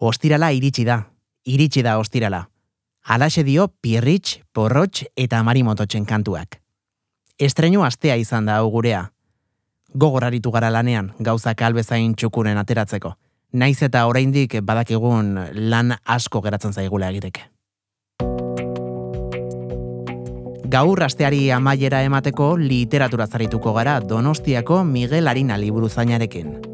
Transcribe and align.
Ostirala 0.00 0.48
iritsi 0.56 0.86
da, 0.88 1.10
iritsi 1.44 1.82
da 1.84 1.98
ostirala. 2.00 2.46
Alaxe 3.04 3.42
dio 3.44 3.66
Pirritx, 3.68 4.38
Porrotx 4.52 5.04
eta 5.16 5.42
Marimototxen 5.44 6.06
kantuak. 6.08 6.56
Estreinu 7.38 7.84
astea 7.84 8.16
izan 8.16 8.48
da 8.48 8.56
hau 8.56 8.70
gurea. 8.72 9.10
Gogoraritu 9.92 10.50
gara 10.54 10.70
lanean, 10.72 11.12
gauzak 11.20 11.60
albezain 11.62 12.14
txukuren 12.14 12.56
ateratzeko. 12.56 13.12
Naiz 13.52 13.82
eta 13.82 14.06
oraindik 14.06 14.56
badakigun 14.64 15.34
lan 15.68 15.96
asko 16.04 16.40
geratzen 16.40 16.72
zaigula 16.72 17.12
egiteke. 17.12 17.50
Gaur 20.70 21.02
asteari 21.02 21.50
amaiera 21.52 22.00
emateko 22.08 22.54
literatura 22.56 23.26
zarituko 23.26 23.76
gara 23.76 24.00
Donostiako 24.00 24.84
Miguel 24.84 25.28
Arina 25.28 25.58
liburuzainarekin. 25.58 26.69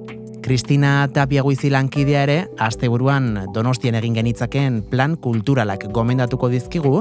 Kristina 0.46 1.08
Tapia 1.12 1.42
lankidea 1.42 2.22
ere, 2.22 2.46
asteburuan 2.56 3.48
Donostien 3.52 3.96
egin 3.96 4.14
genitzaken 4.14 4.84
plan 4.88 5.16
kulturalak 5.16 5.88
gomendatuko 5.90 6.48
dizkigu, 6.48 7.00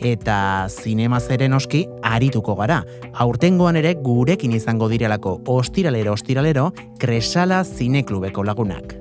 eta 0.00 0.66
zinema 0.68 1.20
zeren 1.20 1.52
oski 1.52 1.86
arituko 2.02 2.56
gara. 2.56 2.82
Aurtengoan 3.14 3.76
ere 3.76 3.94
gurekin 3.94 4.50
izango 4.50 4.88
direlako 4.88 5.40
ostiralero 5.46 6.12
ostiralero 6.14 6.72
Kresala 6.98 7.62
Zineklubeko 7.62 8.42
lagunak. 8.42 8.96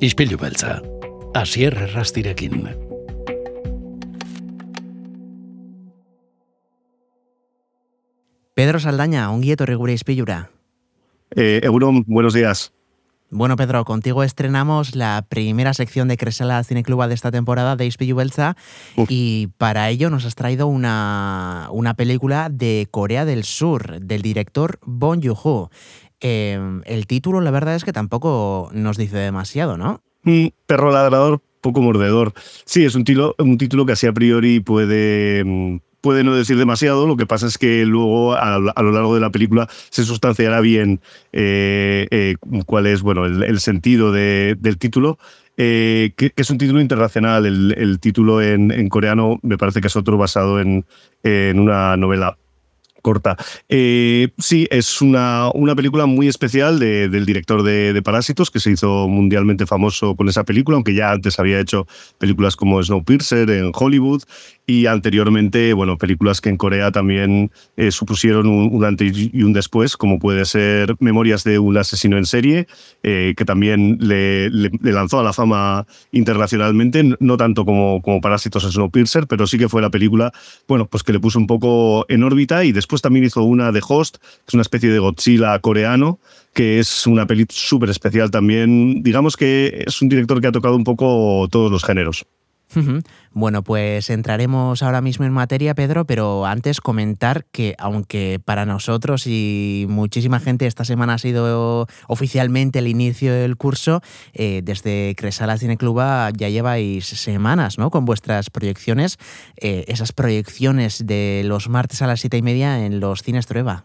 Ispilu 0.00 0.36
beltza, 0.36 0.82
asier 1.32 1.72
errastirekin. 1.72 2.68
Pedro 8.52 8.78
Saldaña, 8.78 9.30
ongi 9.30 9.52
etorri 9.52 9.76
gure 9.76 9.94
ispilura. 9.94 10.50
Eh, 11.34 11.60
Egunon, 11.64 12.04
buenos 12.06 12.34
días. 12.34 12.70
Bueno, 13.32 13.54
Pedro, 13.54 13.84
contigo 13.84 14.24
estrenamos 14.24 14.96
la 14.96 15.24
primera 15.28 15.72
sección 15.72 16.08
de 16.08 16.16
Cresala 16.16 16.64
Cinecluba 16.64 17.06
de 17.06 17.14
esta 17.14 17.30
temporada 17.30 17.76
de 17.76 17.86
Ispillu 17.86 18.16
Belza 18.16 18.56
y 19.08 19.48
para 19.56 19.88
ello 19.88 20.10
nos 20.10 20.24
has 20.24 20.34
traído 20.34 20.66
una, 20.66 21.68
una, 21.70 21.94
película 21.94 22.48
de 22.50 22.88
Corea 22.90 23.24
del 23.24 23.44
Sur, 23.44 24.00
del 24.00 24.22
director 24.22 24.80
Bon 24.84 25.22
Joon-ho. 25.22 25.70
Em, 26.18 26.82
el 26.86 27.06
título, 27.06 27.40
la 27.40 27.52
verdad 27.52 27.76
es 27.76 27.84
que 27.84 27.92
tampoco 27.92 28.68
nos 28.72 28.96
dice 28.96 29.18
demasiado, 29.18 29.76
¿no? 29.76 30.02
perro 30.66 30.90
ladrador, 30.90 31.40
poco 31.60 31.80
mordedor. 31.82 32.32
Sí, 32.64 32.84
es 32.84 32.96
un, 32.96 33.04
tilo, 33.04 33.36
un 33.38 33.58
título 33.58 33.86
que 33.86 33.92
así 33.92 34.08
a 34.08 34.12
priori 34.12 34.58
puede 34.58 35.44
mm, 35.44 35.78
puede 36.00 36.24
no 36.24 36.34
decir 36.34 36.56
demasiado, 36.56 37.06
lo 37.06 37.16
que 37.16 37.26
pasa 37.26 37.46
es 37.46 37.58
que 37.58 37.84
luego 37.84 38.34
a, 38.34 38.58
lo 38.58 38.92
largo 38.92 39.14
de 39.14 39.20
la 39.20 39.30
película 39.30 39.68
se 39.90 40.04
sustanciará 40.04 40.60
bien 40.60 41.00
eh, 41.32 42.06
eh, 42.10 42.36
cuál 42.66 42.86
es 42.86 43.02
bueno, 43.02 43.26
el, 43.26 43.60
sentido 43.60 44.12
del 44.12 44.78
título. 44.78 45.18
Eh, 45.56 46.12
que, 46.16 46.32
es 46.36 46.50
un 46.50 46.58
título 46.58 46.80
internacional. 46.80 47.44
El, 47.44 47.98
título 48.00 48.40
en, 48.40 48.88
coreano 48.88 49.38
me 49.42 49.58
parece 49.58 49.80
que 49.80 49.88
es 49.88 49.96
otro 49.96 50.16
basado 50.16 50.60
en, 50.60 50.86
en 51.22 51.60
una 51.60 51.96
novela 51.96 52.38
corta. 53.02 53.36
Sí, 53.68 54.66
es 54.70 55.02
una, 55.02 55.50
una, 55.54 55.74
película 55.74 56.06
muy 56.06 56.28
especial 56.28 56.78
del 56.78 57.26
director 57.26 57.62
de, 57.62 58.00
Parásitos, 58.02 58.50
que 58.50 58.60
se 58.60 58.70
hizo 58.70 59.08
mundialmente 59.08 59.66
famoso 59.66 60.16
con 60.16 60.28
esa 60.28 60.44
película, 60.44 60.76
aunque 60.76 60.94
ya 60.94 61.12
antes 61.12 61.38
había 61.38 61.60
hecho 61.60 61.86
películas 62.18 62.56
como 62.56 62.82
Snowpiercer 62.82 63.50
en 63.50 63.72
Hollywood 63.74 64.22
y 64.70 64.86
anteriormente, 64.86 65.72
bueno, 65.72 65.98
películas 65.98 66.40
que 66.40 66.48
en 66.48 66.56
Corea 66.56 66.92
también 66.92 67.50
eh, 67.76 67.90
supusieron 67.90 68.46
un, 68.46 68.84
antes 68.84 69.12
y 69.16 69.42
un 69.42 69.52
después, 69.52 69.96
como 69.96 70.20
puede 70.20 70.44
ser 70.44 70.94
Memorias 71.00 71.42
de 71.42 71.58
un 71.58 71.76
asesino 71.76 72.16
en 72.16 72.24
serie, 72.24 72.68
eh, 73.02 73.34
que 73.36 73.44
también 73.44 73.98
le, 74.00 74.48
lanzó 74.80 75.18
a 75.18 75.24
la 75.24 75.32
fama 75.32 75.86
internacionalmente, 76.12 77.16
no 77.18 77.36
tanto 77.36 77.64
como, 77.64 78.00
como 78.00 78.20
Parásitos 78.20 78.64
o 78.64 78.70
Snowpiercer, 78.70 79.26
pero 79.26 79.48
sí 79.48 79.58
que 79.58 79.68
fue 79.68 79.82
la 79.82 79.90
película, 79.90 80.32
bueno, 80.68 80.86
pues 80.86 81.02
que 81.02 81.12
le 81.12 81.18
puso 81.18 81.40
un 81.40 81.48
poco 81.48 82.06
en 82.08 82.22
órbita 82.22 82.64
y 82.64 82.70
Después 82.72 83.02
también 83.02 83.24
hizo 83.24 83.42
una 83.42 83.72
de 83.72 83.82
Host, 83.86 84.18
que 84.18 84.48
es 84.48 84.54
una 84.54 84.62
especie 84.62 84.90
de 84.90 85.00
Godzilla 85.00 85.58
coreano, 85.58 86.18
que 86.54 86.78
es 86.78 87.06
una 87.06 87.26
peli 87.26 87.44
súper 87.48 87.90
especial 87.90 88.30
también. 88.30 89.02
Digamos 89.02 89.36
que 89.36 89.84
es 89.86 90.00
un 90.00 90.08
director 90.08 90.40
que 90.40 90.46
ha 90.46 90.52
tocado 90.52 90.76
un 90.76 90.84
poco 90.84 91.46
todos 91.50 91.70
los 91.70 91.84
géneros. 91.84 92.24
Bueno, 93.32 93.62
pues 93.62 94.10
entraremos 94.10 94.82
ahora 94.82 95.00
mismo 95.00 95.24
en 95.24 95.32
materia, 95.32 95.74
Pedro, 95.74 96.04
pero 96.04 96.46
antes 96.46 96.80
comentar 96.80 97.44
que 97.46 97.74
aunque 97.78 98.40
para 98.44 98.66
nosotros 98.66 99.26
y 99.26 99.86
muchísima 99.88 100.40
gente 100.40 100.66
esta 100.66 100.84
semana 100.84 101.14
ha 101.14 101.18
sido 101.18 101.86
oficialmente 102.08 102.78
el 102.78 102.88
inicio 102.88 103.32
del 103.32 103.56
curso, 103.56 104.02
eh, 104.32 104.62
desde 104.64 105.14
Cresala 105.16 105.58
Cinecluba 105.58 106.30
ya 106.30 106.48
lleváis 106.48 107.06
semanas 107.06 107.78
¿no? 107.78 107.90
con 107.90 108.04
vuestras 108.04 108.50
proyecciones, 108.50 109.18
eh, 109.56 109.84
esas 109.88 110.12
proyecciones 110.12 111.06
de 111.06 111.42
los 111.44 111.68
martes 111.68 112.02
a 112.02 112.06
las 112.06 112.20
siete 112.20 112.36
y 112.36 112.42
media 112.42 112.84
en 112.84 113.00
los 113.00 113.22
cines 113.22 113.46
Trueba. 113.46 113.84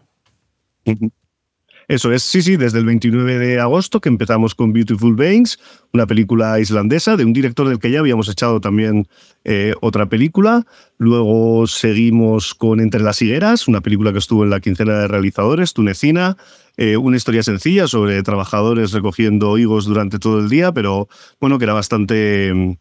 Eso 1.88 2.12
es, 2.12 2.24
sí, 2.24 2.42
sí, 2.42 2.56
desde 2.56 2.80
el 2.80 2.84
29 2.84 3.38
de 3.38 3.60
agosto 3.60 4.00
que 4.00 4.08
empezamos 4.08 4.56
con 4.56 4.72
Beautiful 4.72 5.14
Beings, 5.14 5.58
una 5.92 6.06
película 6.06 6.58
islandesa 6.58 7.16
de 7.16 7.24
un 7.24 7.32
director 7.32 7.68
del 7.68 7.78
que 7.78 7.92
ya 7.92 8.00
habíamos 8.00 8.28
echado 8.28 8.60
también 8.60 9.06
eh, 9.44 9.72
otra 9.80 10.08
película. 10.08 10.66
Luego 10.98 11.68
seguimos 11.68 12.54
con 12.54 12.80
Entre 12.80 13.00
las 13.00 13.22
Higueras, 13.22 13.68
una 13.68 13.82
película 13.82 14.12
que 14.12 14.18
estuvo 14.18 14.42
en 14.42 14.50
la 14.50 14.58
quincena 14.58 14.98
de 14.98 15.08
realizadores, 15.08 15.74
tunecina. 15.74 16.36
Eh, 16.76 16.96
una 16.96 17.16
historia 17.16 17.44
sencilla 17.44 17.86
sobre 17.86 18.20
trabajadores 18.24 18.92
recogiendo 18.92 19.56
higos 19.56 19.86
durante 19.86 20.18
todo 20.18 20.40
el 20.40 20.48
día, 20.48 20.72
pero 20.72 21.08
bueno, 21.40 21.58
que 21.58 21.64
era 21.64 21.74
bastante... 21.74 22.78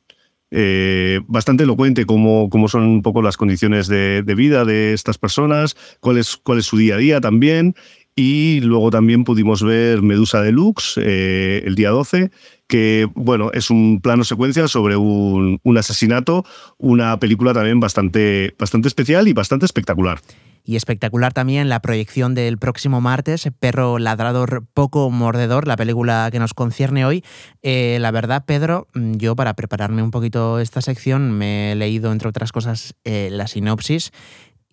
Eh, 0.51 1.19
bastante 1.27 1.63
elocuente 1.63 2.05
cómo, 2.05 2.49
cómo, 2.49 2.69
son 2.69 2.83
un 2.83 3.01
poco 3.01 3.21
las 3.21 3.35
condiciones 3.35 3.87
de, 3.87 4.21
de, 4.21 4.35
vida 4.35 4.63
de 4.63 4.93
estas 4.93 5.17
personas, 5.17 5.75
cuál 5.99 6.19
es, 6.19 6.37
cuál 6.37 6.59
es 6.59 6.67
su 6.67 6.77
día 6.77 6.95
a 6.95 6.97
día 6.97 7.19
también. 7.19 7.75
Y 8.15 8.61
luego 8.61 8.91
también 8.91 9.25
pudimos 9.25 9.61
ver 9.61 10.01
Medusa 10.01 10.41
Deluxe 10.41 10.97
eh, 11.03 11.63
el 11.65 11.75
día 11.75 11.89
12, 11.89 12.31
que 12.65 13.09
bueno, 13.13 13.51
es 13.51 13.69
un 13.69 13.99
plano 14.01 14.23
secuencia 14.23 14.69
sobre 14.69 14.95
un, 14.95 15.59
un, 15.61 15.77
asesinato, 15.77 16.45
una 16.77 17.19
película 17.19 17.53
también 17.53 17.81
bastante, 17.81 18.55
bastante 18.57 18.87
especial 18.87 19.27
y 19.27 19.33
bastante 19.33 19.65
espectacular. 19.65 20.21
Y 20.67 20.77
espectacular 20.77 21.31
también 21.31 21.69
la 21.69 21.79
proyección 21.79 22.33
del 22.33 22.57
próximo 22.57 22.99
martes, 22.99 23.47
Perro 23.59 23.99
Ladrador 23.99 24.65
Poco 24.73 25.11
Mordedor, 25.11 25.67
la 25.67 25.77
película 25.77 26.27
que 26.31 26.39
nos 26.39 26.55
concierne 26.55 27.05
hoy. 27.05 27.23
Eh, 27.61 27.99
la 28.01 28.09
verdad, 28.09 28.45
Pedro, 28.47 28.87
yo 28.95 29.35
para 29.35 29.53
prepararme 29.53 30.01
un 30.01 30.09
poquito 30.09 30.59
esta 30.59 30.81
sección 30.81 31.31
me 31.31 31.73
he 31.73 31.75
leído, 31.75 32.11
entre 32.11 32.29
otras 32.29 32.51
cosas, 32.51 32.95
eh, 33.03 33.29
la 33.31 33.45
sinopsis 33.45 34.11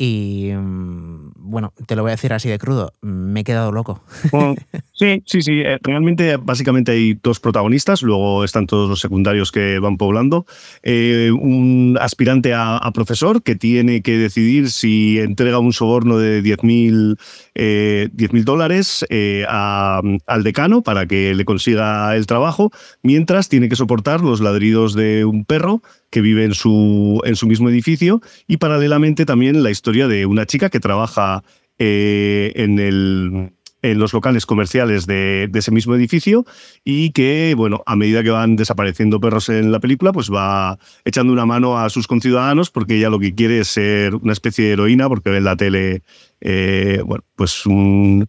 y 0.05 0.51
mm, 0.53 1.31
bueno, 1.37 1.73
te 1.87 1.95
lo 1.95 2.03
voy 2.03 2.11
a 2.11 2.15
decir 2.15 2.33
así 2.33 2.49
de 2.49 2.59
crudo, 2.59 2.93
me 3.03 3.41
he 3.41 3.45
quedado 3.45 3.71
loco. 3.71 4.01
sí, 4.92 5.22
sí, 5.26 5.42
sí. 5.42 5.60
Eh, 5.60 5.78
realmente, 5.82 6.36
básicamente 6.36 6.92
hay 6.92 7.19
dos 7.22 7.41
protagonistas, 7.41 8.03
luego 8.03 8.44
están 8.44 8.66
todos 8.66 8.88
los 8.88 9.00
secundarios 9.00 9.53
que 9.53 9.78
van 9.78 9.97
poblando. 9.97 10.47
Eh, 10.82 11.30
un 11.32 11.98
aspirante 12.00 12.54
a, 12.54 12.80
profesor 12.94 13.42
que 13.42 13.54
tiene 13.54 14.03
que 14.03 14.19
decidir 14.19 14.70
si 14.70 15.19
entrega 15.19 15.58
un 15.58 15.72
soborno 15.72 16.19
de 16.19 16.42
10.000 16.42 17.16
eh, 17.54 18.10
dólares 18.44 19.04
eh, 19.08 19.44
al 19.48 20.42
decano 20.42 20.82
para 20.82 21.06
que 21.06 21.34
le 21.34 21.44
consiga 21.44 22.14
el 22.16 22.26
trabajo, 22.26 22.70
mientras 23.03 23.48
tiene 23.48 23.69
que 23.69 23.76
soportar 23.76 24.20
los 24.20 24.41
ladridos 24.41 24.94
de 24.94 25.24
un 25.24 25.44
perro 25.44 25.82
que 26.10 26.20
vive 26.20 26.44
en 26.44 26.54
su, 26.54 27.20
en 27.24 27.36
su 27.36 27.47
mismo 27.47 27.69
edificio 27.69 28.20
y 28.47 28.59
paralelamente 28.59 29.24
también 29.24 29.62
la 29.62 29.70
historia 29.70 30.09
de 30.09 30.26
una 30.26 30.47
chica 30.47 30.70
que 30.70 30.80
trabaja 30.80 31.42
eh, 31.78 32.53
en 32.56 32.78
el 32.78 33.53
en 33.82 33.98
los 33.98 34.12
locales 34.12 34.47
comerciales 34.47 35.06
de, 35.06 35.50
ese 35.53 35.70
mismo 35.70 35.94
edificio 35.94 36.44
y 36.84 37.10
que, 37.10 37.54
bueno, 37.56 37.82
a 37.87 37.97
medida 37.97 38.22
que 38.22 38.31
van 38.31 38.56
desapareciendo 38.56 39.20
perros 39.20 39.48
en 39.48 39.72
la 39.72 39.80
película, 39.80 40.12
pues 40.12 40.30
va 40.30 40.78
echando 41.04 41.33
una 41.33 41.47
mano 41.47 41.78
a 41.78 41.91
sus 41.91 42.07
conciudadanos 42.07 42.71
porque 42.71 42.97
ella 42.97 43.10
lo 43.10 43.18
que 43.18 43.34
quiere 43.34 43.60
es 43.60 43.68
ser 43.68 44.15
una 44.15 44.33
especie 44.33 44.66
de 44.66 44.72
heroína 44.72 45.09
porque 45.09 45.30
ve 45.30 45.39
en 45.39 45.45
la 45.45 45.57
tele, 45.57 46.03
eh, 46.41 47.03
bueno, 47.04 47.24
pues 47.36 47.66
un, 47.66 48.28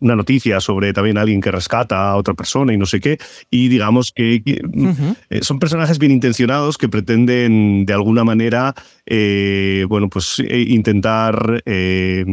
una 0.00 0.16
noticia 0.16 0.60
sobre 0.60 0.92
también 0.92 1.18
alguien 1.18 1.40
que 1.40 1.50
rescata 1.50 2.10
a 2.10 2.16
otra 2.16 2.34
persona 2.34 2.72
y 2.72 2.76
no 2.76 2.86
sé 2.86 3.00
qué. 3.00 3.18
Y 3.50 3.68
digamos 3.68 4.12
que, 4.12 4.42
eh, 5.30 5.40
son 5.42 5.58
personajes 5.58 5.98
bien 5.98 6.12
intencionados 6.12 6.78
que 6.78 6.88
pretenden 6.88 7.84
de 7.86 7.92
alguna 7.92 8.24
manera, 8.24 8.74
eh, 9.06 9.86
bueno, 9.88 10.08
pues 10.08 10.38
intentar 10.50 11.62
eh, 11.64 12.24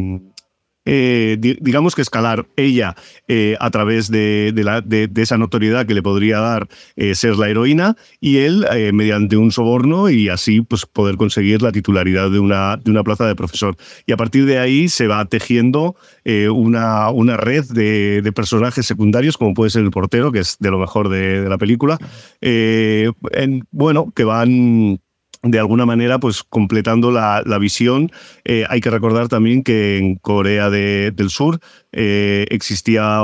digamos 1.38 1.94
que 1.94 2.02
escalar 2.02 2.46
ella 2.56 2.94
eh, 3.26 3.56
a 3.60 3.70
través 3.70 4.10
de, 4.10 4.52
la, 4.56 4.80
de, 4.80 5.10
esa 5.16 5.36
notoriedad 5.36 5.86
que 5.86 5.94
le 5.94 6.02
podría 6.02 6.38
dar 6.38 6.68
eh, 6.96 7.14
ser 7.14 7.36
la 7.36 7.48
heroína 7.48 7.96
y 8.20 8.38
él 8.38 8.66
mediante 8.92 9.36
un 9.36 9.52
soborno 9.52 10.08
y 10.08 10.28
así 10.28 10.60
pues, 10.62 10.86
poder 10.86 11.16
conseguir 11.16 11.62
la 11.62 11.72
titularidad 11.72 12.30
de 12.30 12.38
una, 12.38 12.76
de 12.76 12.90
una 12.90 13.04
plaza 13.04 13.26
de 13.26 13.34
profesor. 13.34 13.76
Y 14.06 14.12
a 14.12 14.16
partir 14.16 14.46
de 14.46 14.58
ahí 14.58 14.88
se 14.88 15.06
va 15.06 15.24
tejiendo 15.26 15.96
una, 16.24 17.10
una 17.10 17.36
red 17.36 17.64
de, 17.66 18.22
de, 18.22 18.32
personajes 18.32 18.86
secundarios, 18.86 19.36
como 19.36 19.54
puede 19.54 19.70
ser 19.70 19.82
el 19.82 19.90
portero, 19.90 20.32
que 20.32 20.40
es 20.40 20.56
de 20.58 20.70
lo 20.70 20.78
mejor 20.78 21.08
de, 21.08 21.48
la 21.48 21.58
película, 21.58 21.98
en, 22.40 23.64
bueno, 23.70 24.12
que 24.14 24.24
van 24.24 25.00
de 25.42 25.58
alguna 25.58 25.86
manera, 25.86 26.18
pues 26.18 26.42
completando 26.42 27.10
la, 27.10 27.42
visión. 27.58 28.10
Eh, 28.44 28.64
hay 28.68 28.80
que 28.80 28.90
recordar 28.90 29.28
también 29.28 29.62
que 29.62 29.98
en 29.98 30.16
Corea 30.16 30.70
del 30.70 31.30
Sur 31.30 31.60
eh, 31.92 32.46
existía, 32.50 33.20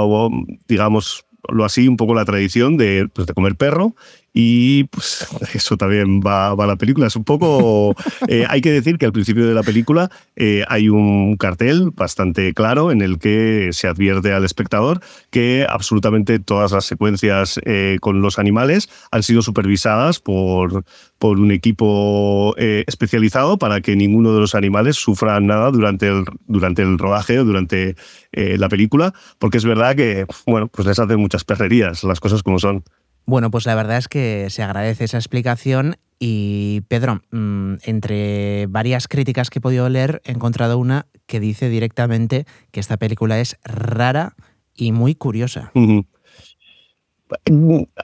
digamos, 0.69 1.27
lo 1.49 1.65
así, 1.65 1.89
un 1.89 1.97
poco 1.97 2.15
la 2.15 2.25
tradición 2.25 2.77
de, 2.77 3.09
pues, 3.13 3.27
de 3.27 3.35
comer 3.35 3.57
perro 3.57 3.95
y 4.37 4.85
pues 4.85 5.27
eso 5.55 5.77
también 5.77 6.21
va, 6.21 6.51
a 6.51 6.67
la 6.67 6.77
película. 6.77 7.07
Es 7.07 7.17
un 7.17 7.25
poco. 7.25 7.95
Eh, 8.27 8.47
hay 8.49 8.63
que 8.63 8.71
decir 8.71 8.97
que 8.97 9.05
al 9.05 9.13
principio 9.13 9.47
de 9.47 9.55
la 9.55 9.63
película 9.63 10.11
eh, 10.35 10.65
hay 10.69 10.89
un 10.89 11.37
cartel 11.37 11.91
bastante 11.91 12.55
claro 12.55 12.91
en 12.91 13.03
el 13.03 13.19
que 13.19 13.69
se 13.73 13.87
advierte 13.87 14.33
al 14.33 14.45
espectador 14.45 15.01
que 15.31 15.67
absolutamente 15.69 16.39
todas 16.39 16.73
las 16.73 16.87
secuencias 16.87 17.61
eh, 17.67 17.99
con 18.01 18.23
los 18.23 18.39
animales 18.39 18.89
han 19.11 19.23
sido 19.23 19.43
supervisadas 19.43 20.21
por, 20.21 20.85
por 21.19 21.39
un 21.39 21.51
equipo 21.51 22.55
especializado 22.57 23.59
para 23.59 23.83
que 23.83 23.95
ninguno 23.95 24.33
de 24.33 24.41
los 24.41 24.55
animales 24.55 24.97
sufra 24.97 25.39
nada 25.41 25.71
durante 25.71 26.09
el, 26.09 26.25
durante 26.47 26.81
el 26.83 26.99
rodaje 26.99 27.39
o 27.39 27.45
durante 27.45 27.95
la 28.33 28.69
película, 28.69 29.13
porque 29.39 29.59
es 29.59 29.65
verdad 29.65 29.95
que, 29.95 30.27
bueno, 30.47 30.69
pues 30.69 30.89
les 30.89 30.99
hacen 30.99 31.21
muchas 31.21 31.45
perrerías, 31.45 32.05
las 32.05 32.21
cosas 32.21 32.43
como 32.43 32.59
son. 32.59 32.85
Bueno, 33.27 33.51
pues 33.51 33.67
la 33.67 33.75
verdad 33.75 33.99
es 33.99 34.09
que 34.09 34.49
se 34.51 34.63
agradece 34.63 35.05
esa 35.05 35.17
explicación 35.19 35.97
y 36.19 36.83
Pedro, 36.89 37.23
mm, 37.31 37.75
entre 37.85 38.67
varias 38.69 39.09
críticas 39.09 39.51
que 39.51 39.59
he 39.59 39.63
podido 39.63 39.89
leer, 39.89 40.23
he 40.25 40.33
encontrado 40.33 40.79
una 40.79 41.07
que 41.27 41.41
dice 41.41 41.69
directamente 41.69 42.47
que 42.71 42.81
esta 42.81 42.97
película 42.97 43.41
es 43.41 43.59
rara 43.65 44.35
y 44.75 44.93
muy 44.93 45.15
curiosa. 45.15 45.73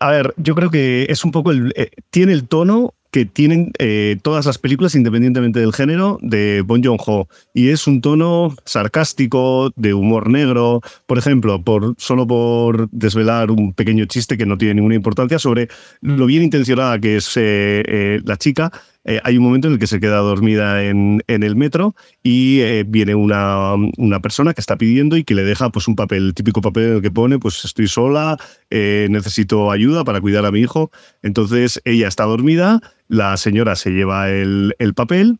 A 0.01 0.11
ver, 0.11 0.35
yo 0.37 0.55
creo 0.55 0.71
que 0.71 1.07
es 1.09 1.25
un 1.25 1.31
poco 1.31 1.51
el. 1.51 1.73
Eh, 1.77 1.91
tiene 2.11 2.33
el 2.33 2.49
tono 2.49 2.95
que 3.11 3.27
tienen 3.27 3.73
eh, 3.79 4.19
todas 4.23 4.47
las 4.47 4.59
películas, 4.59 4.95
independientemente 4.95 5.61
del 5.61 5.73
género, 5.73 6.19
de 6.23 6.63
Bon 6.63 6.83
Joon-ho. 6.83 7.29
Y 7.55 7.71
es 7.71 7.87
un 7.87 8.01
tono 8.01 8.55
sarcástico, 8.65 9.73
de 9.77 9.95
humor 9.95 10.31
negro. 10.31 10.81
Por 11.07 11.19
ejemplo, 11.19 11.63
por, 11.63 11.95
solo 11.99 12.27
por 12.27 12.89
desvelar 12.91 13.51
un 13.51 13.73
pequeño 13.73 14.05
chiste 14.05 14.39
que 14.39 14.47
no 14.47 14.59
tiene 14.59 14.75
ninguna 14.75 14.95
importancia 14.95 15.39
sobre 15.39 15.69
lo 16.01 16.27
bien 16.27 16.43
intencionada 16.43 16.99
que 16.99 17.17
es 17.17 17.37
eh, 17.37 17.83
eh, 17.87 18.21
la 18.25 18.37
chica, 18.37 18.71
eh, 19.05 19.21
hay 19.25 19.39
un 19.39 19.45
momento 19.45 19.67
en 19.67 19.75
el 19.75 19.79
que 19.79 19.87
se 19.87 19.99
queda 19.99 20.19
dormida 20.19 20.85
en, 20.85 21.23
el 21.27 21.57
metro 21.57 21.95
y 22.23 22.61
eh, 22.61 22.85
viene 22.87 23.15
una, 23.15 23.75
una, 23.97 24.21
persona 24.21 24.53
que 24.53 24.61
está 24.61 24.77
pidiendo 24.77 25.17
y 25.17 25.25
que 25.25 25.35
le 25.35 25.43
deja 25.43 25.71
pues, 25.71 25.89
un 25.89 25.97
papel, 25.97 26.27
el 26.29 26.35
típico 26.35 26.61
papel 26.61 26.85
en 26.85 26.97
el 26.97 27.03
que 27.03 27.11
pone, 27.11 27.39
pues 27.39 27.65
estoy 27.65 27.89
sola, 27.89 28.37
eh, 28.69 29.07
necesito 29.11 29.71
ayuda 29.71 30.05
para 30.05 30.21
cuidar 30.21 30.45
a 30.45 30.53
mi 30.53 30.61
hijo. 30.61 30.91
Entonces 31.23 31.81
ella 31.85 32.09
está 32.09 32.25
dormida, 32.25 32.81
la 33.09 33.37
señora 33.37 33.75
se 33.77 33.91
lleva 33.91 34.31
el, 34.31 34.75
el 34.79 34.95
papel 34.95 35.39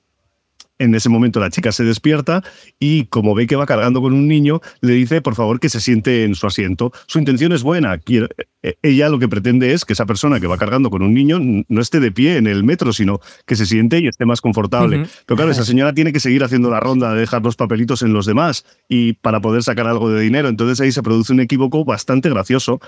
en 0.81 0.95
ese 0.95 1.09
momento 1.09 1.39
la 1.39 1.51
chica 1.51 1.71
se 1.71 1.85
despierta 1.85 2.43
y 2.81 3.05
como 3.05 3.35
ve 3.35 3.47
que 3.47 3.55
va 3.55 3.67
cargando 3.67 4.01
con 4.01 4.13
un 4.13 4.27
niño, 4.27 4.61
le 4.81 4.95
dice 4.95 5.21
por 5.21 5.35
favor 5.35 5.61
que 5.61 5.69
se 5.69 5.81
siente 5.81 6.25
en 6.25 6.35
su 6.35 6.47
asiento. 6.47 6.93
Su 7.07 7.19
intención 7.19 7.53
es 7.53 7.63
buena. 7.63 8.01
Eh, 8.63 8.75
ella 8.83 9.09
lo 9.09 9.19
que 9.19 9.29
pretende 9.29 9.73
es 9.73 9.85
que 9.85 9.93
esa 9.93 10.07
persona 10.07 10.41
que 10.41 10.47
va 10.47 10.57
cargando 10.57 10.91
con 10.91 11.03
un 11.03 11.15
niño 11.15 11.39
no 11.41 11.81
esté 11.81 12.01
de 12.01 12.11
pie 12.11 12.39
en 12.39 12.47
el 12.47 12.65
metro, 12.65 12.93
sino 12.93 13.21
que 13.47 13.57
se 13.57 13.67
siente 13.67 14.01
y 14.01 14.09
esté 14.09 14.25
más 14.25 14.41
confortable. 14.41 15.07
Pero 15.27 15.37
claro, 15.37 15.51
esa 15.51 15.65
señora 15.65 15.93
tiene 15.93 16.13
que 16.13 16.21
seguir 16.21 16.43
haciendo 16.43 16.71
la 16.71 16.81
ronda 16.81 17.13
de 17.13 17.21
dejar 17.21 17.43
los 17.43 17.57
papelitos 17.57 18.03
en 18.03 18.15
los 18.15 18.25
demás 18.25 18.65
y 18.89 19.13
para 19.13 19.41
poder 19.41 19.63
sacar 19.63 19.87
algo 19.87 20.11
de 20.11 20.23
dinero. 20.23 20.49
Entonces 20.49 20.81
ahí 20.81 20.93
se 20.93 21.03
produce 21.03 21.33
un 21.33 21.41
equívoco 21.41 21.85
bastante 21.85 22.31
gracioso. 22.31 22.81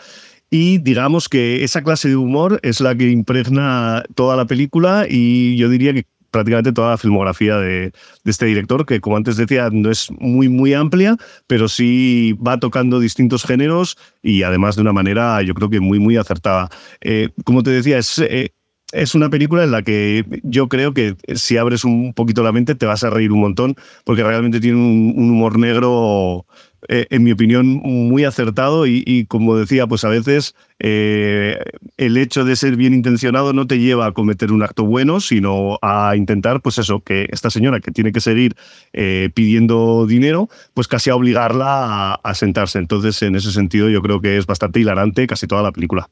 Y 0.50 0.78
digamos 0.78 1.30
que 1.30 1.64
esa 1.64 1.82
clase 1.82 2.08
de 2.08 2.16
humor 2.16 2.60
es 2.62 2.80
la 2.80 2.94
que 2.94 3.10
impregna 3.10 4.02
toda 4.14 4.36
la 4.36 4.46
película 4.46 5.06
y 5.08 5.56
yo 5.56 5.70
diría 5.70 5.94
que 5.94 6.04
prácticamente 6.32 6.72
toda 6.72 6.90
la 6.90 6.98
filmografía 6.98 7.58
de, 7.58 7.92
este 8.24 8.46
director, 8.46 8.84
que 8.84 9.00
como 9.00 9.16
antes 9.16 9.36
decía, 9.36 9.68
no 9.70 9.90
es 9.90 10.10
muy, 10.18 10.48
muy 10.48 10.74
amplia, 10.74 11.16
pero 11.46 11.68
sí 11.68 12.32
va 12.44 12.58
tocando 12.58 12.98
distintos 12.98 13.44
géneros 13.44 13.96
y 14.22 14.42
además 14.42 14.74
de 14.74 14.82
una 14.82 14.92
manera, 14.92 15.40
yo 15.42 15.54
creo 15.54 15.70
que 15.70 15.78
muy, 15.78 16.00
muy 16.00 16.16
acertada. 16.16 16.68
Eh, 17.00 17.28
como 17.44 17.62
te 17.62 17.70
decía, 17.70 17.98
es... 17.98 18.18
Eh, 18.18 18.52
es 18.92 19.14
una 19.14 19.30
película 19.30 19.64
en 19.64 19.70
la 19.70 19.80
que 19.80 20.22
yo 20.42 20.68
creo 20.68 20.92
que 20.92 21.16
si 21.34 21.56
abres 21.56 21.82
un 21.82 22.12
poquito 22.12 22.42
la 22.42 22.52
mente 22.52 22.74
te 22.74 22.84
vas 22.84 23.02
a 23.02 23.08
reír 23.08 23.32
un 23.32 23.40
montón, 23.40 23.74
porque 24.04 24.22
realmente 24.22 24.60
tiene 24.60 24.76
un 24.76 25.30
humor 25.30 25.58
negro 25.58 26.44
eh, 26.88 27.06
en 27.10 27.22
mi 27.22 27.30
opinión, 27.30 27.66
muy 27.66 28.24
acertado 28.24 28.86
y, 28.86 29.26
como 29.28 29.56
decía, 29.56 29.86
pues 29.86 30.02
a 30.04 30.08
veces 30.08 30.56
eh, 30.80 31.58
el 31.96 32.16
hecho 32.16 32.44
de 32.44 32.56
ser 32.56 32.74
bien 32.76 32.92
intencionado 32.92 33.52
no 33.52 33.68
te 33.68 33.78
lleva 33.78 34.06
a 34.06 34.12
cometer 34.12 34.50
un 34.50 34.64
acto 34.64 34.84
bueno, 34.84 35.20
sino 35.20 35.78
a 35.80 36.16
intentar, 36.16 36.60
pues 36.60 36.78
eso, 36.78 37.00
que 37.00 37.28
esta 37.30 37.50
señora 37.50 37.78
que 37.78 37.92
tiene 37.92 38.10
que 38.10 38.20
seguir 38.20 38.56
eh, 38.92 39.30
pidiendo 39.32 40.06
dinero, 40.06 40.48
pues 40.74 40.88
casi 40.88 41.10
a 41.10 41.14
obligarla 41.14 42.14
a, 42.14 42.34
sentarse. 42.34 42.80
Entonces, 42.80 43.22
en 43.22 43.36
ese 43.36 43.52
sentido, 43.52 43.88
yo 43.88 44.02
creo 44.02 44.20
que 44.20 44.36
es 44.36 44.46
bastante 44.46 44.80
hilarante 44.80 45.26
casi 45.28 45.46
toda 45.46 45.62
la 45.62 45.70
película. 45.70 46.08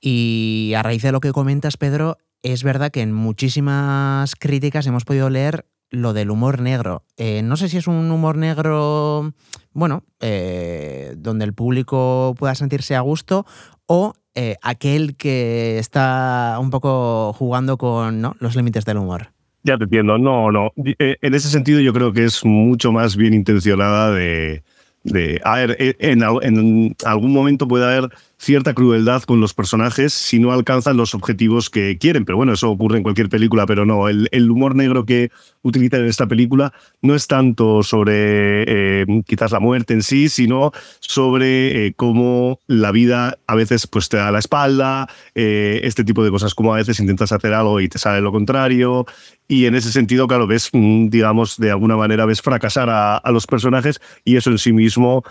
Y 0.00 0.74
a 0.76 0.82
raíz 0.82 1.02
de 1.02 1.12
lo 1.12 1.20
que 1.20 1.32
comentas, 1.32 1.76
Pedro, 1.76 2.18
es 2.42 2.62
verdad 2.62 2.92
que 2.92 3.00
en 3.00 3.12
muchísimas 3.12 4.36
críticas 4.36 4.86
hemos 4.86 5.04
podido 5.04 5.28
leer 5.28 5.64
lo 5.90 6.12
del 6.12 6.30
humor 6.30 6.60
negro. 6.60 7.04
Eh, 7.16 7.42
no 7.42 7.56
sé 7.56 7.68
si 7.68 7.76
es 7.76 7.86
un 7.86 8.10
humor 8.10 8.36
negro, 8.36 9.32
bueno, 9.72 10.04
eh, 10.20 11.14
donde 11.16 11.44
el 11.44 11.52
público 11.52 12.34
pueda 12.38 12.54
sentirse 12.54 12.96
a 12.96 13.00
gusto 13.00 13.44
o 13.86 14.14
eh, 14.34 14.56
aquel 14.62 15.16
que 15.16 15.78
está 15.78 16.56
un 16.60 16.70
poco 16.70 17.32
jugando 17.32 17.76
con 17.76 18.22
los 18.38 18.56
límites 18.56 18.84
del 18.84 18.98
humor. 18.98 19.32
Ya 19.62 19.76
te 19.76 19.84
entiendo, 19.84 20.16
no, 20.16 20.50
no. 20.50 20.72
En 20.76 21.34
ese 21.34 21.48
sentido 21.48 21.80
yo 21.80 21.92
creo 21.92 22.12
que 22.12 22.24
es 22.24 22.44
mucho 22.44 22.92
más 22.92 23.16
bien 23.16 23.34
intencionada 23.34 24.10
de... 24.10 24.62
de 25.02 25.40
a 25.44 25.56
ver, 25.56 25.76
en, 25.98 26.22
en 26.42 26.96
algún 27.04 27.32
momento 27.32 27.66
puede 27.66 27.84
haber 27.84 28.10
cierta 28.40 28.72
crueldad 28.72 29.22
con 29.24 29.38
los 29.38 29.52
personajes 29.52 30.14
si 30.14 30.38
no 30.38 30.50
alcanzan 30.50 30.96
los 30.96 31.14
objetivos 31.14 31.68
que 31.68 31.98
quieren. 31.98 32.24
Pero 32.24 32.38
bueno, 32.38 32.54
eso 32.54 32.70
ocurre 32.70 32.96
en 32.96 33.02
cualquier 33.02 33.28
película, 33.28 33.66
pero 33.66 33.84
no, 33.84 34.08
el, 34.08 34.50
humor 34.50 34.74
negro 34.74 35.04
que 35.04 35.30
utilizan 35.62 36.00
en 36.00 36.06
esta 36.06 36.26
película 36.26 36.72
no 37.02 37.14
es 37.14 37.26
tanto 37.26 37.82
sobre 37.82 38.64
eh, 38.66 39.06
quizás 39.26 39.52
la 39.52 39.60
muerte 39.60 39.92
en 39.92 40.02
sí, 40.02 40.30
sino 40.30 40.72
sobre 41.00 41.86
eh, 41.86 41.92
cómo 41.94 42.58
la 42.66 42.92
vida 42.92 43.36
a 43.46 43.54
veces 43.54 43.86
pues, 43.86 44.08
te 44.08 44.16
da 44.16 44.30
la 44.30 44.38
espalda, 44.38 45.06
eh, 45.34 45.80
este 45.84 46.02
tipo 46.02 46.24
de 46.24 46.30
cosas, 46.30 46.54
como 46.54 46.72
a 46.72 46.78
veces 46.78 46.98
intentas 46.98 47.32
hacer 47.32 47.52
algo 47.52 47.78
y 47.80 47.90
te 47.90 47.98
sale 47.98 48.22
lo 48.22 48.32
contrario. 48.32 49.04
Y 49.50 49.66
en 49.66 49.74
ese 49.74 49.90
sentido, 49.90 50.28
claro, 50.28 50.46
ves, 50.46 50.70
mm, 50.72 51.08
digamos, 51.08 51.56
de 51.56 51.72
alguna 51.72 51.96
manera 51.96 52.24
ves 52.24 52.40
fracasar 52.40 52.88
a, 52.88 53.20
los 53.32 53.48
personajes 53.48 54.00
y 54.24 54.36
eso 54.36 54.50
en 54.50 54.58
sí 54.58 54.72
mismo 54.72 55.24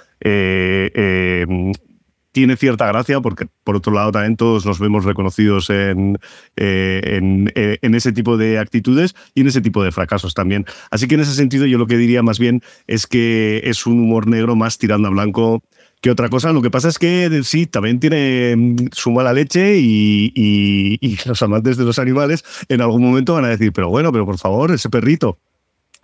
tiene 2.31 2.55
cierta 2.57 2.85
gracia 2.87 3.21
porque 3.21 3.47
por 3.63 3.75
otro 3.75 3.93
lado 3.93 4.11
también 4.11 4.37
todos 4.37 4.65
nos 4.65 4.79
vemos 4.79 5.05
reconocidos 5.05 5.69
en, 5.69 6.17
eh, 6.57 7.21
eh, 7.55 7.77
en, 7.81 7.95
ese 7.95 8.11
tipo 8.11 8.37
de 8.37 8.59
actitudes 8.59 9.15
y 9.33 9.41
en 9.41 9.47
ese 9.47 9.61
tipo 9.61 9.83
de 9.83 9.91
fracasos 9.91 10.33
también. 10.33 10.65
Así 10.91 11.07
que 11.07 11.15
en 11.15 11.21
ese 11.21 11.33
sentido 11.33 11.65
yo 11.65 11.77
lo 11.77 11.87
que 11.87 11.97
diría 11.97 12.21
más 12.21 12.39
bien 12.39 12.61
es 12.87 13.07
que 13.07 13.61
es 13.63 13.85
un 13.85 13.99
humor 13.99 14.27
negro 14.27 14.55
más 14.55 14.77
tirando 14.77 15.07
a 15.07 15.11
blanco 15.11 15.63
que 16.01 16.11
otra 16.11 16.29
cosa. 16.29 16.53
Lo 16.53 16.61
que 16.61 16.71
pasa 16.71 16.89
es 16.89 16.97
que 16.97 17.41
sí, 17.43 17.65
también 17.65 17.99
tiene 17.99 18.55
mm, 18.55 18.75
su 18.91 19.11
mala 19.11 19.33
leche 19.33 19.77
y, 19.79 21.17
los 21.25 21.41
amantes 21.41 21.77
de 21.77 21.85
los 21.85 21.99
animales 21.99 22.43
en 22.69 22.81
algún 22.81 23.03
momento 23.03 23.33
van 23.33 23.45
a 23.45 23.49
decir, 23.49 23.71
pero 23.73 23.89
bueno, 23.89 24.11
pero 24.11 24.25
por 24.25 24.37
favor, 24.37 24.71
ese 24.71 24.89
perrito. 24.89 25.37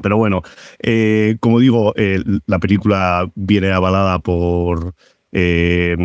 Pero 0.02 0.18
bueno, 0.18 0.42
eh, 0.80 1.38
como 1.40 1.60
digo, 1.60 1.94
la 2.48 2.60
película 2.60 3.32
viene 3.36 3.72
avalada 3.72 4.20
por 4.20 4.94
eh, 5.32 5.96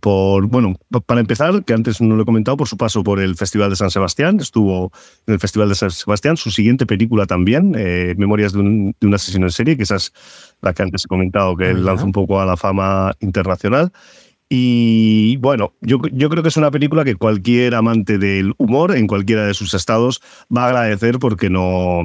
por, 0.00 0.46
bueno, 0.46 0.74
para 1.06 1.20
empezar, 1.20 1.64
que 1.64 1.72
antes 1.72 2.00
no 2.00 2.16
lo 2.16 2.22
he 2.22 2.26
comentado, 2.26 2.56
por 2.56 2.68
su 2.68 2.76
paso 2.76 3.02
por 3.02 3.20
el 3.20 3.36
Festival 3.36 3.70
de 3.70 3.76
San 3.76 3.90
Sebastián, 3.90 4.38
estuvo 4.40 4.92
en 5.26 5.34
el 5.34 5.40
Festival 5.40 5.68
de 5.68 5.74
San 5.74 5.90
Sebastián, 5.90 6.36
su 6.36 6.50
siguiente 6.50 6.86
película 6.86 7.26
también, 7.26 7.74
eh, 7.76 8.14
Memorias 8.16 8.52
de, 8.52 8.60
un, 8.60 8.94
de, 9.00 9.06
una 9.06 9.18
sesión 9.18 9.42
en 9.42 9.50
serie, 9.50 9.76
que 9.76 9.82
esa 9.82 9.96
es 9.96 10.12
la 10.60 10.72
que 10.72 10.82
antes 10.82 11.04
he 11.04 11.08
comentado, 11.08 11.56
que 11.56 11.74
lanza 11.74 12.04
un 12.04 12.12
poco 12.12 12.40
a 12.40 12.46
la 12.46 12.56
fama 12.56 13.12
internacional. 13.20 13.92
Y 14.48 15.38
bueno, 15.38 15.72
yo, 15.80 15.98
yo 16.12 16.28
creo 16.28 16.42
que 16.42 16.50
es 16.50 16.56
una 16.58 16.70
película 16.70 17.04
que 17.04 17.16
cualquier 17.16 17.74
amante 17.74 18.18
del 18.18 18.52
humor, 18.58 18.94
en 18.94 19.06
cualquiera 19.06 19.46
de 19.46 19.54
sus 19.54 19.72
estados, 19.72 20.20
va 20.54 20.64
a 20.64 20.68
agradecer 20.68 21.18
porque 21.18 21.48
no 21.48 22.02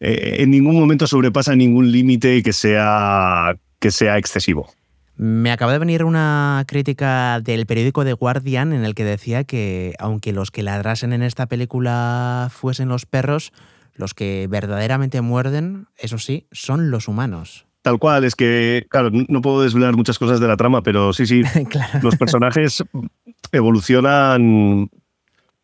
eh, 0.00 0.36
en 0.40 0.50
ningún 0.50 0.78
momento 0.78 1.06
sobrepasa 1.06 1.54
ningún 1.54 1.92
límite 1.92 2.42
que 2.42 2.52
sea, 2.52 3.56
que 3.78 3.90
sea 3.90 4.18
excesivo. 4.18 4.68
Me 5.16 5.52
acaba 5.52 5.72
de 5.72 5.78
venir 5.78 6.04
una 6.04 6.64
crítica 6.66 7.40
del 7.40 7.66
periódico 7.66 8.04
The 8.04 8.14
Guardian 8.14 8.72
en 8.72 8.84
el 8.84 8.94
que 8.94 9.04
decía 9.04 9.44
que 9.44 9.94
aunque 9.98 10.32
los 10.32 10.50
que 10.50 10.62
ladrasen 10.64 11.12
en 11.12 11.22
esta 11.22 11.46
película 11.46 12.48
fuesen 12.50 12.88
los 12.88 13.06
perros, 13.06 13.52
los 13.94 14.12
que 14.12 14.48
verdaderamente 14.50 15.20
muerden, 15.20 15.86
eso 15.96 16.18
sí, 16.18 16.46
son 16.50 16.90
los 16.90 17.06
humanos. 17.06 17.66
Tal 17.82 17.98
cual, 17.98 18.24
es 18.24 18.34
que, 18.34 18.86
claro, 18.88 19.10
no 19.12 19.42
puedo 19.42 19.62
desvelar 19.62 19.94
muchas 19.94 20.18
cosas 20.18 20.40
de 20.40 20.48
la 20.48 20.56
trama, 20.56 20.82
pero 20.82 21.12
sí, 21.12 21.26
sí, 21.26 21.42
los 22.02 22.16
personajes 22.16 22.82
evolucionan 23.52 24.88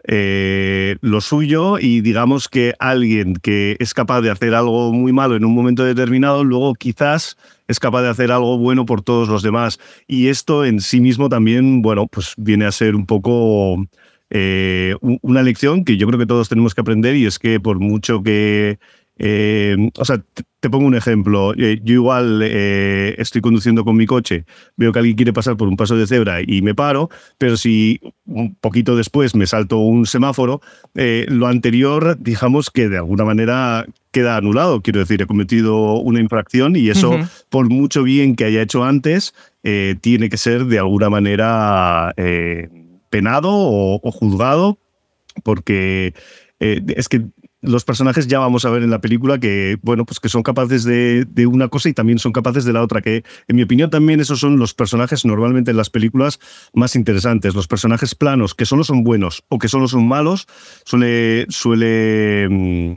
eh, 0.04 0.96
lo 1.02 1.20
suyo 1.20 1.78
y 1.78 2.00
digamos 2.00 2.48
que 2.48 2.74
alguien 2.78 3.34
que 3.34 3.76
es 3.80 3.92
capaz 3.92 4.22
de 4.22 4.30
hacer 4.30 4.54
algo 4.54 4.92
muy 4.92 5.12
malo 5.12 5.36
en 5.36 5.44
un 5.44 5.54
momento 5.54 5.84
determinado, 5.84 6.42
luego 6.44 6.74
quizás 6.74 7.36
es 7.68 7.78
capaz 7.78 8.02
de 8.02 8.08
hacer 8.08 8.32
algo 8.32 8.58
bueno 8.58 8.86
por 8.86 9.02
todos 9.02 9.28
los 9.28 9.42
demás. 9.42 9.78
Y 10.06 10.28
esto 10.28 10.64
en 10.64 10.80
sí 10.80 11.00
mismo 11.00 11.28
también, 11.28 11.82
bueno, 11.82 12.06
pues 12.06 12.34
viene 12.36 12.64
a 12.64 12.72
ser 12.72 12.96
un 12.96 13.06
poco 13.06 13.86
eh, 14.30 14.94
una 15.00 15.42
lección 15.42 15.84
que 15.84 15.96
yo 15.96 16.06
creo 16.06 16.18
que 16.18 16.26
todos 16.26 16.48
tenemos 16.48 16.74
que 16.74 16.80
aprender 16.80 17.16
y 17.16 17.26
es 17.26 17.38
que 17.38 17.58
por 17.58 17.80
mucho 17.80 18.22
que 18.22 18.78
eh, 19.22 19.76
o 19.98 20.04
sea, 20.06 20.22
te, 20.60 20.70
pongo 20.70 20.86
un 20.86 20.94
ejemplo. 20.94 21.52
Eh, 21.54 21.78
yo 21.84 21.94
igual 21.94 22.40
eh, 22.42 23.14
estoy 23.18 23.42
conduciendo 23.42 23.84
con 23.84 23.94
mi 23.94 24.06
coche, 24.06 24.46
veo 24.76 24.92
que 24.92 24.98
alguien 24.98 25.16
quiere 25.16 25.34
pasar 25.34 25.58
por 25.58 25.68
un 25.68 25.76
paso 25.76 25.94
de 25.94 26.06
cebra 26.06 26.38
y 26.40 26.62
me 26.62 26.74
paro, 26.74 27.10
pero 27.36 27.58
si 27.58 28.00
un 28.24 28.54
poquito 28.54 28.96
después 28.96 29.34
me 29.34 29.46
salto 29.46 29.76
un 29.76 30.06
semáforo, 30.06 30.62
lo 30.94 31.46
anterior, 31.48 32.16
digamos 32.18 32.70
que 32.70 32.88
de 32.88 32.96
alguna 32.96 33.26
manera 33.26 33.84
queda 34.10 34.38
anulado. 34.38 34.80
Quiero 34.80 35.00
decir, 35.00 35.20
he 35.20 35.26
cometido 35.26 35.98
una 36.00 36.20
infracción 36.20 36.74
y 36.74 36.88
eso, 36.88 37.12
por 37.50 37.68
mucho 37.68 38.02
bien 38.02 38.36
que 38.36 38.44
haya 38.46 38.62
hecho 38.62 38.84
antes, 38.84 39.34
tiene 40.00 40.30
que 40.30 40.38
ser 40.38 40.64
de 40.64 40.78
alguna 40.78 41.10
manera 41.10 42.14
penado 43.10 43.50
o, 43.50 44.00
o 44.02 44.10
juzgado 44.12 44.78
porque 45.42 46.14
es 46.58 47.08
que 47.08 47.24
los 47.62 47.84
personajes 47.84 48.26
ya 48.26 48.38
vamos 48.38 48.64
a 48.64 48.70
ver 48.70 48.82
en 48.82 48.90
la 48.90 49.00
película 49.00 49.38
que, 49.38 49.78
bueno, 49.82 50.06
pues 50.06 50.18
que 50.18 50.28
son 50.28 50.42
capaces 50.42 50.84
de, 50.84 51.26
una 51.46 51.68
cosa 51.68 51.88
y 51.88 51.92
también 51.92 52.18
son 52.18 52.32
capaces 52.32 52.64
de 52.64 52.72
la 52.72 52.82
otra, 52.82 53.02
que 53.02 53.22
en 53.48 53.56
mi 53.56 53.62
opinión 53.62 53.90
también 53.90 54.20
esos 54.20 54.40
son 54.40 54.58
los 54.58 54.74
personajes 54.74 55.24
normalmente 55.24 55.70
en 55.70 55.76
las 55.76 55.90
películas 55.90 56.38
más 56.72 56.96
interesantes. 56.96 57.54
Los 57.54 57.68
personajes 57.68 58.14
planos, 58.14 58.54
que 58.54 58.64
solo 58.64 58.84
son 58.84 59.04
buenos 59.04 59.44
o 59.48 59.58
que 59.58 59.68
solo 59.68 59.88
son 59.88 60.08
malos, 60.08 60.46
suele, 60.84 61.46
suele, 61.48 62.48
mm, 62.48 62.94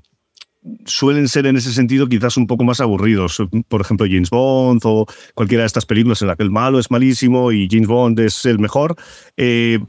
suelen 0.85 1.27
ser 1.27 1.45
en 1.45 1.57
ese 1.57 1.73
sentido 1.73 2.07
quizás 2.07 2.37
un 2.37 2.47
poco 2.47 2.63
más 2.63 2.79
aburridos. 2.79 3.41
Por 3.67 3.81
ejemplo, 3.81 4.05
James 4.09 4.29
Bond 4.29 4.81
o 4.85 5.05
cualquiera 5.35 5.63
de 5.63 5.67
estas 5.67 5.85
películas 5.85 6.21
en 6.21 6.29
la 6.29 6.35
que 6.35 6.43
el 6.43 6.51
malo 6.51 6.79
es 6.79 6.89
malísimo 6.89 7.51
y 7.51 7.67
James 7.69 7.87
Bond 7.87 8.19
es 8.19 8.45
el 8.45 8.59
mejor. 8.59 8.95
Eh, 9.35 9.79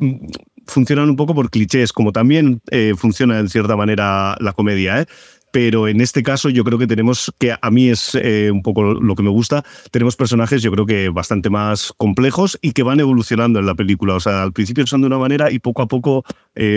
funcionan 0.66 1.10
un 1.10 1.16
poco 1.16 1.34
por 1.34 1.50
clichés, 1.50 1.92
como 1.92 2.12
también 2.12 2.60
eh, 2.70 2.94
funciona 2.96 3.38
en 3.38 3.48
cierta 3.48 3.76
manera 3.76 4.36
la 4.40 4.52
comedia, 4.52 5.00
¿eh? 5.00 5.06
pero 5.50 5.86
en 5.86 6.00
este 6.00 6.22
caso 6.22 6.48
yo 6.48 6.64
creo 6.64 6.78
que 6.78 6.86
tenemos, 6.86 7.32
que 7.38 7.54
a 7.60 7.70
mí 7.70 7.88
es 7.88 8.14
eh, 8.14 8.50
un 8.50 8.62
poco 8.62 8.82
lo 8.94 9.14
que 9.14 9.22
me 9.22 9.30
gusta, 9.30 9.64
tenemos 9.92 10.16
personajes 10.16 10.62
yo 10.62 10.72
creo 10.72 10.84
que 10.84 11.10
bastante 11.10 11.48
más 11.48 11.92
complejos 11.96 12.58
y 12.60 12.72
que 12.72 12.82
van 12.82 12.98
evolucionando 12.98 13.60
en 13.60 13.66
la 13.66 13.76
película. 13.76 14.14
O 14.14 14.20
sea, 14.20 14.42
al 14.42 14.52
principio 14.52 14.84
son 14.86 15.02
de 15.02 15.06
una 15.06 15.18
manera 15.18 15.52
y 15.52 15.60
poco 15.60 15.82
a 15.82 15.86
poco 15.86 16.24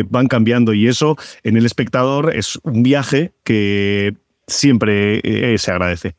van 0.10 0.28
cambiando 0.28 0.74
y 0.74 0.88
eso 0.88 1.18
en 1.42 1.58
el 1.58 1.66
espectador 1.66 2.36
es 2.36 2.60
un 2.62 2.84
viaje 2.84 3.34
que 3.44 4.16
siempre 4.46 5.58
se 5.58 5.72
agradece. 5.72 6.16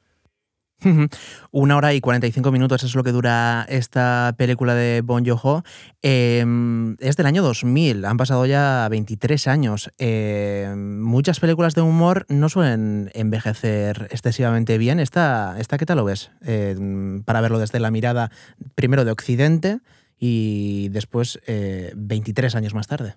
Una 1.51 1.77
hora 1.77 1.93
y 1.95 2.01
45 2.01 2.53
minutos 2.53 2.85
es 2.85 2.95
lo 2.95 3.03
que 3.03 3.11
dura 3.11 3.67
esta 3.69 4.35
película 4.37 4.75
de 4.75 5.01
Bon 5.01 5.25
Joon-ho. 5.25 5.65
Em, 6.03 6.97
es 7.01 7.17
del 7.17 7.27
año 7.27 7.43
2000, 7.43 8.05
han 8.05 8.17
pasado 8.17 8.47
ya 8.47 8.89
23 8.89 9.49
años. 9.49 9.91
Em, 9.99 11.01
muchas 11.01 11.41
películas 11.41 11.75
de 11.75 11.83
humor 11.83 12.27
no 12.29 12.49
suelen 12.49 13.11
envejecer 13.15 14.09
excesivamente 14.11 14.79
bien. 14.79 15.01
¿Esta, 15.01 15.57
esta 15.59 15.79
qué 15.79 15.87
tal 15.87 15.99
lo 15.99 16.05
ves? 16.05 16.31
Em, 16.43 17.23
para 17.25 17.41
verlo 17.41 17.59
desde 17.59 17.81
la 17.81 17.91
mirada 17.91 18.31
primero 18.75 19.05
de 19.05 19.11
Occidente 19.11 19.81
y 20.19 20.89
después 20.91 21.41
23 21.47 22.55
eh, 22.55 22.57
años 22.57 22.75
más 22.75 22.87
tarde. 22.87 23.17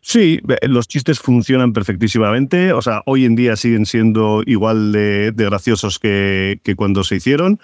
Sí, 0.00 0.40
los 0.62 0.88
chistes 0.88 1.20
funcionan 1.20 1.72
perfectísimamente. 1.72 2.72
O 2.72 2.82
sea, 2.82 3.02
hoy 3.06 3.24
en 3.24 3.36
día 3.36 3.56
siguen 3.56 3.86
siendo 3.86 4.42
igual 4.46 4.92
de, 4.92 5.32
graciosos 5.36 5.98
que, 5.98 6.60
cuando 6.76 7.04
se 7.04 7.16
hicieron. 7.16 7.60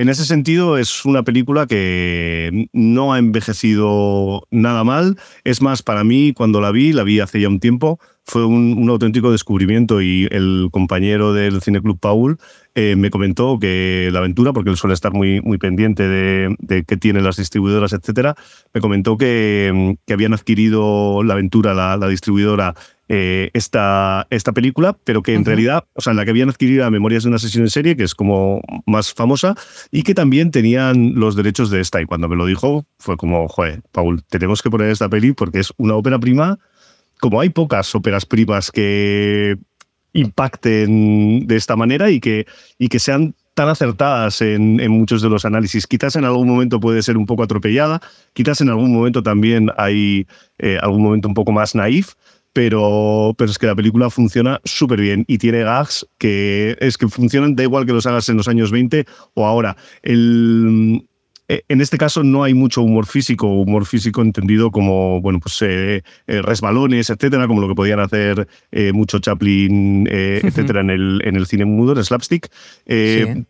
En 0.00 0.08
ese 0.08 0.24
sentido, 0.24 0.78
es 0.78 1.04
una 1.04 1.24
película 1.24 1.66
que 1.66 2.68
no 2.72 3.12
ha 3.12 3.18
envejecido 3.18 4.48
nada 4.50 4.82
mal. 4.82 5.18
Es 5.44 5.60
más, 5.60 5.82
para 5.82 6.04
mí, 6.04 6.32
cuando 6.32 6.62
la 6.62 6.70
vi, 6.70 6.94
la 6.94 7.02
vi 7.02 7.20
hace 7.20 7.38
ya 7.38 7.48
un 7.48 7.60
tiempo, 7.60 8.00
fue 8.24 8.46
un, 8.46 8.88
auténtico 8.88 9.30
descubrimiento 9.30 10.00
y 10.00 10.26
el 10.30 10.70
compañero 10.72 11.34
del 11.34 11.60
Cineclub 11.60 12.00
Paul 12.00 12.38
eh, 12.74 12.96
me 12.96 13.10
comentó 13.10 13.58
que 13.58 14.08
la 14.10 14.20
aventura, 14.20 14.54
porque 14.54 14.70
él 14.70 14.78
suele 14.78 14.94
estar 14.94 15.12
muy, 15.12 15.42
muy 15.42 15.58
pendiente 15.58 16.08
de, 16.08 16.84
qué 16.86 16.96
tienen 16.96 17.22
las 17.22 17.36
distribuidoras, 17.36 17.92
etcétera, 17.92 18.36
me 18.72 18.80
comentó 18.80 19.18
que, 19.18 19.98
habían 20.10 20.32
adquirido 20.32 21.22
la 21.22 21.34
aventura, 21.34 21.74
la 21.74 22.08
distribuidora, 22.08 22.74
eh, 23.12 23.50
esta, 23.54 24.28
esta 24.30 24.52
película, 24.52 24.96
pero 25.02 25.20
que 25.20 25.34
en 25.34 25.44
realidad, 25.44 25.84
o 25.94 26.00
sea, 26.00 26.12
en 26.12 26.16
la 26.16 26.24
que 26.24 26.30
habían 26.30 26.48
adquirido 26.48 26.88
Memorias 26.92 27.24
de 27.24 27.30
una 27.30 27.40
sesión 27.40 27.64
en 27.64 27.70
serie, 27.70 27.96
que 27.96 28.04
es 28.04 28.14
como 28.14 28.62
más 28.86 29.12
famosa, 29.12 29.56
y 29.90 30.04
que 30.04 30.14
también 30.14 30.52
tenían 30.52 31.14
los 31.16 31.34
derechos 31.34 31.70
de 31.70 31.80
esta. 31.80 32.00
Y 32.00 32.06
cuando 32.06 32.28
me 32.28 32.36
lo 32.36 32.46
dijo, 32.46 32.86
fue 33.00 33.16
como, 33.16 33.48
joder, 33.48 33.82
Paul, 33.90 34.22
tenemos 34.28 34.62
que 34.62 34.70
poner 34.70 34.90
esta 34.90 35.08
peli 35.08 35.32
porque 35.32 35.58
es 35.58 35.72
una 35.76 35.96
ópera 35.96 36.20
prima. 36.20 36.60
Como 37.20 37.40
hay 37.40 37.48
pocas 37.48 37.92
óperas 37.96 38.26
primas 38.26 38.70
que 38.70 39.56
impacten 40.12 41.48
de 41.48 41.56
esta 41.56 41.74
manera 41.74 42.10
y 42.10 42.20
que, 42.20 42.46
y 42.78 42.90
que 42.90 43.00
sean 43.00 43.34
tan 43.54 43.68
acertadas 43.68 44.40
en, 44.40 44.76
muchos 44.90 45.20
de 45.20 45.28
los 45.28 45.44
análisis. 45.44 45.86
Quizás 45.86 46.16
en 46.16 46.24
algún 46.24 46.48
momento 46.48 46.80
puede 46.80 47.02
ser 47.02 47.16
un 47.16 47.26
poco 47.26 47.42
atropellada, 47.42 48.00
quizás 48.32 48.60
en 48.60 48.70
algún 48.70 48.92
momento 48.92 49.22
también 49.22 49.70
hay 49.76 50.26
eh, 50.58 50.78
algún 50.80 51.02
momento 51.02 51.28
un 51.28 51.34
poco 51.34 51.52
más 51.52 51.74
naif, 51.74 52.14
pero, 52.52 53.34
pero 53.36 53.50
es 53.50 53.58
que 53.58 53.66
la 53.66 53.74
película 53.74 54.10
funciona 54.10 54.60
súper 54.64 55.00
bien 55.00 55.24
y 55.28 55.38
tiene 55.38 55.62
gags 55.62 56.06
que 56.18 56.76
es 56.80 56.98
que 56.98 57.08
funcionan, 57.08 57.54
da 57.56 57.62
igual 57.62 57.86
que 57.86 57.92
los 57.92 58.06
hagas 58.06 58.28
en 58.28 58.36
los 58.36 58.48
años 58.48 58.70
20 58.70 59.04
o 59.34 59.46
ahora. 59.46 59.76
El, 60.02 61.06
eh, 61.50 61.64
en 61.66 61.80
este 61.80 61.98
caso 61.98 62.22
no 62.22 62.44
hay 62.44 62.54
mucho 62.54 62.80
humor 62.80 63.06
físico, 63.06 63.48
humor 63.48 63.84
físico 63.84 64.22
entendido 64.22 64.70
como, 64.70 65.20
bueno, 65.20 65.40
pues 65.40 65.60
eh, 65.62 66.04
eh, 66.28 66.42
resbalones, 66.42 67.10
etcétera, 67.10 67.48
como 67.48 67.60
lo 67.60 67.66
que 67.66 67.74
podían 67.74 67.98
hacer 67.98 68.46
mucho 68.92 69.18
Chaplin, 69.18 70.06
etcétera, 70.08 70.80
en 70.80 70.90
el, 70.90 71.20
en 71.24 71.34
el 71.34 71.46
cine 71.46 71.64
mudo, 71.64 71.92
el 71.92 72.04
slapstick. 72.04 72.48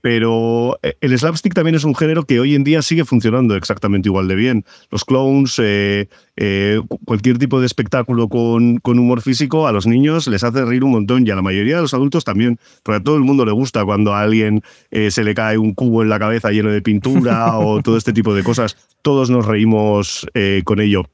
Pero 0.01 0.79
el 0.83 1.19
slapstick 1.19 1.53
también 1.53 1.75
es 1.75 1.85
un 1.85 1.95
género 1.95 2.25
que 2.25 2.41
hoy 2.41 2.55
en 2.55 2.65
día 2.65 2.81
sigue 2.81 3.05
funcionando 3.05 3.55
exactamente 3.55 4.09
igual 4.09 4.29
de 4.29 4.35
bien. 4.35 4.65
Los 4.91 5.05
clowns, 5.05 5.61
cualquier 7.05 7.39
tipo 7.39 7.61
de 7.61 7.67
espectáculo 7.67 8.29
con, 8.29 8.79
con, 8.79 8.99
humor 8.99 9.21
físico, 9.21 9.67
a 9.67 9.73
los 9.73 9.87
niños 9.87 10.27
les 10.27 10.43
hace 10.43 10.65
reír 10.65 10.85
un 10.85 10.93
montón 10.93 11.27
y 11.27 11.31
a 11.31 11.35
la 11.35 11.43
mayoría 11.43 11.77
de 11.77 11.83
los 11.83 11.95
adultos 11.95 12.25
también, 12.25 12.59
porque 12.83 12.97
a 12.97 13.03
todo 13.03 13.17
el 13.17 13.23
mundo 13.23 13.45
le 13.45 13.53
gusta 13.53 13.85
cuando 13.85 14.15
a 14.15 14.23
alguien 14.23 14.63
se 14.91 15.25
le 15.25 15.35
cae 15.35 15.59
un 15.59 15.75
cubo 15.75 16.03
en 16.03 16.09
la 16.09 16.19
cabeza 16.19 16.51
lleno 16.51 16.71
de 16.71 16.83
pintura 16.83 17.59
o 17.59 17.83
todo 17.83 17.97
este 17.97 18.13
tipo 18.13 18.35
de 18.35 18.43
cosas, 18.43 18.77
todos 19.03 19.31
nos 19.31 19.47
reímos 19.47 20.27
eh, 20.35 20.63
con 20.65 20.81
ello. 20.81 21.05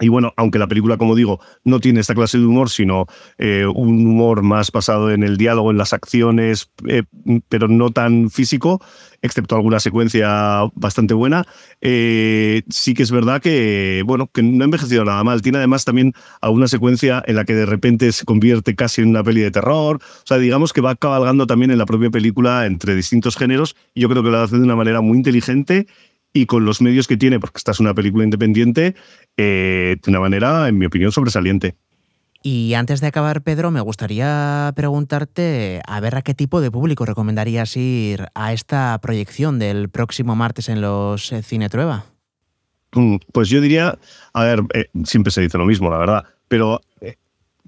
Y 0.00 0.08
bueno, 0.08 0.32
aunque 0.36 0.58
la 0.58 0.68
película, 0.68 0.96
como 0.96 1.14
digo, 1.14 1.40
no 1.64 1.80
tiene 1.80 2.00
esta 2.00 2.14
clase 2.14 2.38
de 2.38 2.46
humor, 2.46 2.70
sino 2.70 3.06
eh, 3.38 3.66
un 3.66 4.06
humor 4.06 4.42
más 4.42 4.70
basado 4.70 5.10
en 5.10 5.22
el 5.22 5.36
diálogo, 5.36 5.70
en 5.70 5.78
las 5.78 5.92
acciones, 5.92 6.70
eh, 6.86 7.02
pero 7.48 7.68
no 7.68 7.90
tan 7.90 8.30
físico, 8.30 8.80
excepto 9.22 9.56
alguna 9.56 9.80
secuencia 9.80 10.62
bastante 10.74 11.14
buena, 11.14 11.46
sí 11.80 12.94
que 12.94 13.02
es 13.02 13.10
verdad 13.10 13.40
que, 13.40 14.02
bueno, 14.06 14.28
que 14.32 14.42
no 14.42 14.62
ha 14.62 14.66
envejecido 14.66 15.04
nada 15.04 15.24
mal. 15.24 15.42
Tiene 15.42 15.58
además 15.58 15.84
también 15.84 16.14
alguna 16.40 16.68
secuencia 16.68 17.22
en 17.26 17.36
la 17.36 17.44
que 17.44 17.54
de 17.54 17.66
repente 17.66 18.12
se 18.12 18.24
convierte 18.24 18.74
casi 18.74 19.02
en 19.02 19.08
una 19.08 19.24
peli 19.24 19.40
de 19.40 19.50
terror. 19.50 19.96
O 19.96 20.26
sea, 20.26 20.38
digamos 20.38 20.72
que 20.72 20.80
va 20.80 20.94
cabalgando 20.96 21.46
también 21.46 21.70
en 21.70 21.78
la 21.78 21.86
propia 21.86 22.10
película 22.10 22.66
entre 22.66 22.94
distintos 22.94 23.36
géneros 23.36 23.76
y 23.94 24.02
yo 24.02 24.08
creo 24.08 24.22
que 24.22 24.30
lo 24.30 24.38
hace 24.38 24.56
de 24.56 24.62
una 24.62 24.76
manera 24.76 25.00
muy 25.00 25.16
inteligente 25.18 25.86
y 26.32 26.46
con 26.46 26.64
los 26.64 26.80
medios 26.80 27.06
que 27.06 27.16
tiene, 27.16 27.40
porque 27.40 27.58
esta 27.58 27.72
es 27.72 27.80
una 27.80 27.94
película 27.94 28.24
independiente, 28.24 28.94
eh, 29.36 29.96
de 30.02 30.10
una 30.10 30.20
manera, 30.20 30.68
en 30.68 30.78
mi 30.78 30.86
opinión, 30.86 31.12
sobresaliente. 31.12 31.76
Y 32.42 32.74
antes 32.74 33.00
de 33.00 33.08
acabar, 33.08 33.42
Pedro, 33.42 33.70
me 33.70 33.80
gustaría 33.80 34.72
preguntarte 34.76 35.82
a 35.86 36.00
ver 36.00 36.14
a 36.14 36.22
qué 36.22 36.34
tipo 36.34 36.60
de 36.60 36.70
público 36.70 37.04
recomendarías 37.04 37.76
ir 37.76 38.26
a 38.34 38.52
esta 38.52 38.98
proyección 39.02 39.58
del 39.58 39.88
próximo 39.88 40.36
martes 40.36 40.68
en 40.68 40.80
los 40.80 41.32
eh, 41.32 41.42
Cine 41.42 41.68
Trueba. 41.68 42.06
Mm, 42.92 43.16
pues 43.32 43.48
yo 43.48 43.60
diría, 43.60 43.98
a 44.32 44.44
ver, 44.44 44.62
eh, 44.74 44.86
siempre 45.04 45.32
se 45.32 45.40
dice 45.40 45.58
lo 45.58 45.66
mismo, 45.66 45.90
la 45.90 45.98
verdad, 45.98 46.24
pero 46.46 46.80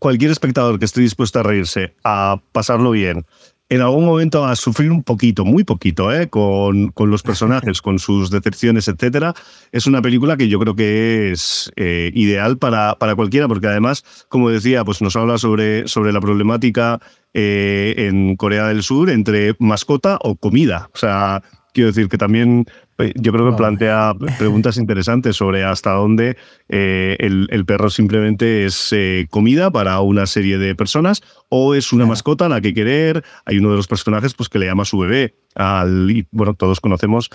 cualquier 0.01 0.33
espectador 0.33 0.81
que 0.81 0.87
esté 0.87 1.01
dispuesto 1.03 1.39
a 1.39 1.43
reírse, 1.45 1.95
a 2.03 2.41
pasarlo 2.51 2.91
bien, 2.91 3.25
en 3.71 3.81
algún 3.81 4.05
momento 4.05 4.45
a 4.45 4.57
sufrir 4.57 4.91
un 4.91 5.05
poquito, 5.05 5.45
muy 5.45 5.63
poquito, 5.63 6.13
¿eh? 6.13 6.29
con, 6.29 6.89
con 6.89 7.09
los 7.09 7.23
personajes, 7.23 7.81
con 7.81 8.01
sus 8.01 8.29
decepciones, 8.29 8.89
etcétera. 8.89 9.33
Es 9.71 9.87
una 9.87 10.03
película 10.03 10.37
que 10.37 10.49
yo 10.49 10.59
creo 10.59 10.75
que 10.75 11.31
es 11.31 11.73
eh, 11.77 12.11
ideal 12.13 12.59
para, 12.59 12.97
para 12.97 13.15
cualquiera, 13.15 13.47
porque 13.47 13.69
además, 13.69 14.05
como 14.29 14.51
decía, 14.51 14.85
pues 14.85 15.01
nos 15.01 15.15
habla 15.15 15.39
sobre, 15.39 15.87
sobre 15.87 16.13
la 16.13 16.21
problemática 16.21 17.01
eh, 17.33 17.95
en 17.97 18.35
Corea 18.35 18.67
del 18.67 18.83
Sur 18.83 19.09
entre 19.09 19.55
mascota 19.61 20.19
o 20.21 20.35
comida. 20.35 20.91
O 20.93 20.99
sea, 20.99 21.41
quiero 21.73 21.91
decir 21.91 22.09
que 22.09 22.19
también 22.19 22.67
yo 23.15 23.33
creo 23.33 23.51
que 23.51 23.57
plantea 23.57 24.15
preguntas 24.39 24.77
interesantes 24.77 25.37
sobre 25.37 25.65
hasta 25.65 25.93
dónde 25.93 26.37
eh, 26.69 27.17
el, 27.19 27.65
perro 27.67 27.91
simplemente 27.91 28.65
es 28.67 28.95
comida 29.31 29.71
para 29.71 30.01
una 30.01 30.27
serie 30.27 30.59
de 30.59 30.75
personas 30.75 31.23
o 31.49 31.75
es 31.75 31.93
una 31.93 32.07
mascota 32.07 32.47
a 32.47 32.49
la 32.49 32.61
que 32.61 32.75
querer. 32.75 33.25
Hay 33.45 33.59
uno 33.59 33.71
de 33.71 33.77
los 33.77 33.87
personajes 33.87 34.35
pues, 34.35 34.49
que 34.49 34.59
le 34.59 34.67
llama 34.67 34.83
a 34.83 34.87
su 34.87 34.99
bebé. 34.99 35.35
Al, 35.55 36.11
y, 36.11 36.27
bueno, 36.31 36.55
todos 36.55 36.81
conocemos 36.81 37.31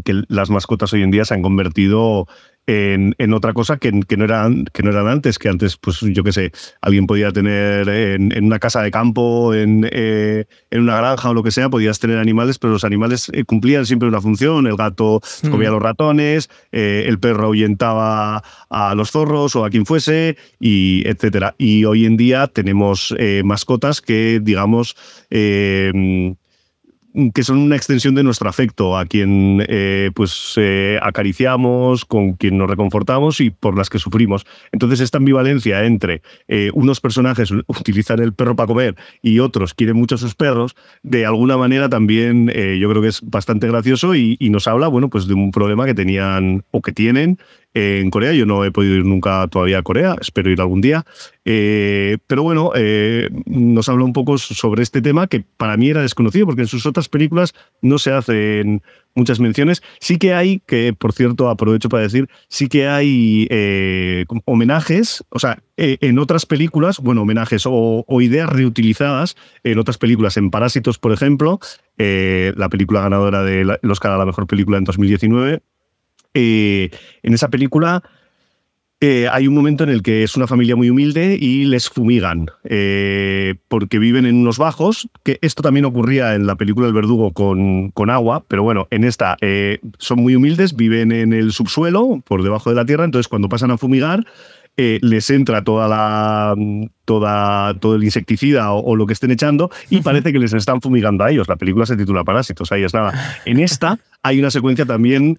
que 0.00 0.22
las 0.28 0.50
mascotas 0.50 0.92
hoy 0.92 1.02
en 1.02 1.10
día 1.10 1.24
se 1.24 1.34
han 1.34 1.42
convertido 1.42 2.26
en, 2.66 3.32
otra 3.32 3.52
cosa 3.52 3.76
que, 3.76 3.90
no 3.92 4.24
eran, 4.24 4.64
que 4.72 4.82
no 4.82 4.90
eran 4.90 5.08
antes, 5.08 5.38
que 5.38 5.48
antes, 5.48 5.76
pues 5.76 6.00
yo 6.00 6.22
qué 6.22 6.32
sé, 6.32 6.52
alguien 6.80 7.06
podía 7.06 7.32
tener 7.32 7.88
en, 7.88 8.44
una 8.44 8.58
casa 8.58 8.82
de 8.82 8.90
campo, 8.90 9.52
en, 9.52 9.88
eh, 9.90 10.44
en, 10.70 10.82
una 10.82 10.96
granja 10.96 11.30
o 11.30 11.34
lo 11.34 11.42
que 11.42 11.50
sea, 11.50 11.70
podías 11.70 11.98
tener 11.98 12.18
animales, 12.18 12.58
pero 12.58 12.72
los 12.72 12.84
animales 12.84 13.30
eh, 13.32 13.44
cumplían 13.44 13.86
siempre 13.86 14.08
una 14.08 14.20
función. 14.20 14.66
El 14.66 14.76
gato 14.76 15.20
mm. 15.42 15.50
comía 15.50 15.70
los 15.70 15.82
ratones, 15.82 16.50
eh, 16.70 17.04
el 17.06 17.18
perro 17.18 17.46
ahuyentaba 17.46 18.42
a 18.70 18.94
los 18.94 19.10
zorros 19.10 19.56
o 19.56 19.64
a 19.64 19.70
quien 19.70 19.84
fuese, 19.84 20.36
y 20.60 21.06
etcétera. 21.06 21.54
Y 21.58 21.84
hoy 21.84 22.06
en 22.06 22.16
día 22.16 22.46
tenemos 22.46 23.14
mascotas 23.44 24.00
que, 24.00 24.40
digamos, 24.42 24.96
que 27.34 27.42
son 27.42 27.58
una 27.58 27.76
extensión 27.76 28.14
de 28.14 28.22
nuestro 28.22 28.48
afecto, 28.48 28.96
a 28.96 29.06
quien 29.06 29.64
eh, 29.68 30.10
pues 30.14 30.54
eh, 30.56 30.98
acariciamos, 31.02 32.04
con 32.04 32.34
quien 32.34 32.56
nos 32.58 32.68
reconfortamos 32.68 33.40
y 33.40 33.50
por 33.50 33.76
las 33.76 33.90
que 33.90 33.98
sufrimos. 33.98 34.46
Entonces 34.72 35.00
esta 35.00 35.18
ambivalencia 35.18 35.84
entre 35.84 36.22
eh, 36.48 36.70
unos 36.74 37.00
personajes 37.00 37.50
utilizan 37.66 38.20
el 38.20 38.32
perro 38.32 38.56
para 38.56 38.66
comer 38.66 38.96
y 39.20 39.38
otros 39.40 39.74
quieren 39.74 39.96
mucho 39.96 40.14
a 40.14 40.18
sus 40.18 40.34
perros, 40.34 40.74
de 41.02 41.26
alguna 41.26 41.56
manera 41.56 41.88
también 41.88 42.46
yo 42.46 42.90
creo 42.90 43.02
que 43.02 43.08
es 43.08 43.20
bastante 43.22 43.66
gracioso 43.66 44.14
y, 44.14 44.36
y, 44.38 44.50
nos 44.50 44.66
habla, 44.66 44.88
bueno, 44.88 45.08
pues 45.08 45.26
de 45.26 45.34
un 45.34 45.50
problema 45.50 45.86
que 45.86 45.94
tenían 45.94 46.64
o 46.70 46.82
que 46.82 46.92
tienen 46.92 47.38
en 47.74 48.10
Corea. 48.10 48.32
Yo 48.32 48.46
no 48.46 48.64
he 48.64 48.70
podido 48.70 48.96
ir 48.96 49.04
nunca 49.04 49.46
todavía 49.48 49.78
a 49.78 49.82
Corea, 49.82 50.16
espero 50.20 50.50
ir 50.50 50.60
algún 50.60 50.80
día. 50.80 51.04
Eh, 51.44 52.18
pero 52.26 52.42
bueno, 52.42 52.70
eh, 52.74 53.28
nos 53.46 53.88
habla 53.88 54.04
un 54.04 54.12
poco 54.12 54.38
sobre 54.38 54.82
este 54.82 55.02
tema 55.02 55.26
que 55.26 55.44
para 55.56 55.76
mí 55.76 55.88
era 55.88 56.02
desconocido 56.02 56.46
porque 56.46 56.62
en 56.62 56.68
sus 56.68 56.86
otras 56.86 57.08
películas 57.08 57.52
no 57.80 57.98
se 57.98 58.12
hacen 58.12 58.82
muchas 59.14 59.40
menciones. 59.40 59.82
Sí 59.98 60.18
que 60.18 60.34
hay, 60.34 60.60
que 60.66 60.94
por 60.96 61.12
cierto 61.12 61.48
aprovecho 61.48 61.88
para 61.88 62.04
decir, 62.04 62.28
sí 62.48 62.68
que 62.68 62.86
hay 62.86 63.48
eh, 63.50 64.24
homenajes, 64.44 65.24
o 65.30 65.38
sea, 65.38 65.62
en 65.76 66.18
otras 66.20 66.46
películas, 66.46 67.00
bueno, 67.00 67.22
homenajes 67.22 67.64
o, 67.66 68.04
ideas 68.20 68.48
reutilizadas 68.48 69.36
en 69.64 69.78
otras 69.80 69.98
películas, 69.98 70.36
en 70.36 70.50
Parásitos, 70.50 70.98
por 70.98 71.12
ejemplo, 71.12 71.58
la 71.96 72.68
película 72.68 73.00
ganadora 73.00 73.42
del 73.42 73.78
Oscar 73.90 74.12
a 74.12 74.18
la 74.18 74.26
mejor 74.26 74.46
película 74.46 74.78
en 74.78 74.84
2019 74.84 75.60
eh, 76.34 76.90
en 77.22 77.34
esa 77.34 77.48
película 77.48 78.02
eh, 79.00 79.26
hay 79.30 79.48
un 79.48 79.54
momento 79.54 79.82
en 79.82 79.90
el 79.90 80.02
que 80.02 80.22
es 80.22 80.36
una 80.36 80.46
familia 80.46 80.76
muy 80.76 80.88
humilde 80.88 81.36
y 81.38 81.64
les 81.64 81.90
fumigan 81.90 82.46
eh, 82.62 83.56
porque 83.68 83.98
viven 83.98 84.26
en 84.26 84.36
unos 84.36 84.58
bajos, 84.58 85.08
que 85.24 85.38
esto 85.42 85.62
también 85.62 85.84
ocurría 85.84 86.34
en 86.34 86.46
la 86.46 86.54
película 86.54 86.86
El 86.86 86.92
Verdugo 86.92 87.32
con, 87.32 87.90
con 87.90 88.10
agua, 88.10 88.44
pero 88.46 88.62
bueno, 88.62 88.86
en 88.90 89.02
esta 89.02 89.36
son 89.98 90.20
muy 90.20 90.36
humildes, 90.36 90.76
viven 90.76 91.10
en 91.10 91.32
el 91.32 91.52
subsuelo, 91.52 92.22
por 92.24 92.44
debajo 92.44 92.70
de 92.70 92.76
la 92.76 92.84
tierra, 92.84 93.04
entonces 93.04 93.26
cuando 93.26 93.48
pasan 93.48 93.72
a 93.72 93.76
fumigar, 93.76 94.24
les 94.76 95.28
entra 95.30 95.64
toda 95.64 95.88
la, 95.88 96.54
toda, 97.04 97.74
todo 97.74 97.96
el 97.96 98.04
insecticida 98.04 98.72
o, 98.72 98.94
lo 98.94 99.06
que 99.06 99.12
estén 99.14 99.32
echando 99.32 99.68
y 99.90 100.00
parece 100.00 100.32
que 100.32 100.38
les 100.38 100.52
están 100.52 100.80
fumigando 100.80 101.24
a 101.24 101.30
ellos. 101.32 101.48
La 101.48 101.56
película 101.56 101.86
se 101.86 101.96
titula 101.96 102.22
Parásitos, 102.22 102.70
ahí 102.70 102.84
es 102.84 102.94
nada. 102.94 103.12
En 103.44 103.58
esta 103.58 103.98
hay 104.22 104.38
una 104.38 104.52
secuencia 104.52 104.86
también 104.86 105.38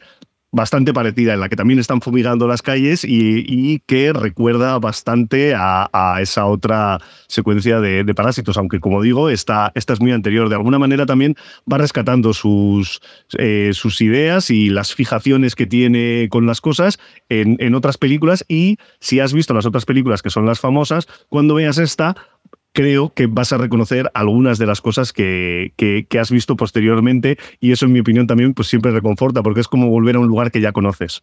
bastante 0.53 0.93
parecida, 0.93 1.33
en 1.33 1.39
la 1.39 1.49
que 1.49 1.55
también 1.55 1.79
están 1.79 1.99
fumigando 1.99 2.47
las 2.47 2.61
calles 2.61 3.03
y, 3.03 3.79
que 3.87 4.13
recuerda 4.13 4.77
bastante 4.77 5.55
a, 5.57 5.89
esa 6.21 6.45
otra 6.45 6.99
secuencia 7.27 7.81
de, 7.81 8.13
parásitos, 8.13 8.55
aunque 8.57 8.79
como 8.79 9.01
digo, 9.01 9.29
esta, 9.29 9.71
esta 9.73 9.93
es 9.93 9.99
muy 9.99 10.11
anterior. 10.11 10.49
De 10.49 10.55
alguna 10.55 10.77
manera 10.77 11.07
también 11.07 11.35
va 11.69 11.79
rescatando 11.79 12.33
sus, 12.33 13.01
eh, 13.39 13.71
sus 13.73 13.99
ideas 14.01 14.51
y 14.51 14.69
las 14.69 14.93
fijaciones 14.93 15.55
que 15.55 15.65
tiene 15.65 16.27
con 16.29 16.45
las 16.45 16.61
cosas 16.61 16.99
en, 17.29 17.57
en 17.59 17.73
otras 17.73 17.97
películas 17.97 18.45
y 18.47 18.77
si 18.99 19.19
has 19.19 19.33
visto 19.33 19.55
las 19.55 19.65
otras 19.65 19.85
películas 19.85 20.21
que 20.21 20.29
son 20.29 20.45
las 20.45 20.59
famosas, 20.59 21.07
cuando 21.29 21.55
veas 21.55 21.79
esta 21.79 22.15
creo 22.73 23.13
que 23.13 23.27
vas 23.27 23.53
a 23.53 23.57
reconocer 23.57 24.11
algunas 24.13 24.57
de 24.57 24.65
las 24.65 24.81
cosas 24.81 25.13
que, 25.13 25.73
que, 25.77 26.19
has 26.19 26.31
visto 26.31 26.55
posteriormente 26.55 27.37
y 27.59 27.71
eso 27.71 27.85
en 27.85 27.93
mi 27.93 27.99
opinión 27.99 28.27
también 28.27 28.53
pues 28.53 28.67
siempre 28.67 28.91
reconforta 28.91 29.41
porque 29.43 29.61
es 29.61 29.67
como 29.67 29.89
volver 29.89 30.15
a 30.15 30.19
un 30.19 30.27
lugar 30.27 30.51
que 30.51 30.61
ya 30.61 30.71
conoces. 30.71 31.21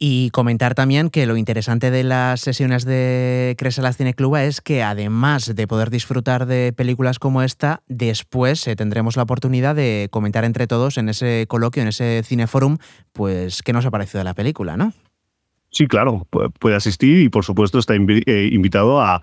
Y 0.00 0.30
comentar 0.30 0.76
también 0.76 1.10
que 1.10 1.26
lo 1.26 1.36
interesante 1.36 1.90
de 1.90 2.04
las 2.04 2.40
sesiones 2.40 2.84
de 2.84 3.56
Cresalas 3.58 3.96
Cine 3.96 4.14
Club 4.14 4.36
es 4.36 4.60
que 4.60 4.82
además 4.84 5.52
de 5.54 5.66
poder 5.66 5.90
disfrutar 5.90 6.46
de 6.46 6.72
películas 6.72 7.18
como 7.18 7.42
esta, 7.42 7.82
después 7.88 8.64
eh, 8.68 8.76
tendremos 8.76 9.16
la 9.16 9.24
oportunidad 9.24 9.74
de 9.74 10.06
comentar 10.12 10.44
entre 10.44 10.68
todos 10.68 10.98
en 10.98 11.08
ese 11.08 11.46
coloquio, 11.48 11.82
en 11.82 11.88
ese 11.88 12.22
cineforum, 12.24 12.78
pues 13.12 13.62
qué 13.62 13.72
nos 13.72 13.86
ha 13.86 13.90
parecido 13.90 14.18
de 14.18 14.24
la 14.24 14.34
película, 14.34 14.76
¿no? 14.76 14.92
Sí, 15.70 15.86
claro, 15.86 16.26
puede 16.58 16.76
asistir 16.76 17.20
y 17.20 17.28
por 17.28 17.44
supuesto 17.44 17.78
está 17.78 17.94
eh, 17.94 18.48
invitado 18.52 19.02
a, 19.02 19.20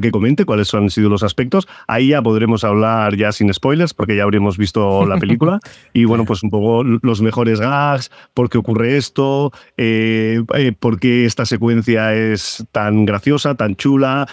que 0.00 0.12
comente 0.12 0.44
cuáles 0.44 0.72
han 0.74 0.90
sido 0.90 1.10
los 1.10 1.24
aspectos. 1.24 1.66
Ahí 1.88 2.08
ya 2.08 2.22
podremos 2.22 2.62
hablar 2.62 3.16
ya 3.16 3.32
sin 3.32 3.52
spoilers 3.52 3.92
porque 3.92 4.14
ya 4.14 4.22
habremos 4.22 4.58
visto 4.58 5.04
la 5.06 5.18
película. 5.18 5.58
Y 5.94 6.04
bueno, 6.04 6.24
pues 6.24 6.42
un 6.42 6.50
poco 6.50 6.84
los 6.84 7.20
mejores 7.20 7.60
gags, 7.60 8.10
por 8.34 8.48
qué 8.48 8.56
ocurre 8.56 8.96
esto, 8.96 9.52
eh, 9.76 10.42
eh, 10.54 10.72
por 10.78 10.98
qué 10.98 11.26
esta 11.26 11.44
secuencia 11.44 12.14
es 12.14 12.64
tan 12.72 13.04
graciosa, 13.04 13.54
tan 13.56 13.76
chula, 13.76 14.26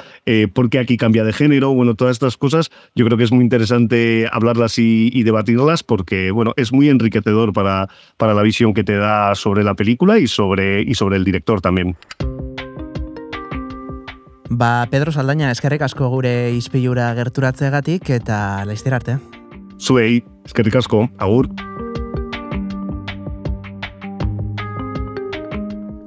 por 0.54 0.70
qué 0.70 0.80
aquí 0.80 0.96
cambia 0.96 1.24
de 1.24 1.34
género, 1.34 1.74
bueno, 1.74 1.96
todas 1.96 2.14
estas 2.14 2.38
cosas 2.38 2.70
yo 2.96 3.06
creo 3.06 3.18
que 3.18 3.24
es 3.24 3.32
muy 3.32 3.44
interesante 3.44 4.28
hablarlas 4.32 4.80
y, 4.80 5.10
y 5.12 5.24
debatirlas 5.24 5.84
porque 5.84 6.32
bueno, 6.32 6.54
es 6.56 6.72
muy 6.72 6.88
enriquecedor 6.90 7.52
para, 7.52 7.90
para 8.18 8.34
la 8.34 8.42
visión 8.42 8.74
que 8.74 8.84
te 8.84 8.96
da 8.96 9.36
sobre 9.36 9.64
la 9.64 9.74
película 9.74 10.20
y 10.20 10.28
sobre, 10.28 10.82
y 10.84 10.94
sobre 10.94 11.18
el 11.18 11.26
director 11.26 11.39
director 11.40 11.62
también. 11.62 11.98
Ba, 14.50 14.88
Pedro 14.90 15.12
Saldaña, 15.12 15.52
eskerrik 15.52 15.82
asko 15.82 16.10
gure 16.10 16.52
izpilura 16.52 17.14
gerturatzeagatik 17.16 18.10
eta 18.10 18.66
laizter 18.66 18.94
arte. 18.94 19.18
Zuei, 19.80 20.24
eskerrik 20.46 20.76
asko, 20.76 21.08
agur. 21.18 21.48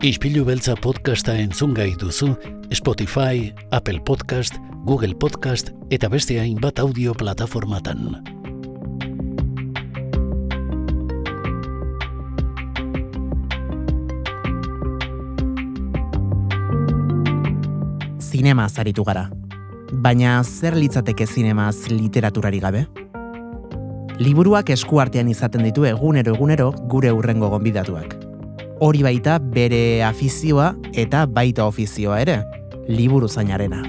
Ispilu 0.02 0.44
beltza 0.44 0.74
podcasta 0.74 1.36
entzun 1.38 1.72
gai 1.74 1.94
duzu 1.94 2.34
Spotify, 2.74 3.54
Apple 3.70 4.02
Podcast, 4.02 4.58
Google 4.84 5.14
Podcast 5.14 5.70
eta 5.90 6.10
beste 6.10 6.40
hainbat 6.42 6.82
audio 6.82 7.14
plataformatan. 7.14 8.41
Zinema 18.42 18.68
zaritu 18.68 19.04
gara. 19.06 19.28
Baina 20.02 20.42
zer 20.42 20.74
litzateke 20.74 21.26
zinemaz 21.30 21.86
literaturari 21.92 22.58
gabe? 22.58 22.80
Liburuak 24.18 24.70
eskuartean 24.74 25.28
izaten 25.30 25.62
ditu 25.62 25.84
egunero 25.86 26.34
egunero 26.34 26.72
gure 26.90 27.12
urrengo 27.14 27.52
gonbidatuak. 27.52 28.16
Hori 28.82 29.04
baita 29.06 29.36
bere 29.38 30.02
afizioa 30.02 30.72
eta 30.92 31.26
baita 31.26 31.68
ofizioa 31.70 32.18
ere, 32.20 32.40
liburu 32.88 33.28
zainarena. 33.28 33.84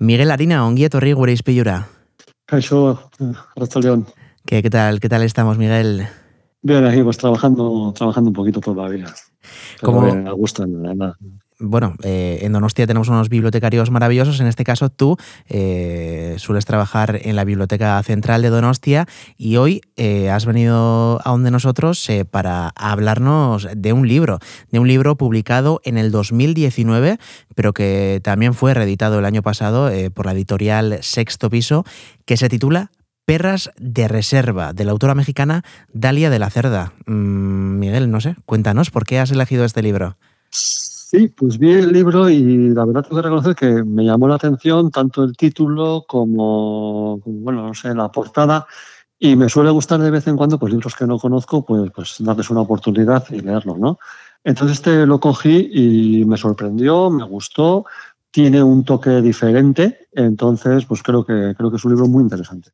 Miguel 0.00 0.34
Arina, 0.34 0.64
ongi 0.66 0.88
etorri 0.88 1.12
gure 1.14 1.38
izpilura. 1.38 1.84
Kaixo, 2.50 2.98
Ratzaldeon. 3.54 4.08
¿Qué, 4.44 4.60
¿Qué 4.60 4.70
tal? 4.70 4.98
¿Qué 4.98 5.08
tal 5.08 5.22
estamos, 5.22 5.56
Miguel? 5.56 6.08
Bien, 6.62 6.84
aquí 6.86 7.02
pues 7.02 7.18
trabajando, 7.18 7.92
trabajando 7.96 8.30
un 8.30 8.34
poquito 8.34 8.60
todavía. 8.60 9.06
Como 9.80 10.02
me 10.14 10.30
gusta, 10.30 10.64
nada. 10.64 11.16
bueno, 11.58 11.96
eh, 12.04 12.38
en 12.42 12.52
Donostia 12.52 12.86
tenemos 12.86 13.08
unos 13.08 13.28
bibliotecarios 13.28 13.90
maravillosos. 13.90 14.38
En 14.38 14.46
este 14.46 14.62
caso, 14.62 14.88
tú 14.88 15.16
eh, 15.48 16.36
sueles 16.38 16.64
trabajar 16.64 17.18
en 17.24 17.34
la 17.34 17.42
Biblioteca 17.42 18.00
Central 18.04 18.42
de 18.42 18.50
Donostia 18.50 19.06
y 19.36 19.56
hoy 19.56 19.80
eh, 19.96 20.30
has 20.30 20.46
venido 20.46 21.20
a 21.24 21.30
donde 21.30 21.50
nosotros 21.50 22.08
para 22.30 22.68
hablarnos 22.76 23.66
de 23.74 23.92
un 23.92 24.06
libro, 24.06 24.38
de 24.70 24.78
un 24.78 24.86
libro 24.86 25.16
publicado 25.16 25.80
en 25.82 25.98
el 25.98 26.12
2019, 26.12 27.18
pero 27.56 27.72
que 27.72 28.20
también 28.22 28.54
fue 28.54 28.72
reeditado 28.72 29.18
el 29.18 29.24
año 29.24 29.42
pasado 29.42 29.90
por 30.14 30.26
la 30.26 30.32
editorial 30.32 30.98
Sexto 31.00 31.50
Piso, 31.50 31.84
que 32.24 32.36
se 32.36 32.48
titula 32.48 32.92
Perras 33.32 33.70
de 33.78 34.08
Reserva, 34.08 34.74
de 34.74 34.84
la 34.84 34.92
autora 34.92 35.14
mexicana 35.14 35.62
Dalia 35.94 36.28
de 36.28 36.38
la 36.38 36.50
Cerda. 36.50 36.92
Mm, 37.06 37.78
Miguel, 37.78 38.10
no 38.10 38.20
sé, 38.20 38.36
cuéntanos, 38.44 38.90
¿por 38.90 39.06
qué 39.06 39.20
has 39.20 39.30
elegido 39.30 39.64
este 39.64 39.80
libro? 39.80 40.18
Sí, 40.50 41.28
pues 41.28 41.56
vi 41.56 41.72
el 41.72 41.94
libro 41.94 42.28
y 42.28 42.68
la 42.74 42.84
verdad 42.84 43.04
tengo 43.04 43.16
que 43.16 43.22
reconocer 43.22 43.54
que 43.54 43.84
me 43.84 44.04
llamó 44.04 44.28
la 44.28 44.34
atención 44.34 44.90
tanto 44.90 45.24
el 45.24 45.34
título 45.34 46.04
como, 46.06 47.22
bueno, 47.24 47.68
no 47.68 47.72
sé, 47.72 47.94
la 47.94 48.12
portada. 48.12 48.66
Y 49.18 49.34
me 49.34 49.48
suele 49.48 49.70
gustar 49.70 49.98
de 50.00 50.10
vez 50.10 50.26
en 50.26 50.36
cuando, 50.36 50.58
pues 50.58 50.70
libros 50.70 50.94
que 50.94 51.06
no 51.06 51.18
conozco, 51.18 51.64
pues, 51.64 51.90
pues 51.90 52.16
darles 52.18 52.50
una 52.50 52.60
oportunidad 52.60 53.24
y 53.30 53.40
leerlos, 53.40 53.78
¿no? 53.78 53.98
Entonces 54.44 54.76
este 54.76 55.06
lo 55.06 55.20
cogí 55.20 55.70
y 55.72 56.26
me 56.26 56.36
sorprendió, 56.36 57.08
me 57.08 57.24
gustó, 57.24 57.86
tiene 58.30 58.62
un 58.62 58.84
toque 58.84 59.22
diferente, 59.22 60.08
entonces 60.12 60.84
pues 60.84 61.02
creo 61.02 61.24
que, 61.24 61.54
creo 61.56 61.70
que 61.70 61.78
es 61.78 61.84
un 61.86 61.92
libro 61.92 62.08
muy 62.08 62.24
interesante 62.24 62.72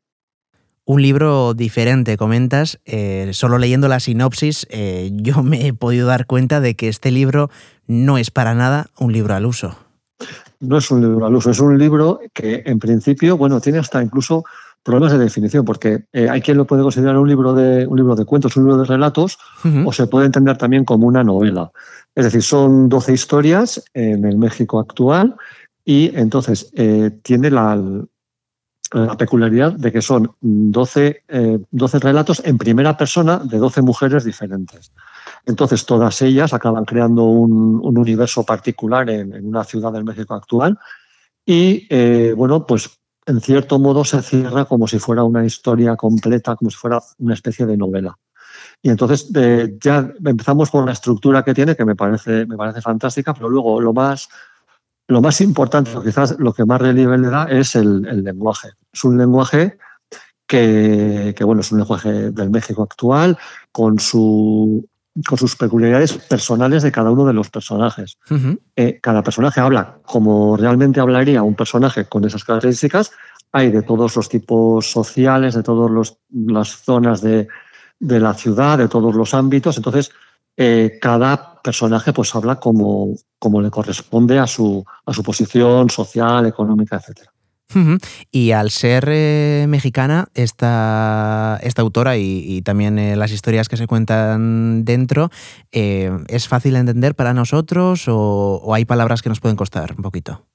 un 0.89 1.03
libro 1.03 1.53
diferente, 1.53 2.17
comentas. 2.17 2.81
Eh, 2.87 3.29
solo 3.35 3.59
leyendo 3.59 3.89
la 3.89 4.01
sinopsis, 4.01 4.67
eh, 4.71 5.11
yo 5.13 5.43
me 5.43 5.67
he 5.67 5.75
podido 5.75 6.07
dar 6.07 6.25
cuenta 6.25 6.63
de 6.63 6.77
que 6.77 6.89
este 6.89 7.11
libro 7.11 7.51
no 7.87 8.17
es 8.17 8.31
para 8.31 8.55
nada 8.55 8.87
un 8.99 9.13
libro 9.13 9.35
al 9.35 9.45
uso. 9.45 9.77
No 10.61 10.79
es 10.79 10.91
un 10.91 11.03
libro 11.03 11.27
al 11.27 11.35
uso, 11.35 11.51
es 11.51 11.61
un 11.61 11.77
libro 11.77 12.21
que 12.33 12.63
en 12.65 12.79
principio, 12.79 13.37
bueno, 13.37 13.61
tiene 13.61 13.81
hasta 13.81 14.03
incluso 14.03 14.45
problemas 14.83 15.13
de 15.13 15.19
definición, 15.19 15.67
porque 15.67 16.05
eh, 16.15 16.31
hay 16.31 16.41
quien 16.41 16.57
lo 16.57 16.67
puede 16.67 16.83
considerar 16.83 17.19
un 17.19 17.29
libro 17.29 17.53
de, 17.53 17.87
un 17.87 17.99
libro 17.99 18.17
de 18.17 18.25
cuentos, 18.25 18.57
un 18.57 18.65
libro 18.65 18.79
de 18.79 18.87
relatos, 18.87 19.39
o 19.85 19.93
se 19.93 20.07
puede 20.07 20.25
entender 20.25 20.57
también 20.57 20.87
como 20.87 21.07
una 21.07 21.23
novela. 21.23 21.71
Es 22.15 22.25
decir, 22.25 22.43
son 22.43 22.89
12 22.89 23.13
historias 23.13 23.85
en 23.93 24.25
el 24.25 24.39
México 24.39 24.79
actual 24.79 25.37
y 25.85 26.17
entonces 26.17 26.73
tiene 27.23 27.51
la, 27.51 27.79
la 28.93 29.17
peculiaridad 29.17 29.73
de 29.73 29.93
que 29.93 30.03
son 30.03 30.31
12, 30.41 31.25
12, 31.71 31.97
eh, 31.97 32.01
relatos 32.01 32.43
en 32.45 32.57
primera 32.57 32.97
persona 32.97 33.39
de 33.39 33.59
12 33.59 33.83
mujeres 33.83 34.25
diferentes. 34.25 34.93
Entonces, 35.45 35.85
todas 35.85 36.23
ellas 36.23 36.53
acaban 36.53 36.85
creando 36.85 37.25
un, 37.25 37.81
universo 37.85 38.45
particular 38.45 39.09
en, 39.11 39.47
una 39.47 39.65
ciudad 39.65 39.93
del 39.93 40.05
México 40.05 40.35
actual 40.35 40.79
y, 41.45 41.87
eh, 41.91 42.33
bueno, 42.37 42.67
pues 42.67 42.99
en 43.27 43.41
cierto 43.41 43.79
modo 43.79 44.05
se 44.05 44.23
cierra 44.23 44.65
como 44.65 44.89
si 44.89 44.99
fuera 44.99 45.23
una 45.23 45.45
historia 45.45 45.97
completa, 45.97 46.57
como 46.57 46.71
si 46.71 46.77
fuera 46.77 47.01
una 47.19 47.35
especie 47.35 47.67
de 47.67 47.77
novela. 47.77 48.17
Y 48.83 48.91
entonces 48.91 49.31
eh, 49.35 49.77
ya 49.81 50.11
empezamos 50.25 50.71
con 50.71 50.87
la 50.87 50.93
estructura 50.93 51.43
que 51.43 51.53
tiene, 51.53 51.77
que 51.77 51.85
me 51.85 51.97
parece, 51.97 52.47
me 52.47 52.57
parece 52.57 52.81
fantástica, 52.81 53.35
pero 53.35 53.49
luego 53.49 53.81
lo 53.81 53.93
más 53.93 54.29
lo 55.09 55.23
más 55.23 55.41
importante, 55.41 55.91
quizás 56.05 56.37
lo 56.39 56.53
que 56.53 56.67
más 56.67 56.81
relieve 56.81 57.17
le 57.17 57.29
da, 57.29 57.45
es 57.45 57.75
el, 57.75 58.03
lenguaje. 58.23 58.69
Es 58.93 59.05
un 59.05 59.17
lenguaje 59.17 59.79
que, 60.47 61.35
bueno, 61.41 61.63
es 61.63 61.73
un 61.73 61.79
lenguaje 61.79 62.31
del 62.31 62.51
México 62.51 62.83
actual, 62.83 63.37
con, 63.73 63.99
su, 63.99 64.87
con 65.27 65.39
sus 65.39 65.57
peculiaridades 65.57 66.13
personales 66.13 66.83
de 66.83 66.93
cada 66.93 67.11
uno 67.11 67.25
de 67.25 67.33
los 67.33 67.49
personajes. 67.49 68.19
Eh, 68.77 68.99
cada 69.03 69.23
personaje 69.23 69.61
habla 69.61 69.99
como 70.05 70.59
realmente 70.59 71.01
hablaría 71.01 71.43
un 71.43 71.55
personaje 71.55 72.05
con 72.05 72.27
esas 72.27 72.45
características. 72.45 73.11
Hay 73.53 73.71
de 73.71 73.83
todos 73.83 74.15
los 74.15 74.29
tipos 74.29 74.91
sociales, 74.91 75.55
de 75.55 75.63
todas 75.63 76.19
las 76.31 76.69
zonas 76.69 77.23
de, 77.23 77.49
de 77.99 78.21
la 78.21 78.35
ciudad, 78.35 78.77
de 78.77 78.89
todos 78.89 79.15
los 79.15 79.33
ámbitos. 79.33 79.79
Entonces, 79.79 80.11
eh, 80.61 80.99
cada 81.01 81.63
personaje 81.63 82.13
pues 82.13 82.35
habla 82.35 82.57
como, 82.57 83.15
como 83.39 83.63
le 83.63 83.71
corresponde 83.71 84.41
a 84.41 84.49
su, 84.49 84.85
a 85.07 85.13
su 85.13 85.23
posición 85.23 85.89
social, 85.89 86.47
económica, 86.47 86.97
etc. 86.97 87.29
Y 88.33 88.51
al 88.53 88.71
ser 88.71 89.09
eh, 89.09 89.67
mexicana, 89.69 90.27
esta, 90.35 91.61
esta 91.63 91.83
autora 91.83 92.17
y, 92.17 92.63
también 92.63 92.99
eh, 92.99 93.15
las 93.15 93.31
historias 93.31 93.69
que 93.69 93.77
se 93.77 93.87
cuentan 93.87 94.85
dentro, 94.85 95.31
¿es 95.71 96.49
fácil 96.49 96.73
de 96.73 96.81
entender 96.81 97.15
para 97.15 97.35
nosotros 97.35 98.07
o, 98.09 98.75
hay 98.75 98.85
palabras 98.85 99.23
que 99.23 99.29
nos 99.29 99.39
pueden 99.39 99.57
costar 99.57 99.95
un 99.97 100.03
poquito? 100.03 100.48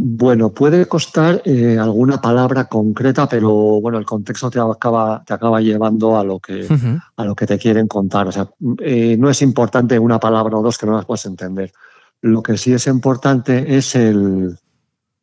Bueno, 0.00 0.52
puede 0.52 0.86
costar 0.86 1.42
eh, 1.44 1.76
alguna 1.76 2.20
palabra 2.20 2.66
concreta, 2.66 3.28
pero 3.28 3.80
bueno, 3.80 3.98
el 3.98 4.04
contexto 4.04 4.48
te 4.48 4.60
acaba, 4.60 5.24
te 5.26 5.34
acaba 5.34 5.60
llevando 5.60 6.16
a 6.16 6.22
lo, 6.22 6.38
que, 6.38 6.68
a 7.16 7.24
lo 7.24 7.34
que 7.34 7.48
te 7.48 7.58
quieren 7.58 7.88
contar. 7.88 8.28
O 8.28 8.30
sea, 8.30 8.48
eh, 8.78 9.16
no 9.18 9.28
es 9.28 9.42
importante 9.42 9.98
una 9.98 10.20
palabra 10.20 10.56
o 10.56 10.62
dos 10.62 10.78
que 10.78 10.86
no 10.86 10.92
las 10.92 11.04
puedas 11.04 11.26
entender. 11.26 11.72
Lo 12.20 12.44
que 12.44 12.56
sí 12.56 12.72
es 12.72 12.86
importante 12.86 13.76
es 13.76 13.96
el, 13.96 14.56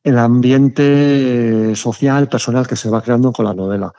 el 0.04 0.18
ambiente 0.18 1.74
social, 1.74 2.28
personal 2.28 2.68
que 2.68 2.76
se 2.76 2.90
va 2.90 3.02
creando 3.02 3.32
con 3.32 3.46
la 3.46 3.54
novela. 3.54 3.94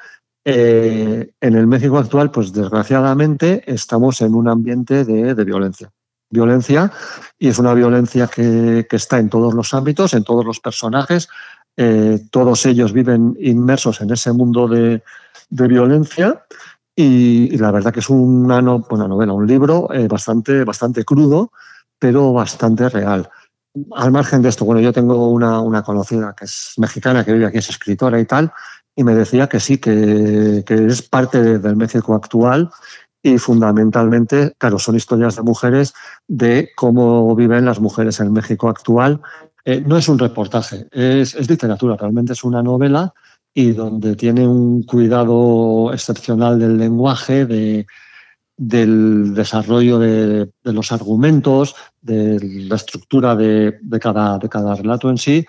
Eh, 0.44 1.32
en 1.40 1.54
el 1.54 1.66
México 1.66 1.96
actual, 1.96 2.30
pues 2.30 2.52
desgraciadamente 2.52 3.64
estamos 3.66 4.20
en 4.20 4.34
un 4.34 4.46
ambiente 4.46 5.06
de, 5.06 5.34
de 5.34 5.44
violencia 5.44 5.90
violencia 6.30 6.92
y 7.38 7.48
es 7.48 7.58
una 7.58 7.74
violencia 7.74 8.26
que, 8.26 8.86
está 8.90 9.18
en 9.18 9.28
todos 9.28 9.54
los 9.54 9.74
ámbitos, 9.74 10.14
en 10.14 10.24
todos 10.24 10.44
los 10.44 10.60
personajes. 10.60 11.28
Eh, 11.76 12.20
todos 12.30 12.64
ellos 12.66 12.92
viven 12.92 13.36
inmersos 13.38 14.00
en 14.00 14.10
ese 14.10 14.32
mundo 14.32 14.66
de, 14.68 15.02
violencia 15.50 16.44
y, 16.94 17.56
la 17.58 17.70
verdad 17.70 17.92
que 17.92 18.00
es 18.00 18.08
una, 18.08 18.58
una 18.58 19.08
novela, 19.08 19.32
un 19.32 19.46
libro 19.46 19.92
eh, 19.92 20.08
bastante, 20.08 20.64
bastante 20.64 21.04
crudo, 21.04 21.52
pero 21.98 22.32
bastante 22.32 22.88
real. 22.88 23.28
Al 23.94 24.10
margen 24.10 24.40
de 24.40 24.48
esto, 24.48 24.64
bueno, 24.64 24.80
yo 24.80 24.92
tengo 24.92 25.28
una, 25.28 25.60
una 25.60 25.82
conocida 25.82 26.34
que 26.34 26.46
es 26.46 26.72
mexicana, 26.78 27.24
que 27.24 27.34
vive 27.34 27.46
aquí, 27.46 27.58
es 27.58 27.68
escritora 27.68 28.18
y 28.18 28.24
tal, 28.24 28.50
y 28.96 29.04
me 29.04 29.14
decía 29.14 29.46
que 29.46 29.60
sí, 29.60 29.76
que, 29.76 30.64
que 30.66 30.86
es 30.86 31.02
parte 31.02 31.58
del 31.58 31.76
México 31.76 32.14
actual 32.14 32.70
y 33.26 33.38
fundamentalmente, 33.38 34.54
claro, 34.56 34.78
son 34.78 34.94
historias 34.94 35.34
de 35.34 35.42
mujeres 35.42 35.94
de 36.28 36.70
cómo 36.76 37.34
viven 37.34 37.64
las 37.64 37.80
mujeres 37.80 38.20
en 38.20 38.32
México 38.32 38.68
actual. 38.68 39.20
Eh, 39.64 39.82
no 39.84 39.96
es 39.96 40.08
un 40.08 40.16
reportaje, 40.16 40.86
es, 40.92 41.34
literatura, 41.50 41.96
realmente 41.96 42.34
es 42.34 42.44
una 42.44 42.62
novela 42.62 43.12
y 43.52 43.72
donde 43.72 44.14
tiene 44.14 44.46
un 44.46 44.84
cuidado 44.84 45.92
excepcional 45.92 46.60
del 46.60 46.78
lenguaje, 46.78 47.46
de, 47.46 47.88
del 48.56 49.34
desarrollo 49.34 49.98
de, 49.98 50.48
los 50.62 50.92
argumentos, 50.92 51.74
de 52.00 52.38
la 52.68 52.76
estructura 52.76 53.34
de, 53.34 53.76
cada, 54.00 54.38
de 54.38 54.48
cada 54.48 54.76
relato 54.76 55.10
en 55.10 55.18
sí 55.18 55.44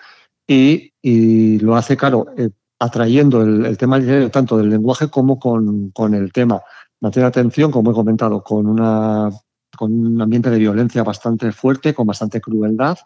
y, 0.48 1.60
lo 1.60 1.76
hace, 1.76 1.96
claro, 1.96 2.26
eh, 2.36 2.50
atrayendo 2.80 3.42
el, 3.42 3.78
tema 3.78 4.00
tanto 4.32 4.56
del 4.58 4.68
lenguaje 4.68 5.08
como 5.08 5.38
con, 5.38 5.90
con 5.90 6.14
el 6.14 6.32
tema 6.32 6.60
mantiene 7.00 7.28
atención, 7.28 7.70
como 7.70 7.90
he 7.90 7.94
comentado, 7.94 8.42
con, 8.42 8.66
una, 8.66 9.30
con 9.76 9.92
un 9.92 10.20
ambiente 10.20 10.50
de 10.50 10.58
violencia 10.58 11.02
bastante 11.02 11.52
fuerte, 11.52 11.94
con 11.94 12.06
bastante 12.06 12.40
crueldad, 12.40 12.98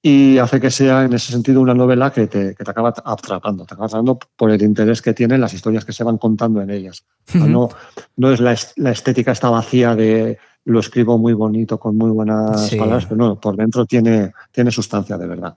y 0.00 0.38
hace 0.38 0.60
que 0.60 0.70
sea 0.70 1.04
en 1.04 1.12
ese 1.12 1.32
sentido 1.32 1.60
una 1.60 1.74
novela 1.74 2.12
que 2.12 2.28
te, 2.28 2.54
que 2.54 2.64
te 2.64 2.70
acaba 2.70 2.94
atrapando, 3.04 3.66
te 3.66 3.74
acaba 3.74 3.86
atrapando 3.86 4.18
por 4.36 4.50
el 4.50 4.62
interés 4.62 5.02
que 5.02 5.12
tienen 5.12 5.40
las 5.40 5.54
historias 5.54 5.84
que 5.84 5.92
se 5.92 6.04
van 6.04 6.18
contando 6.18 6.60
en 6.62 6.70
ellas. 6.70 7.04
no, 7.34 7.68
no 8.16 8.30
es 8.30 8.40
la, 8.40 8.56
la, 8.76 8.90
estética 8.92 9.32
esta 9.32 9.50
vacía 9.50 9.96
de 9.96 10.38
lo 10.64 10.80
escribo 10.80 11.16
muy 11.18 11.32
bonito, 11.32 11.78
con 11.78 11.96
muy 11.96 12.10
buenas 12.10 12.70
palabras, 12.74 13.06
pero 13.06 13.16
no, 13.16 13.40
por 13.40 13.56
dentro 13.56 13.86
tiene, 13.86 14.32
tiene 14.52 14.70
sustancia 14.70 15.16
de 15.16 15.26
verdad. 15.26 15.56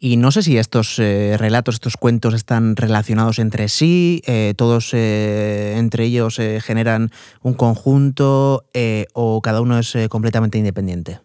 Y 0.00 0.16
no 0.16 0.32
sé 0.32 0.42
si 0.42 0.58
estos 0.58 0.98
eh, 0.98 1.36
relatos, 1.38 1.76
estos 1.76 1.96
cuentos 1.96 2.34
están 2.34 2.74
relacionados 2.74 3.38
entre 3.38 3.68
sí, 3.68 4.20
eh, 4.26 4.54
todos 4.56 4.90
eh, 4.94 5.74
entre 5.76 6.04
ellos 6.04 6.40
generan 6.60 7.10
un 7.42 7.54
conjunto 7.54 8.64
o 9.14 9.40
cada 9.42 9.60
uno 9.60 9.78
es 9.78 9.96
completamente 10.08 10.58
independiente. 10.58 11.20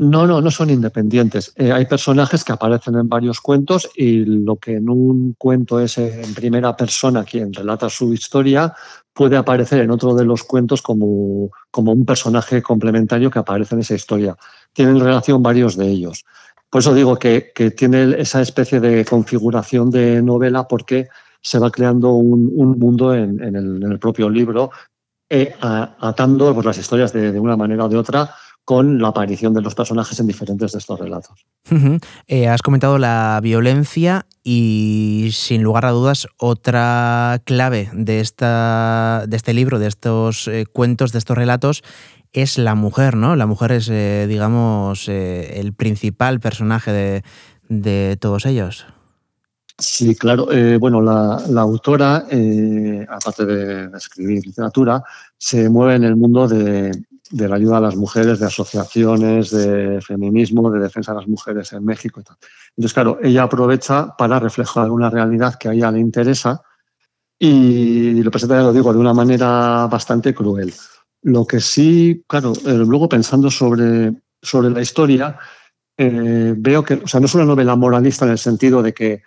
No, 0.00 0.28
no, 0.28 0.40
no 0.40 0.50
son 0.52 0.70
independientes. 0.70 1.52
hay 1.58 1.84
personajes 1.86 2.44
que 2.44 2.52
aparecen 2.52 2.94
en 2.94 3.08
varios 3.08 3.40
cuentos 3.40 3.90
y 3.96 4.24
lo 4.24 4.54
que 4.54 4.76
en 4.76 4.88
un 4.88 5.34
cuento 5.36 5.80
es 5.80 5.98
en 5.98 6.34
primera 6.34 6.76
persona 6.76 7.24
quien 7.24 7.52
relata 7.52 7.90
su 7.90 8.14
historia, 8.14 8.72
puede 9.12 9.36
aparecer 9.36 9.80
en 9.80 9.90
otro 9.90 10.14
de 10.14 10.24
los 10.24 10.44
cuentos 10.44 10.82
como, 10.82 11.50
como 11.72 11.90
un 11.90 12.04
personaje 12.06 12.62
complementario 12.62 13.28
que 13.28 13.40
aparece 13.40 13.74
en 13.74 13.80
esa 13.80 13.96
historia. 13.96 14.36
Tienen 14.72 15.00
relación 15.00 15.42
varios 15.42 15.76
de 15.76 15.88
ellos. 15.88 16.24
Por 16.70 16.82
eso 16.82 16.94
digo 16.94 17.18
que, 17.18 17.50
que 17.52 17.72
tiene 17.72 18.14
esa 18.20 18.40
especie 18.40 18.78
de 18.78 19.04
configuración 19.04 19.90
de 19.90 20.22
novela 20.22 20.68
porque 20.68 21.08
se 21.40 21.58
va 21.58 21.72
creando 21.72 22.12
un, 22.12 22.52
un 22.54 22.78
mundo 22.78 23.12
en, 23.12 23.42
en, 23.42 23.56
el, 23.56 23.82
en, 23.82 23.90
el, 23.90 23.98
propio 23.98 24.30
libro, 24.30 24.70
eh, 25.28 25.52
atando 25.60 26.54
pues, 26.54 26.66
las 26.66 26.78
historias 26.78 27.12
de, 27.12 27.32
de, 27.32 27.40
una 27.40 27.56
manera 27.56 27.86
o 27.86 27.88
de 27.88 27.96
otra 27.96 28.30
con 28.68 29.00
la 29.00 29.08
aparición 29.08 29.54
de 29.54 29.62
los 29.62 29.74
personajes 29.74 30.20
en 30.20 30.26
diferentes 30.26 30.72
de 30.72 30.78
estos 30.78 31.00
relatos. 31.00 31.46
Eh, 32.26 32.48
has 32.48 32.60
comentado 32.60 32.98
la 32.98 33.40
violencia 33.42 34.26
y 34.44 35.30
sin 35.32 35.62
lugar 35.62 35.86
a 35.86 35.90
dudas 35.90 36.26
otra 36.36 37.40
clave 37.46 37.88
de, 37.94 38.20
esta, 38.20 39.24
de 39.26 39.38
este 39.38 39.54
libro, 39.54 39.78
de 39.78 39.86
estos 39.86 40.48
eh, 40.48 40.66
cuentos, 40.70 41.12
de 41.12 41.18
estos 41.18 41.38
relatos, 41.38 41.82
es 42.34 42.58
la 42.58 42.74
mujer, 42.74 43.16
¿no? 43.16 43.36
La 43.36 43.46
mujer 43.46 43.72
es, 43.72 43.88
eh, 43.88 44.26
digamos, 44.28 45.08
el 45.08 45.72
principal 45.72 46.38
personaje 46.38 47.22
de, 47.70 48.16
todos 48.20 48.44
ellos. 48.44 48.84
Sí, 49.78 50.14
claro. 50.14 50.48
bueno, 50.78 51.00
la, 51.00 51.60
autora, 51.62 52.26
aparte 53.08 53.46
de, 53.46 53.96
escribir 53.96 54.44
literatura, 54.44 55.02
se 55.38 55.70
mueve 55.70 55.94
en 55.94 56.04
el 56.04 56.16
mundo 56.16 56.46
de, 56.48 56.90
de 57.30 57.48
la 57.48 57.56
ayuda 57.56 57.78
a 57.78 57.80
las 57.80 57.96
mujeres, 57.96 58.38
de 58.38 58.46
asociaciones 58.46 59.50
de 59.50 60.00
feminismo, 60.00 60.70
de 60.70 60.80
defensa 60.80 61.12
de 61.12 61.18
las 61.18 61.28
mujeres 61.28 61.72
en 61.72 61.84
México 61.84 62.20
y 62.20 62.24
tal. 62.24 62.36
Entonces, 62.70 62.94
claro, 62.94 63.18
ella 63.22 63.42
aprovecha 63.42 64.16
para 64.16 64.38
reflejar 64.38 64.90
una 64.90 65.10
realidad 65.10 65.56
que 65.56 65.68
a 65.68 65.72
ella 65.72 65.90
le 65.90 66.00
interesa 66.00 66.62
y 67.38 68.22
lo 68.22 68.30
presenta, 68.30 68.56
ya 68.56 68.62
lo 68.62 68.72
digo, 68.72 68.92
de 68.92 68.98
una 68.98 69.14
manera 69.14 69.86
bastante 69.86 70.34
cruel. 70.34 70.72
Lo 71.22 71.46
que 71.46 71.60
sí, 71.60 72.24
claro, 72.26 72.52
eh, 72.66 72.74
luego 72.74 73.08
pensando 73.08 73.50
sobre, 73.50 74.12
sobre 74.40 74.70
la 74.70 74.80
historia, 74.80 75.38
eh, 75.96 76.54
veo 76.56 76.82
que, 76.84 76.94
o 76.94 77.06
sea, 77.06 77.20
no 77.20 77.26
es 77.26 77.34
una 77.34 77.44
novela 77.44 77.76
moralista 77.76 78.24
en 78.24 78.32
el 78.32 78.38
sentido 78.38 78.82
de 78.82 78.94
que 78.94 79.22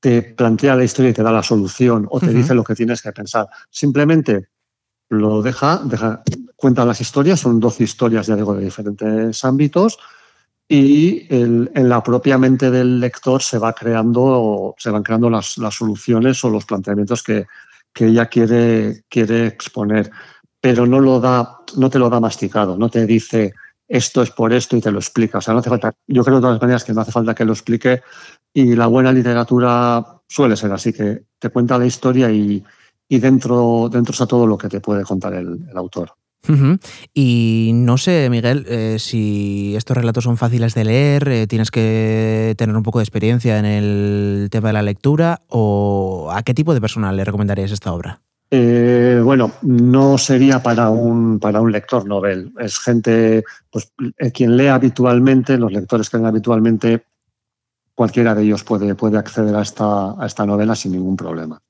te 0.00 0.22
plantea 0.22 0.76
la 0.76 0.84
historia 0.84 1.10
y 1.10 1.14
te 1.14 1.22
da 1.22 1.30
la 1.30 1.42
solución 1.42 2.06
o 2.10 2.18
te 2.18 2.32
dice 2.32 2.54
lo 2.54 2.64
que 2.64 2.74
tienes 2.74 3.00
que 3.00 3.12
pensar. 3.12 3.46
Simplemente 3.70 4.48
lo 5.12 5.42
deja, 5.42 5.82
cuenta 6.56 6.84
las 6.84 7.00
historias, 7.00 7.40
son 7.40 7.60
12 7.60 7.84
historias, 7.84 8.26
ya 8.26 8.36
digo, 8.36 8.54
de 8.54 8.64
diferentes 8.64 9.44
ámbitos, 9.44 9.98
y 10.68 11.26
en 11.28 11.88
la 11.88 12.02
propia 12.02 12.38
mente 12.38 12.70
del 12.70 12.98
lector 12.98 13.42
se 13.42 13.58
va 13.58 13.74
creando, 13.74 14.74
se 14.78 14.90
van 14.90 15.02
creando 15.02 15.28
las, 15.28 15.58
soluciones 15.70 16.42
o 16.44 16.50
los 16.50 16.64
planteamientos 16.64 17.22
que, 17.22 17.46
ella 17.94 18.26
quiere, 18.26 19.04
quiere 19.08 19.46
exponer. 19.46 20.10
Pero 20.60 20.86
no 20.86 21.00
no 21.00 21.90
te 21.90 21.98
lo 21.98 22.08
da 22.08 22.20
masticado, 22.20 22.78
no 22.78 22.88
te 22.88 23.04
dice 23.04 23.52
esto 23.92 24.22
es 24.22 24.30
por 24.30 24.54
esto 24.54 24.74
y 24.74 24.80
te 24.80 24.90
lo 24.90 24.98
explica. 24.98 25.38
O 25.38 25.40
sea, 25.42 25.52
no 25.52 25.60
hace 25.60 25.68
falta, 25.68 25.92
yo 26.06 26.24
creo 26.24 26.36
de 26.36 26.42
todas 26.42 26.60
maneras 26.62 26.82
que 26.82 26.94
no 26.94 27.02
hace 27.02 27.12
falta 27.12 27.34
que 27.34 27.44
lo 27.44 27.52
explique 27.52 28.00
y 28.54 28.74
la 28.74 28.86
buena 28.86 29.12
literatura 29.12 30.02
suele 30.26 30.56
ser 30.56 30.72
así, 30.72 30.94
que 30.94 31.24
te 31.38 31.50
cuenta 31.50 31.76
la 31.76 31.84
historia 31.84 32.30
y, 32.30 32.64
y 33.12 33.18
dentro, 33.18 33.90
dentro 33.92 34.12
está 34.12 34.24
todo 34.24 34.46
lo 34.46 34.56
que 34.56 34.70
te 34.70 34.80
puede 34.80 35.04
contar 35.04 35.34
el, 35.34 35.68
autor. 35.74 36.14
Y 37.12 37.72
no 37.74 37.98
sé, 37.98 38.28
Miguel, 38.30 38.64
eh, 38.66 38.96
si 38.98 39.74
estos 39.76 39.94
relatos 39.94 40.24
son 40.24 40.38
fáciles 40.38 40.74
de 40.74 40.84
leer, 40.86 41.28
eh, 41.28 41.46
tienes 41.46 41.70
que 41.70 42.54
tener 42.56 42.74
un 42.74 42.82
poco 42.82 43.00
de 43.00 43.04
experiencia 43.04 43.58
en 43.58 43.66
el 43.66 44.48
tema 44.50 44.70
de 44.70 44.72
la 44.72 44.80
lectura, 44.80 45.42
o 45.48 46.30
a 46.32 46.42
qué 46.42 46.54
tipo 46.54 46.72
de 46.72 46.80
persona 46.80 47.12
le 47.12 47.22
recomendarías 47.22 47.70
esta 47.70 47.92
obra? 47.92 48.22
Eh, 48.50 49.20
bueno, 49.22 49.52
no 49.60 50.16
sería 50.16 50.62
para 50.62 50.88
un, 50.88 51.38
para 51.38 51.60
un 51.60 51.70
lector 51.70 52.06
novel. 52.06 52.54
Es 52.58 52.78
gente, 52.78 53.44
pues 53.70 53.92
quien 54.32 54.56
lee 54.56 54.68
habitualmente, 54.68 55.58
los 55.58 55.70
lectores 55.70 56.08
que 56.08 56.16
leen 56.16 56.28
habitualmente, 56.28 57.04
cualquiera 57.94 58.34
de 58.34 58.42
ellos 58.42 58.64
puede, 58.64 58.94
puede 58.94 59.18
acceder 59.18 59.54
a 59.54 59.62
esta, 59.62 60.12
a 60.12 60.26
esta 60.26 60.46
novela 60.46 60.74
sin 60.74 60.92
ningún 60.92 61.16
problema. 61.16 61.60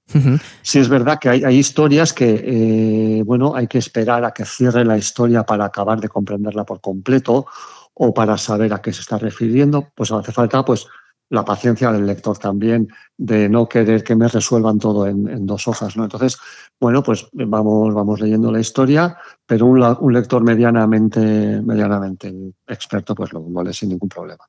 Sí 0.63 0.79
es 0.79 0.89
verdad 0.89 1.19
que 1.19 1.29
hay, 1.29 1.45
hay 1.45 1.57
historias 1.57 2.13
que, 2.13 2.45
eh, 2.47 3.23
bueno, 3.25 3.55
hay 3.55 3.67
que 3.67 3.79
esperar 3.79 4.25
a 4.25 4.33
que 4.33 4.45
cierre 4.45 4.85
la 4.85 4.99
historia 4.99 5.45
para 5.45 5.65
acabar 5.65 6.01
de 6.01 6.09
comprenderla 6.09 6.65
por 6.65 6.81
completo 6.81 7.47
o 7.95 8.13
para 8.13 8.37
saber 8.37 8.73
a 8.73 8.81
qué 8.81 8.93
se 8.93 9.01
está 9.01 9.19
refiriendo, 9.19 9.89
pues 9.95 10.13
hace 10.13 10.33
falta 10.33 10.65
pues 10.65 10.87
la 11.33 11.45
paciencia 11.47 11.91
del 11.91 12.07
lector 12.07 12.37
también 12.37 12.89
de 13.17 13.49
no 13.49 13.67
querer 13.67 14.05
que 14.05 14.15
me 14.15 14.29
resuelvan 14.29 14.79
todo 14.79 15.07
en, 15.07 15.47
dos 15.47 15.67
hojas, 15.67 15.97
¿no? 15.97 16.05
Entonces, 16.05 16.37
bueno, 16.79 17.03
pues 17.03 17.27
vamos, 17.33 17.95
vamos 17.95 18.21
leyendo 18.21 18.53
la 18.53 18.61
historia, 18.61 19.17
pero 19.47 19.65
un, 19.65 19.83
un 19.83 20.13
lector 20.13 20.45
medianamente, 20.45 21.63
medianamente 21.63 22.31
experto, 22.67 23.15
pues 23.15 23.33
lo, 23.33 23.47
lo 23.49 23.63
lee 23.63 23.73
sin 23.73 23.89
ningún 23.89 24.11
problema. 24.11 24.45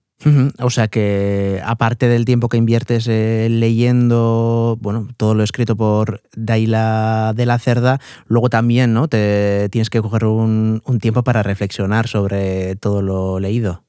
O 0.59 0.69
sea 0.69 0.87
que 0.87 1.61
aparte 1.65 2.07
del 2.07 2.25
tiempo 2.25 2.49
que 2.49 2.57
inviertes 2.57 3.07
eh, 3.07 3.47
leyendo, 3.49 4.77
bueno, 4.81 5.07
todo 5.17 5.35
lo 5.35 5.43
escrito 5.43 5.75
por 5.75 6.21
Daila 6.35 7.33
de 7.35 7.45
la 7.45 7.59
Cerda, 7.59 7.99
luego 8.27 8.49
también, 8.49 8.93
¿no? 8.93 9.07
Te 9.07 9.69
tienes 9.69 9.89
que 9.89 10.01
coger 10.01 10.25
un, 10.25 10.81
tiempo 11.01 11.23
para 11.23 11.43
reflexionar 11.43 12.07
sobre 12.07 12.75
todo 12.75 13.01
lo 13.01 13.39
leído. 13.39 13.83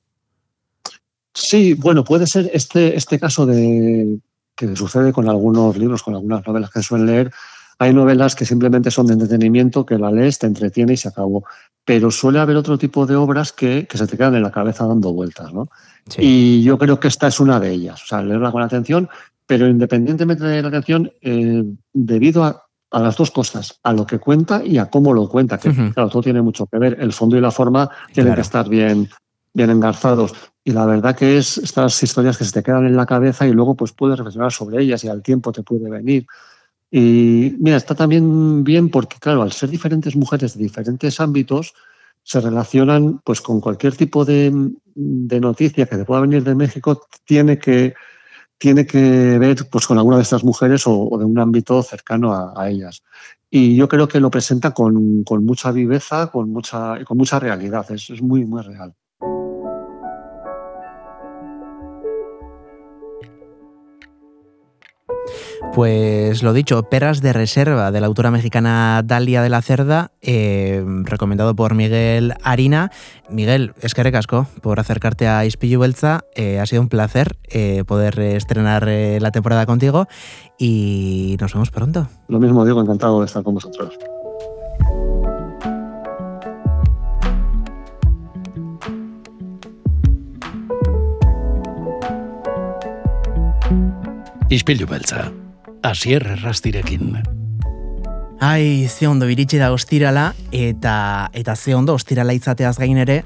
Sí, 1.34 1.74
bueno, 1.74 2.04
puede 2.04 2.26
ser 2.26 2.50
este, 2.52 2.96
este 2.96 3.18
caso 3.18 3.46
de 3.46 4.18
que 4.56 4.76
sucede 4.76 5.12
con 5.12 5.28
algunos 5.28 5.76
libros, 5.76 6.02
con 6.02 6.14
algunas 6.14 6.46
novelas 6.46 6.70
que 6.70 6.82
suelen 6.82 7.06
leer. 7.06 7.32
Hay 7.78 7.92
novelas 7.92 8.34
que 8.34 8.44
simplemente 8.44 8.90
son 8.90 9.06
de 9.06 9.14
entretenimiento, 9.14 9.84
que 9.84 9.98
la 9.98 10.10
lees, 10.10 10.38
te 10.38 10.46
entretiene 10.46 10.94
y 10.94 10.96
se 10.96 11.08
acabó. 11.08 11.44
Pero 11.84 12.10
suele 12.10 12.38
haber 12.38 12.56
otro 12.56 12.78
tipo 12.78 13.06
de 13.06 13.16
obras 13.16 13.52
que, 13.52 13.86
que 13.86 13.98
se 13.98 14.06
te 14.06 14.16
quedan 14.16 14.36
en 14.36 14.42
la 14.42 14.50
cabeza 14.50 14.86
dando 14.86 15.12
vueltas, 15.12 15.52
¿no? 15.52 15.68
Y 16.18 16.62
yo 16.62 16.78
creo 16.78 17.00
que 17.00 17.08
esta 17.08 17.26
es 17.26 17.40
una 17.40 17.58
de 17.58 17.70
ellas. 17.70 18.02
O 18.02 18.06
sea, 18.06 18.22
leerla 18.22 18.52
con 18.52 18.62
atención, 18.62 19.08
pero 19.46 19.66
independientemente 19.66 20.44
de 20.44 20.62
la 20.62 20.68
atención, 20.68 21.12
eh, 21.20 21.64
debido 21.92 22.44
a, 22.44 22.60
las 22.90 23.16
dos 23.16 23.32
cosas, 23.32 23.80
a 23.82 23.92
lo 23.92 24.06
que 24.06 24.20
cuenta 24.20 24.64
y 24.64 24.78
a 24.78 24.86
cómo 24.86 25.12
lo 25.12 25.28
cuenta, 25.28 25.58
que 25.58 25.72
claro, 25.72 26.08
todo 26.08 26.22
tiene 26.22 26.42
mucho 26.42 26.66
que 26.66 26.78
ver. 26.78 26.96
El 27.00 27.12
fondo 27.12 27.36
y 27.36 27.40
la 27.40 27.50
forma 27.50 27.90
tienen 28.12 28.36
que 28.36 28.40
estar 28.40 28.68
bien, 28.68 29.10
bien 29.52 29.70
engarzados. 29.70 30.32
Y 30.62 30.70
la 30.70 30.86
verdad 30.86 31.16
que 31.16 31.36
es 31.36 31.58
estas 31.58 32.00
historias 32.04 32.38
que 32.38 32.44
se 32.44 32.52
te 32.52 32.62
quedan 32.62 32.86
en 32.86 32.96
la 32.96 33.04
cabeza 33.04 33.48
y 33.48 33.52
luego 33.52 33.74
pues 33.74 33.90
puedes 33.90 34.16
reflexionar 34.16 34.52
sobre 34.52 34.80
ellas 34.80 35.02
y 35.02 35.08
al 35.08 35.22
tiempo 35.22 35.50
te 35.50 35.64
puede 35.64 35.90
venir. 35.90 36.24
Y 36.90 37.56
mira, 37.58 37.76
está 37.76 37.94
también 37.94 38.62
bien 38.62 38.88
porque, 38.88 39.16
claro, 39.18 39.42
al 39.42 39.52
ser 39.52 39.70
diferentes 39.70 40.14
mujeres 40.14 40.56
de 40.56 40.62
diferentes 40.62 41.18
ámbitos, 41.20 41.74
se 42.22 42.40
relacionan 42.40 43.20
pues 43.24 43.40
con 43.40 43.60
cualquier 43.60 43.96
tipo 43.96 44.24
de, 44.24 44.50
noticia 44.94 45.86
que 45.86 45.96
te 45.96 46.04
pueda 46.04 46.22
venir 46.22 46.42
de 46.42 46.54
México, 46.54 47.06
tiene 47.24 47.58
que, 47.58 47.94
tiene 48.58 48.86
que 48.86 49.38
ver 49.38 49.68
pues, 49.70 49.86
con 49.86 49.98
alguna 49.98 50.16
de 50.16 50.22
estas 50.22 50.44
mujeres 50.44 50.84
o, 50.86 51.10
de 51.18 51.24
un 51.24 51.38
ámbito 51.38 51.82
cercano 51.82 52.32
a, 52.32 52.68
ellas. 52.70 53.02
Y 53.50 53.76
yo 53.76 53.88
creo 53.88 54.08
que 54.08 54.20
lo 54.20 54.30
presenta 54.30 54.72
con, 54.72 55.24
mucha 55.40 55.70
viveza, 55.70 56.28
con 56.28 56.50
mucha, 56.50 57.04
con 57.04 57.18
mucha 57.18 57.38
realidad, 57.38 57.90
es, 57.90 58.10
es 58.10 58.22
muy, 58.22 58.44
muy 58.46 58.62
real. 58.62 58.94
Pues 65.74 66.42
lo 66.42 66.52
dicho, 66.52 66.84
Peras 66.84 67.20
de 67.20 67.32
Reserva 67.32 67.90
de 67.90 68.00
la 68.00 68.06
autora 68.06 68.30
mexicana 68.30 69.02
Dalia 69.04 69.42
de 69.42 69.48
la 69.48 69.60
Cerda, 69.60 70.12
eh, 70.22 70.84
recomendado 71.02 71.56
por 71.56 71.74
Miguel 71.74 72.34
Harina. 72.42 72.90
Miguel, 73.28 73.72
es 73.80 73.94
que 73.94 74.02
recasco 74.02 74.46
por 74.62 74.78
acercarte 74.78 75.26
a 75.26 75.44
Ispillu 75.44 75.80
Belza. 75.80 76.24
Eh, 76.36 76.60
ha 76.60 76.66
sido 76.66 76.82
un 76.82 76.88
placer 76.88 77.36
eh, 77.48 77.82
poder 77.86 78.20
estrenar 78.20 78.86
la 78.86 79.30
temporada 79.32 79.66
contigo 79.66 80.06
y 80.58 81.36
nos 81.40 81.52
vemos 81.52 81.70
pronto. 81.70 82.06
Lo 82.28 82.38
mismo 82.38 82.64
digo, 82.64 82.80
encantado 82.80 83.20
de 83.20 83.26
estar 83.26 83.42
con 83.42 83.54
vosotros. 83.54 83.98
Ispillu 94.48 94.86
Belza 94.86 95.32
asier 95.84 96.26
errastirekin. 96.26 97.18
Ai, 98.40 98.88
ze 98.88 99.06
ondo 99.08 99.28
iritsi 99.28 99.60
da 99.60 99.70
ostirala, 99.72 100.32
eta, 100.52 101.30
eta 101.32 101.54
ze 101.56 101.74
ondo 101.74 101.94
ostirala 101.94 102.34
izateaz 102.34 102.76
gain 102.78 102.98
ere, 102.98 103.22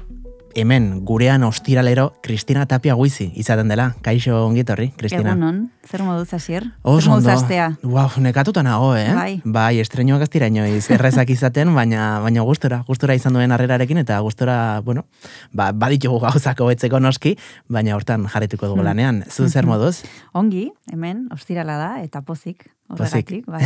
hemen 0.55 1.05
gurean 1.05 1.43
ostiralero 1.43 2.13
Kristina 2.23 2.65
Tapia 2.65 2.95
guizi 2.95 3.29
izaten 3.35 3.67
dela. 3.69 3.93
Kaixo 4.01 4.45
ongitorri, 4.45 4.89
Kristina. 4.97 5.33
Egunon, 5.33 5.61
zer 5.85 6.03
moduz 6.03 6.33
azier? 6.33 6.65
Oso 6.81 7.13
ondo. 7.13 7.35
Wow, 7.83 8.17
nekatuta 8.17 8.63
nago, 8.63 8.95
eh? 8.95 9.11
Bai. 9.13 9.41
Bai, 9.43 9.79
estreñoak 9.83 10.25
ez 10.25 10.29
dira 10.33 10.47
inoiz 10.47 10.89
errezak 10.91 11.29
izaten, 11.29 11.73
baina, 11.75 12.19
baina 12.23 12.45
gustora, 12.47 12.83
gustora 12.87 13.15
izan 13.15 13.37
duen 13.37 13.51
harrerarekin, 13.51 14.01
eta 14.01 14.19
gustora, 14.25 14.81
bueno, 14.85 15.05
ba, 15.53 15.71
baditugu 15.71 16.19
gauzako 16.25 16.71
betzeko 16.71 16.99
noski, 16.99 17.35
baina 17.67 17.95
hortan 17.95 18.27
jarretuko 18.27 18.67
dugu 18.67 18.81
hmm. 18.81 18.89
lanean. 18.91 19.23
Zu 19.29 19.49
zer 19.49 19.69
moduz? 19.69 20.03
Ongi, 20.33 20.69
hemen, 20.91 21.27
ostirala 21.35 21.77
da, 21.77 21.93
eta 22.03 22.21
pozik. 22.21 22.69
Horregatik, 22.89 23.45
bai. 23.45 23.63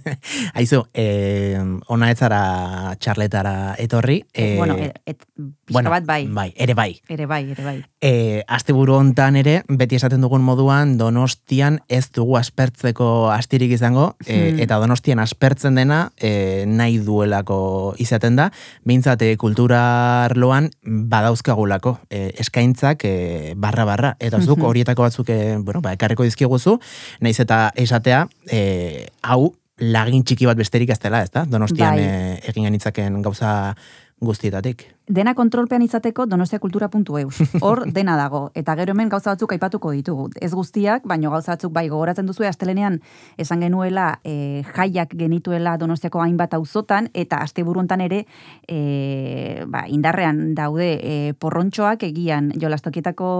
Aizu, 0.58 0.84
eh, 0.94 1.58
ona 1.90 2.10
etzara 2.12 2.94
txarletara 3.02 3.74
etorri. 3.82 4.20
Eh, 4.32 4.54
bueno, 4.56 4.76
et, 4.78 5.00
et, 5.06 5.26
bueno, 5.70 5.90
bat 5.90 6.06
bai. 6.06 6.26
Bai, 6.30 6.52
ere 6.56 6.74
bai. 6.78 6.92
Ere 7.08 7.26
bai, 7.26 7.42
ere 7.50 7.64
bai. 7.64 7.76
E, 8.00 8.42
asteburu 8.48 8.94
hontan 8.96 9.36
ere, 9.36 9.60
beti 9.68 9.98
esaten 9.98 10.22
dugun 10.22 10.42
moduan, 10.46 10.96
donostian 11.00 11.80
ez 11.88 12.06
dugu 12.14 12.38
aspertzeko 12.38 13.30
astirik 13.34 13.74
izango, 13.74 14.14
e, 14.26 14.56
eta 14.62 14.78
donostian 14.80 15.20
aspertzen 15.20 15.76
dena 15.76 16.00
e, 16.16 16.64
nahi 16.66 17.00
duelako 17.04 17.58
izaten 18.00 18.38
da, 18.38 18.50
behintzate 18.88 19.32
kultura 19.40 19.82
arloan 20.28 20.70
badauzkagulako 20.84 21.96
e, 22.08 22.30
eskaintzak 22.40 23.04
e, 23.04 23.14
barra-barra, 23.60 24.14
eta 24.20 24.40
zuk 24.40 24.62
horietako 24.64 25.08
batzuk 25.08 25.34
e, 25.34 25.40
bueno, 25.58 25.82
ba, 25.84 25.94
ekarriko 25.98 26.24
dizkiguzu, 26.26 26.78
naiz 27.20 27.36
eta 27.42 27.66
esatea, 27.74 28.24
e, 28.60 29.08
hau 29.22 29.54
lagin 29.80 30.24
txiki 30.26 30.48
bat 30.48 30.58
besterik 30.60 30.92
ez 30.92 31.00
dela, 31.00 31.22
ez 31.24 31.32
da? 31.32 31.46
Donostian 31.48 31.96
bai. 31.96 32.04
e, 32.04 32.38
egin 32.52 32.68
genitzaken 32.68 33.20
gauza 33.24 33.74
guztietatik 34.20 34.84
dena 35.10 35.34
kontrolpean 35.34 35.82
izateko 35.82 36.24
donostiakultura.eu. 36.30 37.30
Hor 37.60 37.82
dena 37.96 38.16
dago. 38.16 38.50
Eta 38.54 38.76
gero 38.78 38.94
hemen 38.94 39.10
gauza 39.10 39.32
batzuk 39.34 39.52
aipatuko 39.56 39.90
ditugu. 39.96 40.28
Ez 40.40 40.52
guztiak, 40.54 41.06
baino 41.10 41.32
gauza 41.34 41.56
batzuk 41.56 41.72
bai 41.74 41.88
gogoratzen 41.90 42.28
duzu 42.30 42.46
astelenean 42.46 43.00
esan 43.40 43.64
genuela 43.64 44.20
e, 44.24 44.62
jaiak 44.76 45.16
genituela 45.18 45.76
donostiako 45.80 46.22
hainbat 46.22 46.54
auzotan 46.54 47.10
eta 47.14 47.40
asteburuntan 47.42 48.04
ere 48.06 48.24
e, 48.68 49.64
ba, 49.66 49.84
indarrean 49.90 50.54
daude 50.54 50.90
e, 50.94 51.16
porrontxoak 51.40 52.06
egian 52.06 52.52
jolastokietako 52.60 53.32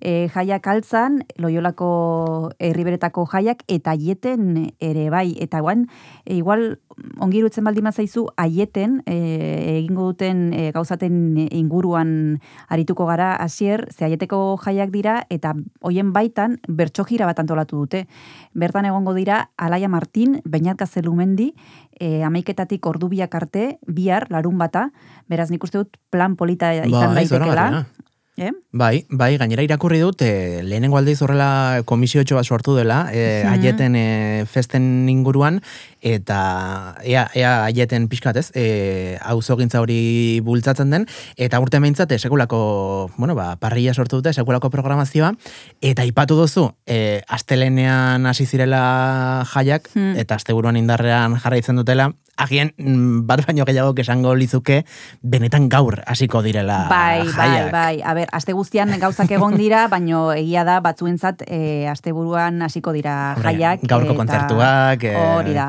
e, 0.00 0.28
jaiak 0.32 0.66
altzan, 0.72 1.20
loiolako 1.38 1.90
herriberetako 2.58 3.26
jaiak 3.34 3.64
eta 3.68 3.92
aieten 3.92 4.72
ere 4.80 5.08
bai. 5.12 5.34
Eta 5.40 5.60
guan, 5.60 5.86
e, 6.24 6.40
igual 6.40 6.78
ongirutzen 7.20 7.64
baldima 7.64 7.92
zaizu 7.92 8.26
aieten 8.40 9.00
e, 9.06 9.16
egingo 9.76 10.10
duten 10.12 10.50
e, 10.56 10.70
gauzaten 10.74 11.09
inguruan 11.10 12.40
arituko 12.68 13.06
gara 13.08 13.34
hasier 13.36 13.86
zeaieteko 13.90 14.58
jaiak 14.64 14.92
dira 14.94 15.16
eta 15.30 15.54
hoien 15.82 16.12
baitan 16.12 16.58
bertso 16.68 17.04
gira 17.04 17.26
bat 17.26 17.38
antolatu 17.42 17.82
dute. 17.82 18.06
Bertan 18.54 18.88
egongo 18.88 19.14
dira 19.14 19.50
Alaia 19.56 19.88
Martin, 19.88 20.40
Beñat 20.44 20.78
Gazelumendi, 20.78 21.54
e, 21.98 22.22
amaiketatik 22.24 22.86
ordubiak 22.86 23.34
arte, 23.34 23.78
bihar, 23.86 24.28
larun 24.30 24.58
bata, 24.58 24.90
beraz 25.28 25.50
nik 25.50 25.64
uste 25.64 25.82
dut 25.82 25.98
plan 26.10 26.36
polita 26.36 26.72
izan 26.74 27.14
ba, 27.14 27.20
daitekela. 27.20 27.66
Eh? 28.36 28.52
Bai, 28.72 29.04
bai, 29.10 29.36
gainera 29.36 29.64
irakurri 29.66 29.98
dut, 30.00 30.22
e, 30.22 30.62
lehenengo 30.62 30.96
aldiz 30.96 31.18
horrela 31.20 31.82
komisio 31.84 32.22
bat 32.36 32.46
sortu 32.46 32.76
dela, 32.76 33.08
e, 33.12 33.42
mm 33.44 33.50
aieten 33.50 33.96
e, 33.96 34.44
festen 34.46 35.08
inguruan, 35.10 35.60
eta 36.00 36.94
ea, 37.02 37.26
ea 37.34 37.64
aieten 37.64 38.06
pixkat 38.08 38.36
ez, 38.36 38.50
e, 38.54 39.18
auzogintza 39.20 39.80
hori 39.80 40.40
bultzatzen 40.46 40.90
den, 40.90 41.06
eta 41.36 41.60
urte 41.60 41.80
meintzate, 41.80 42.18
sekulako, 42.18 43.10
bueno, 43.18 43.34
ba, 43.34 43.56
parrilla 43.60 43.92
sortu 43.92 44.22
dute, 44.22 44.32
sekulako 44.32 44.70
programazioa, 44.70 45.34
eta 45.82 46.06
ipatu 46.06 46.38
duzu, 46.38 46.70
e, 46.86 47.20
astelenean 47.28 48.24
hasi 48.26 48.46
zirela 48.46 49.44
jaiak, 49.52 49.90
hmm. 49.92 50.16
eta 50.22 50.38
asteburuan 50.38 50.78
indarrean 50.80 51.36
jarraitzen 51.42 51.76
dutela, 51.76 52.12
agian 52.40 52.72
mm, 52.76 53.26
bat 53.28 53.44
baino 53.46 53.66
gehiago 53.68 53.94
esango 54.00 54.34
lizuke 54.34 54.82
benetan 55.22 55.68
gaur 55.68 56.00
hasiko 56.06 56.42
direla 56.42 56.86
bai, 56.90 57.20
bai 57.20 57.32
jaiak. 57.34 57.72
Bai, 57.72 57.96
bai, 58.00 58.02
A 58.10 58.14
ber, 58.16 58.28
aste 58.32 58.54
guztian 58.56 58.92
gauzak 59.00 59.30
egon 59.30 59.56
dira, 59.58 59.86
baino 59.94 60.30
egia 60.32 60.64
da 60.64 60.78
batzuentzat 60.84 61.44
e, 61.46 61.86
asteburuan 61.90 62.62
hasiko 62.66 62.94
dira 62.96 63.36
jaiak. 63.42 63.84
Gaurko 63.90 64.16
kontzertuak, 64.18 65.04
e, 65.04 65.14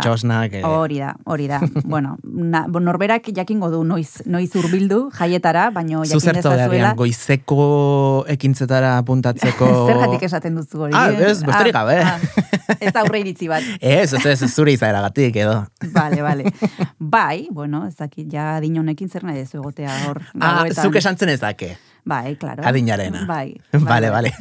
txosnak. 0.02 0.58
E. 0.62 0.64
Hori 0.68 1.02
da, 1.02 1.14
hori 1.26 1.48
da. 1.52 1.62
bueno, 1.84 2.18
na, 2.24 2.64
norberak 2.68 3.30
jakingo 3.36 3.70
du 3.74 3.84
noiz, 3.88 4.24
noiz 4.26 4.50
urbildu 4.58 5.04
jaietara, 5.18 5.70
baino 5.76 6.06
jakin 6.08 6.40
dezazuela. 6.40 6.94
goizeko 6.98 8.26
ekintzetara 8.32 8.98
apuntatzeko... 9.02 9.70
Zergatik 9.92 10.28
esaten 10.30 10.58
duzu 10.60 10.88
hori. 10.88 10.96
Ah, 10.98 11.10
ez, 11.12 11.42
besterik 11.46 11.76
ah, 11.76 11.84
gabe. 11.84 12.00
Ah, 12.02 12.78
ez 12.80 12.94
aurre 12.96 13.22
iritzi 13.24 13.50
bat. 13.52 13.66
ez, 13.82 14.14
ez, 14.14 14.26
ez, 14.34 14.50
zure 14.52 14.74
izaeragatik 14.76 15.38
edo. 15.44 15.58
Vale, 15.94 16.22
vale. 16.26 16.50
bai, 17.00 17.48
bueno, 17.52 17.86
ez 17.88 17.96
dakit, 18.00 18.28
ja 18.32 18.56
adinonekin 18.58 19.10
zer 19.10 19.24
nahi 19.28 19.42
dezu 19.42 19.62
egotea 19.62 19.96
hor. 20.08 20.22
Ah, 20.40 20.66
zuk 20.72 20.96
esantzen 21.02 21.30
ez 21.30 21.40
dake. 21.42 21.76
Bai, 22.04 22.36
claro. 22.36 22.64
Adinarena. 22.66 23.26
Bai. 23.28 23.62
Vale, 23.74 24.10
vale. 24.10 24.32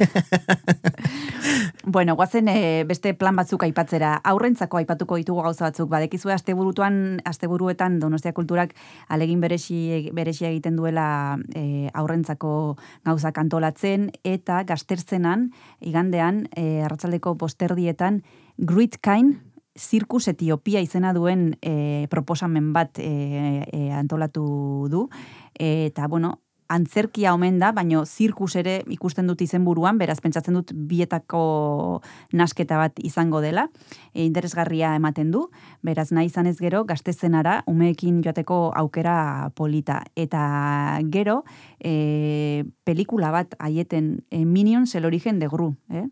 bueno, 1.84 2.14
guazen 2.16 2.48
e, 2.48 2.84
beste 2.88 3.12
plan 3.14 3.36
batzuk 3.36 3.62
aipatzera. 3.66 4.14
Aurrentzako 4.24 4.78
aipatuko 4.80 5.18
ditugu 5.20 5.42
gauza 5.44 5.66
batzuk. 5.66 5.90
Badekizu 5.90 6.32
asteburutuan, 6.32 7.20
asteburuetan 7.28 7.98
Donostia 8.00 8.32
Kulturak 8.32 8.72
alegin 9.08 9.40
beresi, 9.44 10.08
beresi 10.16 10.46
egiten 10.48 10.76
duela 10.76 11.36
e, 11.54 11.90
aurrentzako 11.92 12.78
gauzak 13.04 13.38
antolatzen 13.38 14.08
eta 14.24 14.62
gaztertzenan, 14.64 15.50
igandean, 15.80 16.46
e, 16.56 16.80
arratzaldeko 16.86 17.36
posterdietan, 17.36 18.22
Grit 18.56 18.98
Kind, 19.04 19.38
zirkus 19.78 20.28
Etiopia 20.28 20.80
izena 20.80 21.12
duen 21.14 21.54
e, 21.62 22.06
proposamen 22.10 22.72
bat 22.72 22.98
e, 22.98 23.64
e, 23.66 23.90
antolatu 23.94 24.88
du. 24.90 25.08
eta, 25.54 26.08
bueno, 26.08 26.40
antzerkia 26.70 27.34
omen 27.34 27.58
da, 27.58 27.72
baino 27.74 28.04
zirkus 28.06 28.54
ere 28.60 28.80
ikusten 28.94 29.26
dut 29.26 29.42
izenburuan, 29.42 29.98
beraz 29.98 30.20
pentsatzen 30.22 30.54
dut 30.54 30.72
bietako 30.72 32.00
nasketa 32.36 32.78
bat 32.80 33.00
izango 33.02 33.42
dela, 33.42 33.66
e, 34.14 34.22
interesgarria 34.24 34.94
ematen 34.98 35.32
du, 35.34 35.48
beraz 35.86 36.10
nahi 36.14 36.30
izan 36.30 36.46
ez 36.46 36.56
gero, 36.60 36.84
gaztezenara, 36.86 37.60
umeekin 37.70 38.20
joateko 38.24 38.60
aukera 38.78 39.50
polita. 39.58 40.00
Eta 40.14 41.00
gero, 41.10 41.40
e, 41.78 42.64
pelikula 42.86 43.32
bat 43.34 43.56
aieten 43.58 44.20
e, 44.30 44.44
Minions 44.44 44.94
el 44.94 45.08
origen 45.08 45.40
de 45.42 45.48
Gru, 45.50 45.72
eh? 45.90 46.06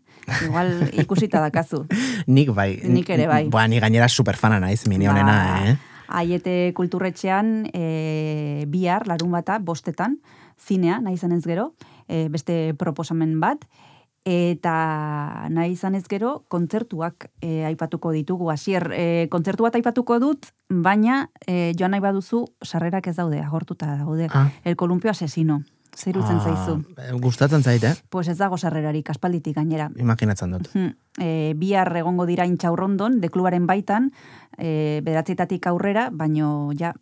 Igual 0.45 0.89
ikusita 0.99 1.39
dakazu. 1.39 1.85
nik 2.27 2.51
bai. 2.55 2.73
Nik 2.83 3.09
ere 3.15 3.29
bai. 3.31 3.45
Ba, 3.51 3.67
ni 3.67 3.79
gainera 3.79 4.09
superfana 4.09 4.59
naiz 4.59 4.83
Minionena, 4.87 5.37
ba, 5.37 5.69
eh? 5.69 5.77
Aiete 6.09 6.73
kulturretxean 6.73 7.69
e, 7.69 8.65
bihar, 8.67 9.05
larun 9.07 9.31
bata, 9.31 9.59
bostetan, 9.61 10.17
zinea, 10.59 10.99
nahi 11.01 11.15
izan 11.15 11.31
ez 11.31 11.43
gero, 11.45 11.73
e, 12.07 12.27
beste 12.29 12.75
proposamen 12.77 13.39
bat, 13.39 13.65
eta 14.29 15.47
nahi 15.49 15.73
izan 15.73 15.95
ez 15.95 16.05
gero, 16.09 16.43
kontzertuak 16.51 17.29
e, 17.41 17.65
aipatuko 17.65 18.11
ditugu. 18.13 18.51
Hasier, 18.51 18.89
e, 18.93 19.27
kontzertu 19.31 19.65
bat 19.65 19.75
aipatuko 19.79 20.19
dut, 20.19 20.51
baina 20.69 21.29
e, 21.47 21.73
joan 21.79 21.95
nahi 21.95 22.03
baduzu, 22.03 22.45
sarrerak 22.63 23.07
ez 23.07 23.15
daude, 23.17 23.41
agortuta 23.41 23.95
daude. 23.97 24.29
Ah. 24.33 24.49
El 24.63 24.75
kolumpio 24.75 25.11
asesino. 25.11 25.63
Zer 25.99 26.19
utzen 26.19 26.37
ah, 26.37 26.43
zaizu? 26.45 27.17
Gustatzen 27.19 27.63
zait, 27.65 27.83
eh? 27.83 27.95
Pues 28.13 28.27
ez 28.29 28.37
dago 28.37 28.57
sarrerarik, 28.57 29.09
aspalditik 29.09 29.55
gainera. 29.57 29.89
Imaginatzen 29.97 30.53
dut. 30.53 30.69
E, 31.19 31.53
bihar 31.57 31.89
egongo 31.97 32.27
dira 32.29 32.45
intxaurrondon, 32.47 33.19
deklubaren 33.23 33.65
baitan, 33.67 34.11
e, 34.57 35.01
bedatzietatik 35.03 35.65
aurrera, 35.67 36.09
baino 36.13 36.71
ja, 36.77 36.93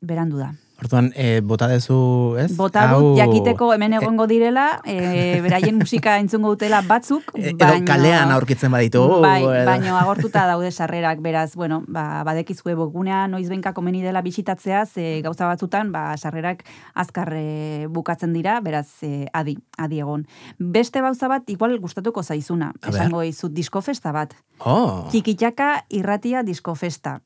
berandu 0.00 0.38
da. 0.38 0.52
Orduan, 0.82 1.12
e, 1.14 1.40
bota 1.46 1.68
dezu, 1.70 2.34
ez? 2.42 2.48
Bota 2.58 2.88
dut, 2.90 3.14
jakiteko 3.20 3.68
hemen 3.74 3.94
egongo 4.00 4.26
direla, 4.26 4.80
e, 4.82 5.38
beraien 5.44 5.76
musika 5.78 6.16
entzungo 6.18 6.50
dutela 6.56 6.80
batzuk, 6.82 7.30
e, 7.38 7.52
baino... 7.54 7.86
kalean 7.86 8.32
aurkitzen 8.34 8.72
baditu. 8.74 9.04
Bai, 9.22 9.44
baino 9.68 9.94
agortuta 10.00 10.42
daude 10.50 10.72
sarrerak, 10.74 11.22
beraz, 11.22 11.54
bueno, 11.54 11.82
ba, 11.86 12.24
badekizue 12.26 12.74
bogunea 12.74 13.28
noiz 13.30 13.46
benka 13.52 13.74
komeni 13.76 14.02
dela 14.02 14.24
bisitatzea, 14.26 14.82
ze 14.86 15.20
gauza 15.22 15.46
batzutan, 15.46 15.94
ba, 15.94 16.16
sarrerak 16.16 16.66
azkarre 16.98 17.86
bukatzen 17.86 18.34
dira, 18.34 18.58
beraz, 18.60 18.88
e, 19.06 19.28
adi, 19.32 19.56
adi 19.78 20.02
egon. 20.02 20.26
Beste 20.58 21.04
gauza 21.04 21.30
bat, 21.30 21.46
igual 21.54 21.78
gustatuko 21.78 22.26
zaizuna, 22.26 22.72
esango 22.90 23.22
izut 23.22 23.54
diskofesta 23.54 24.10
bat. 24.10 24.34
Oh. 24.58 25.06
Kikitaka 25.14 25.76
irratia 25.94 26.42
diskofesta. 26.42 27.20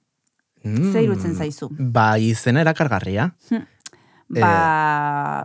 Mm. 0.66 0.92
Zer 0.92 1.06
irutzen 1.06 1.38
zaizu? 1.38 1.70
Ba, 1.78 2.16
izena 2.18 2.62
erakargarria. 2.66 3.30
Hm. 3.50 3.64
Ba... 4.28 4.52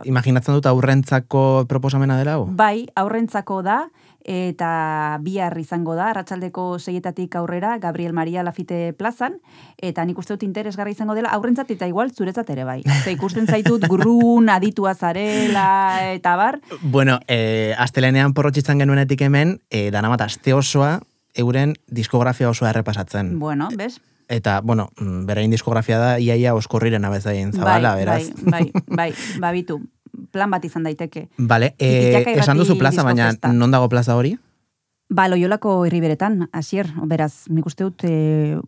Eh, 0.02 0.08
imaginatzen 0.10 0.56
dut 0.58 0.66
aurrentzako 0.66 1.64
proposamena 1.70 2.18
dela, 2.18 2.38
hau? 2.38 2.48
Bai, 2.50 2.88
aurrentzako 2.98 3.60
da, 3.62 3.84
eta 4.26 5.18
bihar 5.22 5.54
izango 5.58 5.94
da, 5.98 6.12
ratxaldeko 6.14 6.78
seietatik 6.78 7.34
aurrera, 7.38 7.76
Gabriel 7.82 8.12
Maria 8.12 8.42
Lafite 8.42 8.92
plazan, 8.98 9.38
eta 9.78 10.04
nik 10.06 10.18
uste 10.18 10.34
dut 10.34 10.44
interesgarri 10.46 10.94
izango 10.96 11.14
dela, 11.14 11.30
aurrentzat 11.34 11.70
eta 11.74 11.86
igual 11.90 12.10
zuretzat 12.10 12.50
ere 12.54 12.66
bai. 12.66 12.80
Ze 13.04 13.14
ikusten 13.14 13.46
zaitut 13.46 13.86
grun, 13.90 14.50
aditua 14.50 14.94
zarela, 14.94 16.12
eta 16.14 16.36
bar. 16.36 16.60
Bueno, 16.82 17.20
eh, 17.28 17.74
astelenean 17.78 18.34
porrotxitzan 18.34 18.82
genuenetik 18.82 19.22
hemen, 19.22 19.60
eh, 19.70 19.90
danamat 19.90 20.26
aste 20.26 20.54
osoa, 20.54 21.00
euren 21.34 21.74
diskografia 21.86 22.50
osoa 22.50 22.70
errepasatzen. 22.70 23.38
Bueno, 23.38 23.70
bez? 23.76 24.00
Eta, 24.28 24.60
bueno, 24.60 24.90
mm, 24.98 25.24
berain 25.26 25.50
diskografia 25.50 25.98
da, 25.98 26.12
iaia 26.18 26.54
oskorriren 26.54 27.04
abezain 27.04 27.52
zabala, 27.52 27.94
bai, 27.94 28.04
beraz. 28.04 28.22
Bai, 28.42 28.70
bai, 28.72 28.86
bai, 28.96 29.10
babitu. 29.40 29.80
Plan 30.32 30.50
bat 30.52 30.64
izan 30.64 30.84
daiteke. 30.84 31.28
Vale, 31.38 31.74
e, 31.78 32.22
esan 32.36 32.60
duzu 32.60 32.76
plaza, 32.78 33.02
baina 33.02 33.32
non 33.52 33.72
dago 33.72 33.88
plaza 33.88 34.16
hori? 34.16 34.36
Ba, 35.12 35.28
loiolako 35.28 35.82
herriberetan, 35.86 36.48
hasier, 36.52 36.88
beraz, 37.08 37.48
nik 37.52 37.66
uste 37.68 37.84
dut 37.84 38.04
e, 38.08 38.60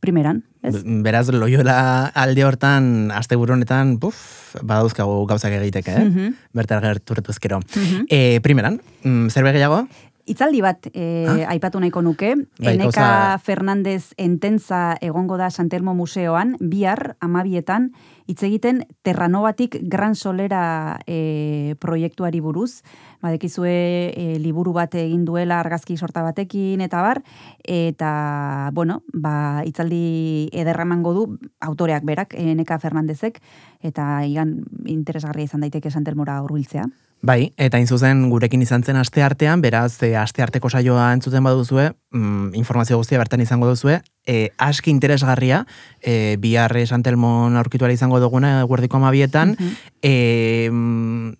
primeran, 0.00 0.44
ez? 0.62 0.74
Beraz, 1.04 1.28
loiola 1.34 2.10
alde 2.14 2.44
hortan, 2.46 3.10
aste 3.14 3.36
honetan, 3.36 3.98
buf, 3.98 4.56
badauzkagu 4.62 5.26
gauzak 5.26 5.52
egiteke, 5.52 5.92
eh? 5.92 6.04
Mm 6.04 6.14
-hmm. 6.14 6.34
Bertar 6.52 6.82
gerturetuzkero. 6.82 7.60
Mm 7.60 7.84
-hmm. 7.84 8.04
e, 8.08 8.40
primeran, 8.40 8.80
mm, 9.04 9.28
zer 9.30 9.44
begeago? 9.44 9.86
Itzaldi 10.30 10.60
bat 10.62 10.86
e, 10.92 11.26
ah? 11.26 11.50
aipatu 11.50 11.80
nahiko 11.82 12.02
nuke. 12.06 12.34
Bai, 12.60 12.76
Eneka 12.76 13.38
Fernandez 13.42 14.14
entenza 14.16 14.94
egongo 15.02 15.36
da 15.40 15.50
Santelmo 15.50 15.94
Museoan, 15.98 16.54
bihar, 16.60 17.16
amabietan, 17.20 17.90
hitz 18.30 18.42
egiten 18.46 18.84
Terranobatik 19.02 19.80
Gran 19.90 20.14
Solera 20.14 21.00
e, 21.06 21.74
proiektuari 21.82 22.40
buruz. 22.40 22.82
Badekizue 23.20 23.74
e, 24.16 24.38
liburu 24.40 24.72
bat 24.72 24.94
egin 24.96 25.26
duela 25.28 25.60
argazki 25.60 25.96
sorta 25.96 26.22
batekin 26.24 26.80
eta 26.80 27.02
bar. 27.04 27.22
Eta, 27.64 28.70
bueno, 28.72 29.02
ba, 29.12 29.62
itzaldi 29.68 30.48
ederramango 30.52 31.12
du 31.14 31.26
autoreak 31.60 32.06
berak, 32.08 32.34
Eneka 32.38 32.78
Fernandezek, 32.80 33.42
eta 33.82 34.24
igan 34.26 34.58
interesgarria 34.86 35.50
izan 35.50 35.66
daiteke 35.66 35.90
Santelmora 35.90 36.40
urbiltzea. 36.42 36.88
Bai, 37.20 37.52
eta 37.60 37.76
in 37.76 37.84
zuzen 37.84 38.22
gurekin 38.32 38.62
izan 38.64 38.80
zen 38.80 38.96
aste 38.96 39.20
artean, 39.20 39.60
beraz, 39.60 39.98
e, 40.02 40.14
aste 40.16 40.40
arteko 40.40 40.70
saioa 40.70 41.10
entzuten 41.12 41.44
baduzue, 41.44 41.90
mm, 42.16 42.54
informazio 42.56 42.96
guztia 42.96 43.20
bertan 43.20 43.42
izango 43.44 43.68
duzue, 43.68 43.98
e, 44.26 44.48
aski 44.56 44.88
interesgarria, 44.90 45.66
e, 46.00 46.38
biharre 46.40 46.86
santelmon 46.86 47.60
aurkituara 47.60 47.92
izango 47.92 48.20
duguna, 48.20 48.62
guardiko 48.64 48.96
amabietan, 48.96 49.56
mm 50.00 51.39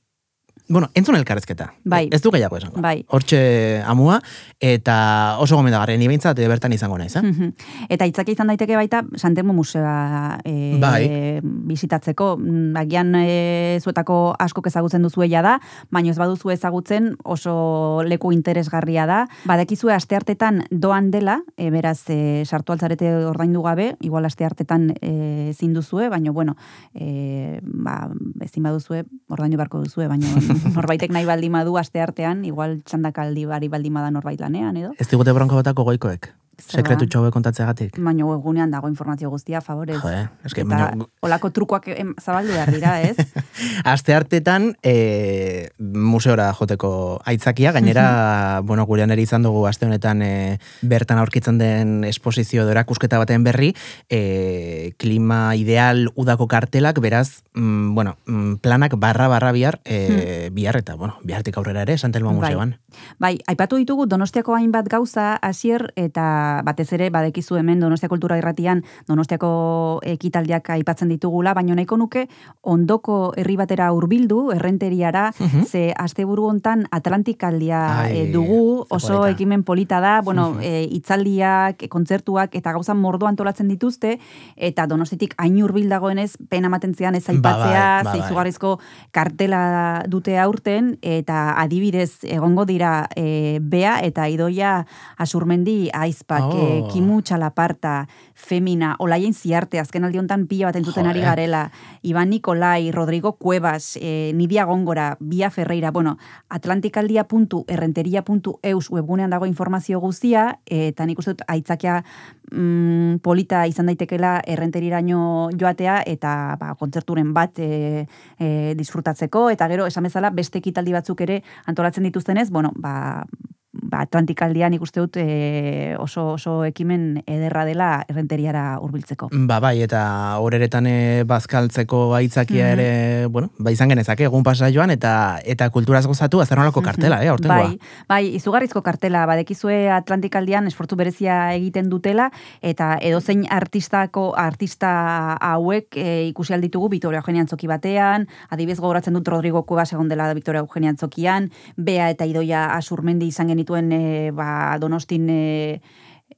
bueno, 0.70 0.88
entzun 0.94 1.16
elkarrezketa. 1.16 1.72
Bai. 1.84 2.08
Ez 2.12 2.22
du 2.22 2.30
gehiago 2.30 2.56
esango. 2.56 2.80
Bai. 2.80 3.02
Hortxe 3.10 3.82
amua, 3.84 4.20
eta 4.62 5.36
oso 5.42 5.56
gomendagarri, 5.58 5.96
ni 5.98 6.06
behintzat 6.06 6.38
bertan 6.48 6.72
izango 6.72 6.96
naiz, 6.98 7.16
eh? 7.18 7.50
Eta 7.90 8.06
itzaki 8.06 8.36
izan 8.36 8.52
daiteke 8.52 8.76
baita, 8.78 9.02
Santelmo 9.18 9.52
Musea 9.52 10.38
e, 10.44 10.78
bai. 10.78 11.40
bizitatzeko. 11.42 12.36
Mm, 12.38 12.76
agian 12.78 13.10
e, 13.18 13.80
zuetako 13.82 14.36
asko 14.38 14.62
ezagutzen 14.70 15.02
duzu 15.02 15.26
da, 15.42 15.58
baina 15.90 16.10
ez 16.10 16.18
baduzu 16.18 16.50
ezagutzen 16.50 17.16
oso 17.24 18.02
leku 18.06 18.30
interesgarria 18.32 19.06
da. 19.06 19.26
Badekizue 19.44 19.92
aste 19.92 20.16
hartetan 20.16 20.64
doan 20.70 21.10
dela, 21.10 21.40
e, 21.56 21.70
beraz, 21.70 22.04
e, 22.08 22.44
sartu 22.46 22.72
altzarete 22.72 23.10
ordaindu 23.26 23.62
gabe, 23.62 23.96
igual 24.00 24.24
aste 24.24 24.44
hartetan 24.44 24.94
e, 25.00 25.52
zinduzue, 25.58 26.08
baina, 26.08 26.30
bueno, 26.30 26.56
e, 26.94 27.58
ba, 27.64 28.08
ezin 28.40 28.62
baduzue, 28.62 29.04
ordaindu 29.28 29.58
barko 29.58 29.82
duzue, 29.82 30.06
baina 30.06 30.28
norbaitek 30.76 31.14
nahi 31.14 31.28
baldin 31.28 31.52
badu 31.56 31.76
aste 31.80 32.02
artean, 32.02 32.44
igual 32.48 32.80
txandakaldi 32.84 33.46
bari 33.50 33.68
baldin 33.72 33.96
bada 33.96 34.10
norbait 34.14 34.40
lanean, 34.40 34.76
edo? 34.76 34.94
Ez 34.98 35.08
digute 35.10 35.34
bronko 35.36 35.60
batako 35.60 35.86
goikoek. 35.92 36.32
Sekretu 36.60 37.06
txaue 37.10 37.30
kontatzeagatik. 37.34 37.96
Baina 37.98 38.26
webgunean 38.28 38.70
dago 38.70 38.88
informazio 38.90 39.30
guztia, 39.30 39.60
favorez. 39.64 39.98
Jo, 40.02 40.10
eh? 40.12 40.26
Eta 40.46 40.64
baino... 40.64 41.08
olako 41.24 41.50
trukoak 41.54 41.88
zabaldu 42.20 42.52
behar 42.52 42.72
dira, 42.74 42.94
ez? 43.02 43.16
Aste 43.92 44.14
hartetan, 44.14 44.74
e, 44.82 45.70
museora 45.78 46.50
joteko 46.56 47.20
aitzakia, 47.24 47.72
gainera, 47.72 48.60
bueno, 48.64 48.86
gurean 48.86 49.10
ere 49.10 49.22
izan 49.22 49.44
dugu 49.46 49.64
aste 49.68 49.86
honetan 49.86 50.22
e, 50.22 50.58
bertan 50.82 51.20
aurkitzen 51.22 51.58
den 51.60 52.04
esposizio 52.04 52.66
dorakusketa 52.68 53.20
baten 53.22 53.44
berri, 53.44 53.72
e, 54.08 54.92
klima 54.98 55.54
ideal 55.56 56.08
udako 56.14 56.48
kartelak, 56.50 57.00
beraz, 57.00 57.42
mm, 57.54 57.94
bueno, 57.94 58.16
mm, 58.26 58.60
planak 58.64 58.96
barra-barra 59.00 59.52
bihar, 59.52 59.80
e, 59.84 60.50
bihar 60.52 60.76
eta, 60.80 60.96
bueno, 60.96 61.18
bihartik 61.24 61.56
aurrera 61.56 61.82
ere, 61.82 61.98
Santelmo 61.98 62.32
bai. 62.32 62.40
Museoan. 62.40 62.76
Bai, 63.18 63.38
aipatu 63.46 63.78
ditugu 63.80 64.06
Donostiako 64.10 64.56
hainbat 64.56 64.88
gauza, 64.90 65.36
hasier 65.36 65.92
eta 65.96 66.24
batez 66.64 66.92
ere 66.96 67.10
badekizu 67.10 67.56
hemen 67.60 67.80
Donostia 67.80 68.08
Kultura 68.08 68.38
Irratian 68.38 68.82
Donostiako 69.08 70.00
ekitaldiak 70.06 70.70
aipatzen 70.76 71.10
ditugula, 71.12 71.54
baina 71.54 71.74
nahiko 71.74 71.96
nuke 72.00 72.26
ondoko 72.62 73.32
herri 73.36 73.56
batera 73.60 73.90
hurbildu, 73.92 74.50
errenteriara, 74.54 75.30
mhm. 75.38 75.64
ze 75.64 75.92
asteburu 75.96 76.48
hontan 76.50 76.86
Atlantikaldia 76.90 78.08
e, 78.10 78.26
dugu, 78.32 78.86
oso 78.90 79.24
ekimen 79.28 79.64
polita 79.64 80.00
da, 80.00 80.20
bueno, 80.22 80.50
uh 80.58 80.78
itzaldiak, 80.90 81.84
kontzertuak 81.92 82.54
eta 82.56 82.72
gauza 82.72 82.94
mordo 82.94 83.26
antolatzen 83.28 83.68
dituzte 83.68 84.16
eta 84.56 84.86
Donostitik 84.90 85.34
hain 85.38 85.58
hurbil 85.62 85.88
dagoenez 85.90 86.36
pena 86.50 86.70
matentzean 86.72 87.14
ez 87.18 87.24
aipatzea, 87.28 88.02
ba, 88.04 88.12
bai, 88.12 88.20
ba, 88.20 88.44
bai. 88.44 88.76
kartela 89.12 89.62
dute 90.08 90.38
aurten 90.38 90.96
eta 91.02 91.54
adibidez 91.60 92.24
egongo 92.24 92.64
dira 92.66 93.08
e, 93.16 93.58
bea 93.60 93.98
eta 94.04 94.28
idoia 94.28 94.86
asurmendi 95.18 95.90
aizpa 95.92 96.39
oh. 96.44 96.88
kimu 96.92 97.22
txalaparta, 97.22 98.06
femina, 98.34 98.96
olaien 98.98 99.34
ziarte, 99.34 99.78
azken 99.80 100.04
aldi 100.04 100.18
honetan 100.18 100.46
pila 100.50 100.66
bat 100.68 100.76
entzuten 100.80 101.06
ari 101.06 101.20
garela, 101.24 101.70
Iban 102.02 102.30
Nikolai, 102.30 102.90
Rodrigo 102.92 103.32
Cuevas, 103.36 103.96
e, 104.00 104.32
Nidia 104.34 104.64
Gongora, 104.64 105.16
Bia 105.20 105.50
Ferreira, 105.50 105.90
bueno, 105.90 106.18
atlantikaldia.errenteria.eus 106.48 108.90
webgunean 108.90 109.30
dago 109.30 109.46
informazio 109.46 110.00
guztia, 110.00 110.58
eta 110.66 111.06
nik 111.06 111.18
uste 111.18 111.30
dut 111.34 111.42
aitzakia 111.48 112.04
mm, 112.50 113.16
polita 113.22 113.66
izan 113.70 113.86
daitekela 113.90 114.40
errenteriraino 114.46 115.50
joatea, 115.58 116.02
eta 116.06 116.56
ba, 116.60 116.74
kontzerturen 116.80 117.34
bat 117.36 117.58
e, 117.58 118.06
e, 118.38 118.74
disfrutatzeko, 118.78 119.50
eta 119.50 119.68
gero, 119.68 119.86
esan 119.86 120.04
bezala, 120.08 120.30
beste 120.34 120.58
ekitaldi 120.62 120.92
batzuk 120.96 121.20
ere 121.26 121.42
antolatzen 121.66 122.04
dituztenez, 122.08 122.50
bueno, 122.50 122.72
ba, 122.76 123.24
ba, 123.72 124.02
Atlantikaldian 124.02 124.74
ikuste 124.74 125.00
dut 125.00 125.16
e, 125.20 125.94
oso, 125.98 126.34
oso 126.34 126.64
ekimen 126.66 127.22
ederra 127.30 127.64
dela 127.68 127.90
errenteriara 128.10 128.64
hurbiltzeko. 128.82 129.30
Ba, 129.46 129.60
bai, 129.62 129.76
eta 129.84 130.02
horeretan 130.42 130.88
e, 130.90 130.96
bazkaltzeko 131.28 132.08
aitzakia 132.18 132.64
mm 132.64 132.70
ere, 132.70 133.26
bueno, 133.32 133.48
ba, 133.58 133.72
izan 133.72 133.90
genezake, 133.90 134.26
egun 134.28 134.44
pasa 134.46 134.68
joan, 134.70 134.92
eta 134.94 135.40
eta 135.48 135.68
kulturaz 135.74 136.04
gozatu, 136.06 136.40
azernolako 136.40 136.82
kartela, 136.82 137.16
mm 137.18 137.36
-hmm. 137.36 137.48
Bai, 137.48 137.78
bai, 138.08 138.34
izugarrizko 138.36 138.82
kartela, 138.82 139.24
badekizue 139.26 139.90
Atlantikaldian 139.90 140.66
esfortu 140.66 140.96
berezia 140.96 141.54
egiten 141.54 141.88
dutela, 141.90 142.30
eta 142.60 142.98
edozein 143.00 143.46
artistako, 143.50 144.34
artista 144.36 145.36
hauek 145.40 145.96
e, 145.96 146.26
ikusi 146.28 146.54
alditugu 146.54 146.88
Victoria 146.88 147.18
Eugenia 147.18 147.42
Antzoki 147.42 147.66
batean, 147.66 148.28
adibez 148.50 148.78
gogoratzen 148.78 149.14
dut 149.14 149.28
Rodrigo 149.28 149.64
Cuevas 149.64 149.92
egon 149.92 150.08
dela 150.08 150.32
Victoria 150.34 150.60
Eugenia 150.60 150.90
Antzokian, 150.90 151.50
Bea 151.76 152.10
eta 152.10 152.24
Idoia 152.24 152.66
Asurmendi 152.76 153.26
izan 153.26 153.50
genituen 153.60 153.92
e, 153.92 154.30
ba, 154.32 154.78
donostin 154.80 155.28
e, 155.28 155.80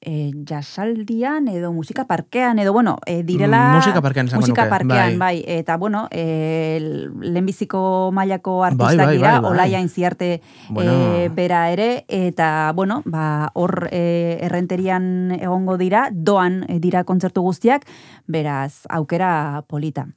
e, 0.00 0.32
jasaldian 0.48 1.46
edo 1.48 1.72
musika 1.72 2.06
parkean 2.06 2.58
edo 2.58 2.72
bueno, 2.72 2.98
e, 3.06 3.22
direla 3.22 3.70
mm, 3.70 3.76
musika 3.76 4.02
parkean 4.02 4.28
musika 4.34 4.68
parkean, 4.68 5.18
bai. 5.18 5.42
bai. 5.42 5.44
eta 5.46 5.76
bueno, 5.76 6.08
e, 6.10 6.80
lehenbiziko 7.20 8.10
mailako 8.12 8.64
artistak 8.64 8.96
bai, 8.96 9.06
bai, 9.06 9.16
dira, 9.16 9.32
bai, 9.32 9.40
bai. 9.42 9.50
olaia 9.52 9.80
inziarte 9.80 10.42
bueno. 10.68 10.92
e, 10.92 11.28
bera 11.28 11.70
ere, 11.70 12.04
eta 12.08 12.72
bueno, 12.74 13.02
ba, 13.04 13.50
hor 13.54 13.88
e, 13.92 14.38
errenterian 14.42 15.32
egongo 15.38 15.78
dira, 15.78 16.08
doan 16.12 16.64
dira 16.82 17.04
kontzertu 17.04 17.42
guztiak, 17.42 17.86
beraz, 18.26 18.84
aukera 18.90 19.62
polita. 19.68 20.08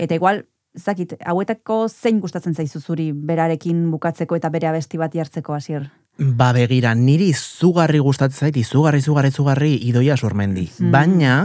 Eta 0.00 0.16
igual, 0.16 0.46
zakit, 0.76 1.16
hauetako 1.24 1.86
zein 1.88 2.20
gustatzen 2.20 2.54
zaizu 2.54 2.80
zuri 2.80 3.10
berarekin 3.12 3.90
bukatzeko 3.90 4.36
eta 4.36 4.50
bere 4.52 4.68
abesti 4.70 5.00
bat 5.00 5.14
jartzeko 5.14 5.56
hasier? 5.56 5.90
Ba 6.18 6.52
begira, 6.56 6.94
niri 6.94 7.30
izugarri 7.34 8.00
gustatzen 8.00 8.48
zait, 8.48 8.56
izugarri, 8.56 9.02
izugarri, 9.04 9.28
izugarri 9.28 9.74
idoia 9.88 10.16
sormendi. 10.16 10.70
Mm. 10.78 10.90
Baina, 10.90 11.36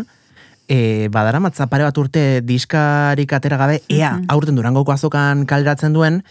e, 0.68 1.10
badara 1.12 1.42
pare 1.70 1.84
bat 1.84 1.98
urte 1.98 2.42
diskarik 2.42 3.34
atera 3.34 3.58
gabe, 3.58 3.82
ea, 3.90 4.12
mm 4.12 4.20
-hmm. 4.22 4.26
aurten 4.30 4.56
durangoko 4.56 4.92
azokan 4.92 5.46
kaleratzen 5.46 5.94
duen, 5.94 6.24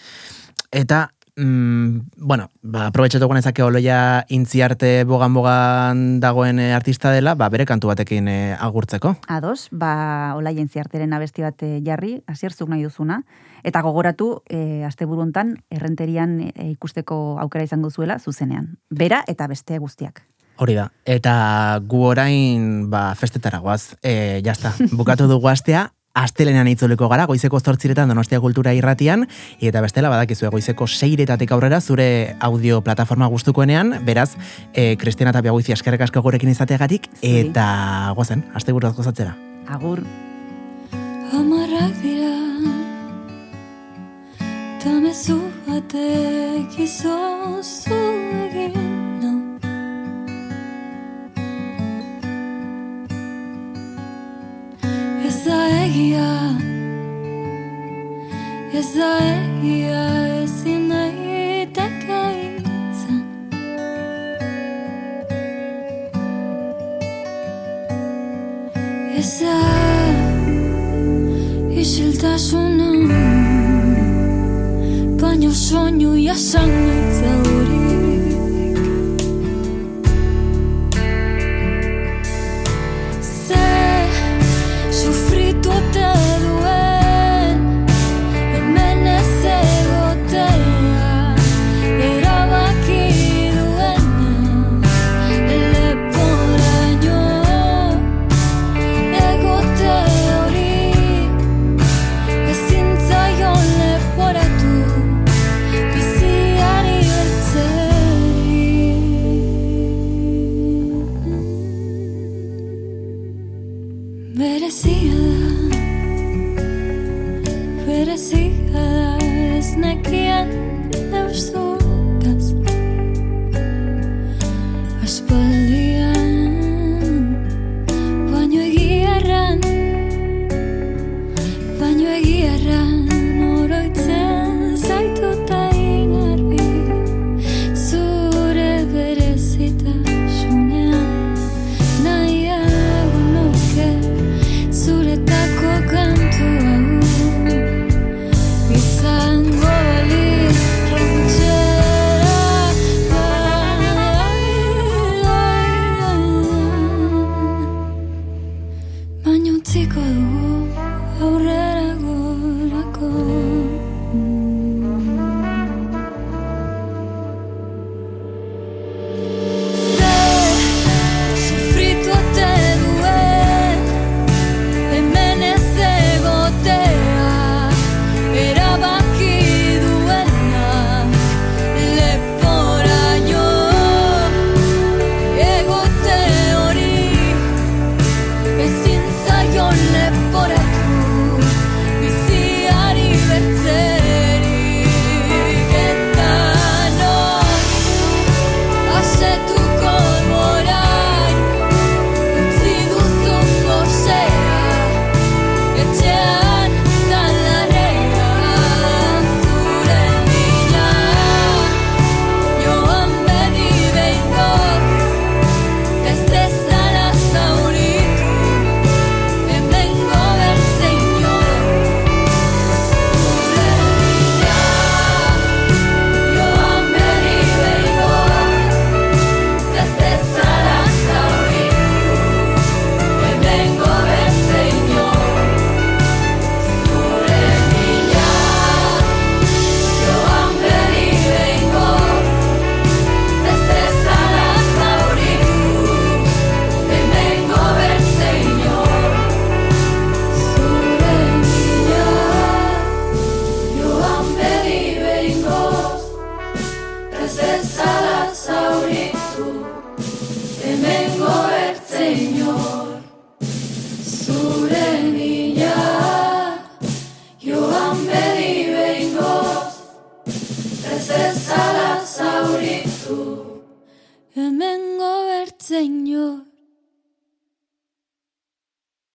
eta 0.73 1.11
Mm, 1.41 2.11
bueno, 2.17 2.51
ba, 2.61 2.89
aprobetxetu 2.91 3.25
genezake 3.31 3.63
oloia 3.63 4.27
intziarte 4.29 5.05
bogan-bogan 5.09 6.19
dagoen 6.21 6.59
eh, 6.61 6.75
artista 6.77 7.13
dela, 7.15 7.33
ba, 7.35 7.49
bere 7.49 7.65
kantu 7.65 7.89
batekin 7.89 8.29
e, 8.29 8.57
agurtzeko. 8.61 9.15
Ados, 9.27 9.69
ba, 9.71 10.35
oloia 10.37 10.61
intziarteren 10.61 11.15
abesti 11.17 11.47
bat 11.47 11.63
eh, 11.65 11.79
jarri, 11.87 12.19
azierzuk 12.29 12.69
nahi 12.69 12.85
duzuna, 12.85 13.23
eta 13.65 13.83
gogoratu, 13.83 14.43
e, 14.49 14.85
azte 14.85 15.07
buruntan, 15.07 15.57
errenterian 15.71 16.39
ikusteko 16.71 17.39
aukera 17.41 17.65
izango 17.65 17.91
zuela, 17.91 18.19
zuzenean. 18.19 18.77
Bera 18.91 19.25
eta 19.29 19.47
beste 19.49 19.79
guztiak. 19.79 20.25
Hori 20.61 20.75
da, 20.77 20.91
eta 21.09 21.81
gu 21.89 22.03
orain 22.11 22.91
ba, 22.93 23.15
festetara 23.17 23.63
guaz, 23.65 23.97
e, 24.03 24.43
jazta, 24.45 24.75
bukatu 25.01 25.29
dugu 25.31 25.49
astea, 25.49 25.87
astelenean 26.15 26.69
itzuleko 26.69 27.09
gara, 27.09 27.25
goizeko 27.31 27.61
zortziretan 27.61 28.11
donostia 28.11 28.41
kultura 28.43 28.75
irratian, 28.77 29.27
eta 29.63 29.81
bestela 29.81 30.11
badakizu 30.13 30.51
goizeko 30.53 30.87
seiretatik 30.87 31.53
aurrera 31.57 31.81
zure 31.81 32.37
audio 32.41 32.83
plataforma 32.85 33.31
gustukoenean, 33.33 34.01
beraz, 34.05 34.35
e, 34.75 34.97
Kristina 35.01 35.33
Tapia 35.33 35.55
guizi 35.57 35.73
askerrek 35.73 36.05
asko 36.09 36.21
gurekin 36.21 36.51
izateagatik, 36.51 37.09
eta 37.23 38.13
gozen, 38.17 38.45
aste 38.55 38.77
buruz 38.77 38.93
gozatzera. 38.97 39.37
Agur. 39.71 40.05
Amarrak 41.33 41.95
dira, 42.03 42.35
eta 44.81 44.93
mezu 45.05 45.37
batek 45.67 46.73
izozu 46.81 47.97
egin 48.43 48.77
nau 49.21 49.41
Ez 55.29 55.37
da 55.45 55.59
egia 55.85 56.31
Ez 58.73 58.89
da 58.97 59.11
egia 59.33 60.05
ezin 60.45 60.89
nahi 60.89 61.67
teka 61.77 62.23
izan 62.41 63.25
Ez 69.21 69.33
da 69.43 69.59
isiltasunan 71.83 73.30
Маню 75.31 75.53
соню 75.53 76.11
шоню 76.11 76.15
я 76.17 76.35
шану 76.35 76.93
целую 77.15 78.00